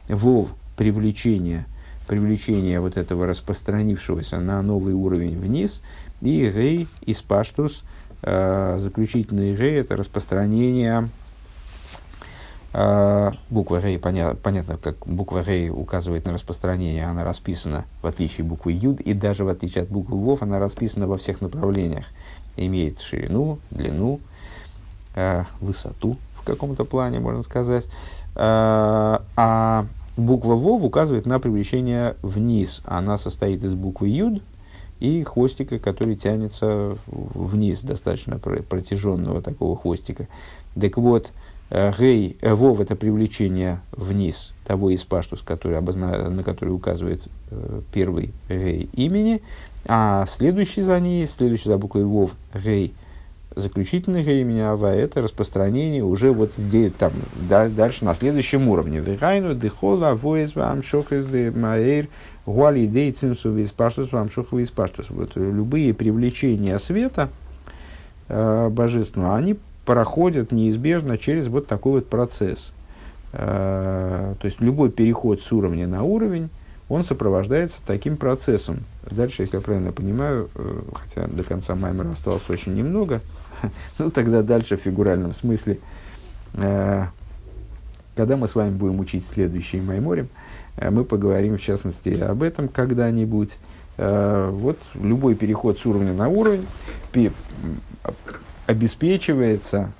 Вов– 0.07 0.49
привлечение, 0.77 1.65
привлечение 2.07 2.79
вот 2.79 2.97
этого 2.97 3.25
распространившегося 3.25 4.39
на 4.39 4.61
новый 4.61 4.93
уровень 4.93 5.37
вниз, 5.37 5.81
и 6.21 6.49
Гей– 6.49 6.87
испаштус, 7.05 7.83
э, 8.21 8.77
заключительный 8.79 9.55
Гей– 9.55 9.73
это 9.81 9.95
распространение 9.97 11.09
А, 12.77 13.31
буква 13.49 13.79
Рей, 13.79 13.97
поня- 13.97 14.35
понятно, 14.35 14.75
как 14.77 15.07
буква 15.07 15.41
Рей 15.41 15.69
указывает 15.69 16.25
на 16.25 16.33
распространение, 16.33 17.05
она 17.05 17.23
расписана, 17.23 17.85
в 18.01 18.07
отличие 18.07 18.43
от 18.43 18.49
буквы 18.49 18.73
Юд, 18.73 18.99
и 18.99 19.13
даже 19.13 19.45
в 19.45 19.47
отличие 19.47 19.85
от 19.85 19.89
буквы 19.89 20.17
Вов, 20.17 20.41
она 20.41 20.59
расписана 20.59 21.07
во 21.07 21.17
всех 21.17 21.39
направлениях. 21.39 22.05
Имеет 22.57 22.99
ширину, 22.99 23.59
длину, 23.71 24.19
э, 25.15 25.45
высоту 25.61 26.17
в 26.37 26.43
каком-то 26.43 26.83
плане, 26.83 27.21
можно 27.21 27.43
сказать. 27.43 27.87
Э, 28.35 29.19
а 29.35 29.85
буква 30.17 30.55
Вов 30.55 30.83
указывает 30.83 31.25
на 31.25 31.39
привлечение 31.39 32.15
вниз. 32.21 32.81
Она 32.85 33.17
состоит 33.17 33.63
из 33.63 33.73
буквы 33.73 34.09
Юд 34.09 34.41
и 34.99 35.23
хвостика, 35.23 35.79
который 35.79 36.15
тянется 36.15 36.97
вниз, 37.07 37.81
достаточно 37.81 38.37
протяженного 38.39 39.41
такого 39.41 39.75
хвостика. 39.75 40.27
Так 40.79 40.97
вот, 40.97 41.31
Гей, 41.71 42.37
э, 42.41 42.53
вов 42.53 42.79
это 42.79 42.95
привлечение 42.95 43.81
вниз 43.91 44.53
того 44.65 44.93
испаштус, 44.93 45.41
который 45.41 45.77
обозна... 45.79 46.29
на 46.29 46.43
который 46.43 46.69
указывает 46.69 47.27
э, 47.49 47.81
первый 47.91 48.31
гей 48.47 48.87
имени, 48.93 49.41
а 49.85 50.25
следующий 50.27 50.83
за 50.83 50.99
ней, 50.99 51.25
следующий 51.27 51.69
за 51.69 51.79
буквой 51.79 52.05
вов 52.05 52.31
гей, 52.53 52.93
заключительный 53.55 54.23
гей 54.23 54.41
имени 54.41 54.59
ава, 54.59 54.93
это 54.93 55.21
распространение 55.21 56.03
уже 56.03 56.31
вот 56.31 56.51
где, 56.57 56.89
там, 56.89 57.13
да, 57.49 57.69
дальше 57.69 58.05
на 58.05 58.13
следующем 58.13 58.67
уровне. 58.67 58.99
Вегайну 58.99 59.55
дехола 59.55 60.13
воис 60.13 60.55
вам 60.55 60.83
шохес 60.83 61.25
де 61.25 61.51
маэйр 61.51 62.07
гуали 62.45 62.85
дей 62.85 63.11
цимсу 63.11 63.51
виспаштус 63.51 64.11
вам 64.11 64.29
шоху 64.29 64.57
виспаштус. 64.57 65.09
Вот 65.09 65.31
любые 65.35 65.93
привлечения 65.93 66.77
света 66.79 67.29
э, 68.27 68.69
божественного, 68.69 69.35
они 69.35 69.57
проходят 69.85 70.51
неизбежно 70.51 71.17
через 71.17 71.47
вот 71.47 71.67
такой 71.67 71.93
вот 71.93 72.09
процесс. 72.09 72.73
Э, 73.33 74.35
то 74.39 74.45
есть 74.45 74.59
любой 74.61 74.91
переход 74.91 75.41
с 75.41 75.51
уровня 75.51 75.87
на 75.87 76.03
уровень, 76.03 76.49
он 76.87 77.03
сопровождается 77.03 77.79
таким 77.85 78.17
процессом. 78.17 78.79
Дальше, 79.09 79.41
если 79.43 79.55
я 79.55 79.61
правильно 79.61 79.91
понимаю, 79.91 80.49
э, 80.55 80.81
хотя 80.93 81.27
до 81.27 81.43
конца 81.43 81.75
Маймера 81.75 82.11
осталось 82.11 82.47
очень 82.49 82.75
немного, 82.75 83.21
ну 83.99 84.11
тогда 84.11 84.41
дальше 84.41 84.77
в 84.77 84.81
фигуральном 84.81 85.33
смысле, 85.33 85.79
э, 86.53 87.05
когда 88.15 88.37
мы 88.37 88.47
с 88.47 88.55
вами 88.55 88.71
будем 88.71 88.99
учить 88.99 89.25
следующий 89.27 89.81
Майморем, 89.81 90.29
мы 90.81 91.05
поговорим 91.05 91.57
в 91.57 91.61
частности 91.61 92.09
об 92.19 92.43
этом 92.43 92.67
когда-нибудь. 92.67 93.57
Вот 93.97 94.77
любой 94.93 95.35
переход 95.35 95.79
с 95.79 95.85
уровня 95.85 96.13
на 96.13 96.27
уровень 96.27 96.65
обеспечивается 98.67 99.91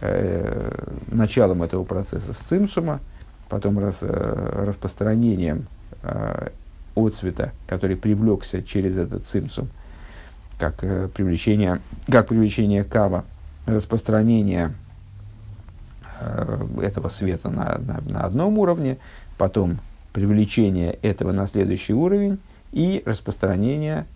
э, 0.00 0.70
началом 1.08 1.62
этого 1.62 1.84
процесса 1.84 2.32
с 2.32 2.38
цимсума, 2.38 3.00
потом 3.48 3.78
рас, 3.78 3.98
э, 4.02 4.64
распространением 4.66 5.66
э, 6.02 6.48
отцвета, 6.94 7.52
который 7.66 7.96
привлекся 7.96 8.62
через 8.62 8.96
этот 8.96 9.26
цимсум, 9.26 9.68
как, 10.58 10.82
э, 10.82 11.08
привлечение, 11.08 11.80
как 12.06 12.28
привлечение 12.28 12.84
кава, 12.84 13.24
распространение 13.66 14.74
э, 16.20 16.66
этого 16.82 17.08
света 17.08 17.50
на, 17.50 17.78
на, 17.78 18.00
на 18.00 18.20
одном 18.20 18.58
уровне, 18.58 18.98
потом 19.38 19.78
привлечение 20.12 20.92
этого 21.02 21.32
на 21.32 21.46
следующий 21.46 21.94
уровень 21.94 22.38
и 22.72 23.02
распространение 23.04 24.06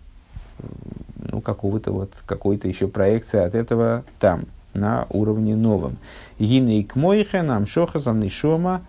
ну, 1.17 1.41
какого-то 1.41 1.91
вот, 1.91 2.13
какой-то 2.25 2.67
еще 2.67 2.87
проекции 2.87 3.39
от 3.39 3.55
этого 3.55 4.03
там, 4.19 4.45
на 4.73 5.07
уровне 5.09 5.55
новом. 5.55 5.97
Гины 6.39 6.87
мойхе 6.95 7.41
нам 7.41 7.65
шохаза 7.65 8.11
нишома 8.11 8.81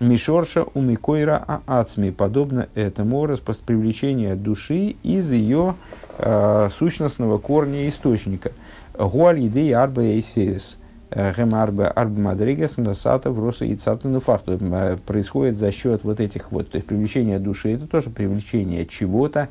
мишорша 0.00 0.64
у 0.74 0.80
микойра 0.80 1.62
ацми. 1.66 2.10
Подобно 2.10 2.68
этому 2.74 3.26
привлечение 3.66 4.34
души 4.34 4.96
из 5.02 5.30
ее 5.30 5.74
э, 6.18 6.68
сущностного 6.76 7.38
корня 7.38 7.88
источника. 7.88 8.52
Гуаль 8.98 9.40
еды 9.40 9.72
арба 9.72 10.02
эйсерис. 10.02 10.78
Гем 11.10 11.54
арба 11.54 11.88
арба 11.88 12.20
мадригес 12.20 12.76
насата 12.76 13.30
в 13.30 13.42
роса 13.42 13.64
и 13.64 13.74
цаптану 13.76 14.20
факту. 14.20 14.58
Происходит 15.06 15.56
за 15.56 15.72
счет 15.72 16.04
вот 16.04 16.20
этих 16.20 16.52
вот, 16.52 16.70
то 16.70 16.76
есть 16.76 16.86
привлечение 16.86 17.38
души, 17.38 17.72
это 17.72 17.86
тоже 17.86 18.10
привлечение 18.10 18.84
чего-то, 18.84 19.48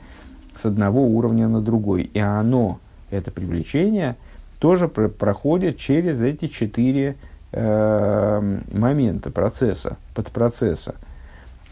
с 0.54 0.66
одного 0.66 1.08
уровня 1.08 1.48
на 1.48 1.62
другой. 1.62 2.04
И 2.14 2.20
оно, 2.20 2.80
это 3.10 3.32
привлечение, 3.32 4.18
тоже 4.60 4.88
про 4.88 5.10
проходит 5.10 5.78
через 5.78 6.22
эти 6.22 6.48
четыре 6.48 7.16
э, 7.58 8.60
момента 8.72 9.32
процесса, 9.32 9.98
подпроцесса, 10.14 10.96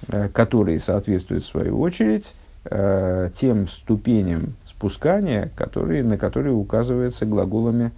э, 0.07 0.29
которые 0.29 0.79
соответствуют, 0.79 1.43
в 1.43 1.47
свою 1.47 1.79
очередь, 1.79 2.33
э, 2.65 3.29
тем 3.35 3.67
ступеням 3.67 4.55
спускания, 4.65 5.51
которые, 5.55 6.03
на 6.03 6.17
которые 6.17 6.53
указываются 6.53 7.25
глаголами 7.25 7.91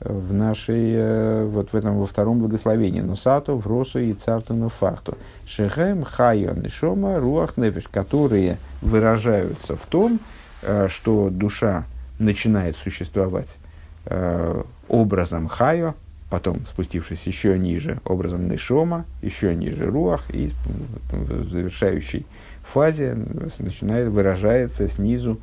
в 0.00 0.32
нашей, 0.32 0.92
э, 0.94 1.44
вот 1.44 1.72
в 1.72 1.76
этом, 1.76 1.98
во 1.98 2.06
втором 2.06 2.38
благословении. 2.38 3.00
Носату, 3.00 3.56
в 3.56 3.66
Росу 3.66 3.98
и 3.98 4.12
Цартуну 4.14 4.68
Фахту. 4.68 5.16
Шехем, 5.46 6.02
Хайо, 6.02 6.52
Нишома, 6.54 7.18
Руах, 7.20 7.56
Нефиш, 7.56 7.88
которые 7.88 8.58
выражаются 8.80 9.76
в 9.76 9.86
том, 9.86 10.20
э, 10.62 10.88
что 10.88 11.28
душа 11.30 11.84
начинает 12.18 12.76
существовать 12.76 13.58
э, 14.06 14.62
образом 14.88 15.48
Хайо, 15.48 15.94
потом 16.30 16.66
спустившись 16.66 17.26
еще 17.26 17.58
ниже 17.58 18.00
образом 18.04 18.48
Нишома, 18.48 19.04
еще 19.22 19.54
ниже 19.54 19.86
Руах, 19.86 20.24
и 20.30 20.50
в 21.10 21.50
завершающей 21.50 22.26
фазе 22.62 23.14
начинает 23.58 24.08
выражается 24.08 24.88
снизу 24.88 25.38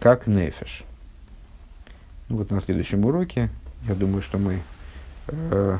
как 0.00 0.26
Нефиш. 0.26 0.84
Ну, 2.28 2.36
вот 2.36 2.50
на 2.50 2.60
следующем 2.60 3.06
уроке, 3.06 3.48
я 3.88 3.94
думаю, 3.94 4.20
что 4.20 4.36
мы 4.36 4.58
э, 5.28 5.78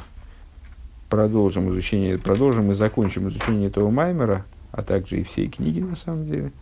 продолжим 1.11 1.71
изучение, 1.71 2.17
продолжим 2.17 2.71
и 2.71 2.75
закончим 2.75 3.29
изучение 3.29 3.69
этого 3.69 3.91
Маймера, 3.91 4.47
а 4.73 4.83
также 4.83 5.21
и 5.21 5.25
всей 5.25 5.49
книги, 5.49 5.81
на 5.81 5.95
самом 5.95 6.25
деле, 6.25 6.53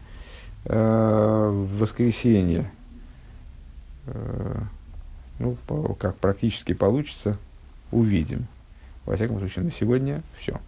э, 0.64 1.48
в 1.52 1.78
воскресенье. 1.78 2.68
Э, 4.06 4.60
ну, 5.38 5.56
по, 5.66 5.94
как 5.94 6.16
практически 6.16 6.72
получится, 6.72 7.38
увидим. 7.90 8.46
Во 9.04 9.16
всяком 9.16 9.38
случае, 9.38 9.64
на 9.64 9.70
сегодня 9.70 10.22
все. 10.38 10.60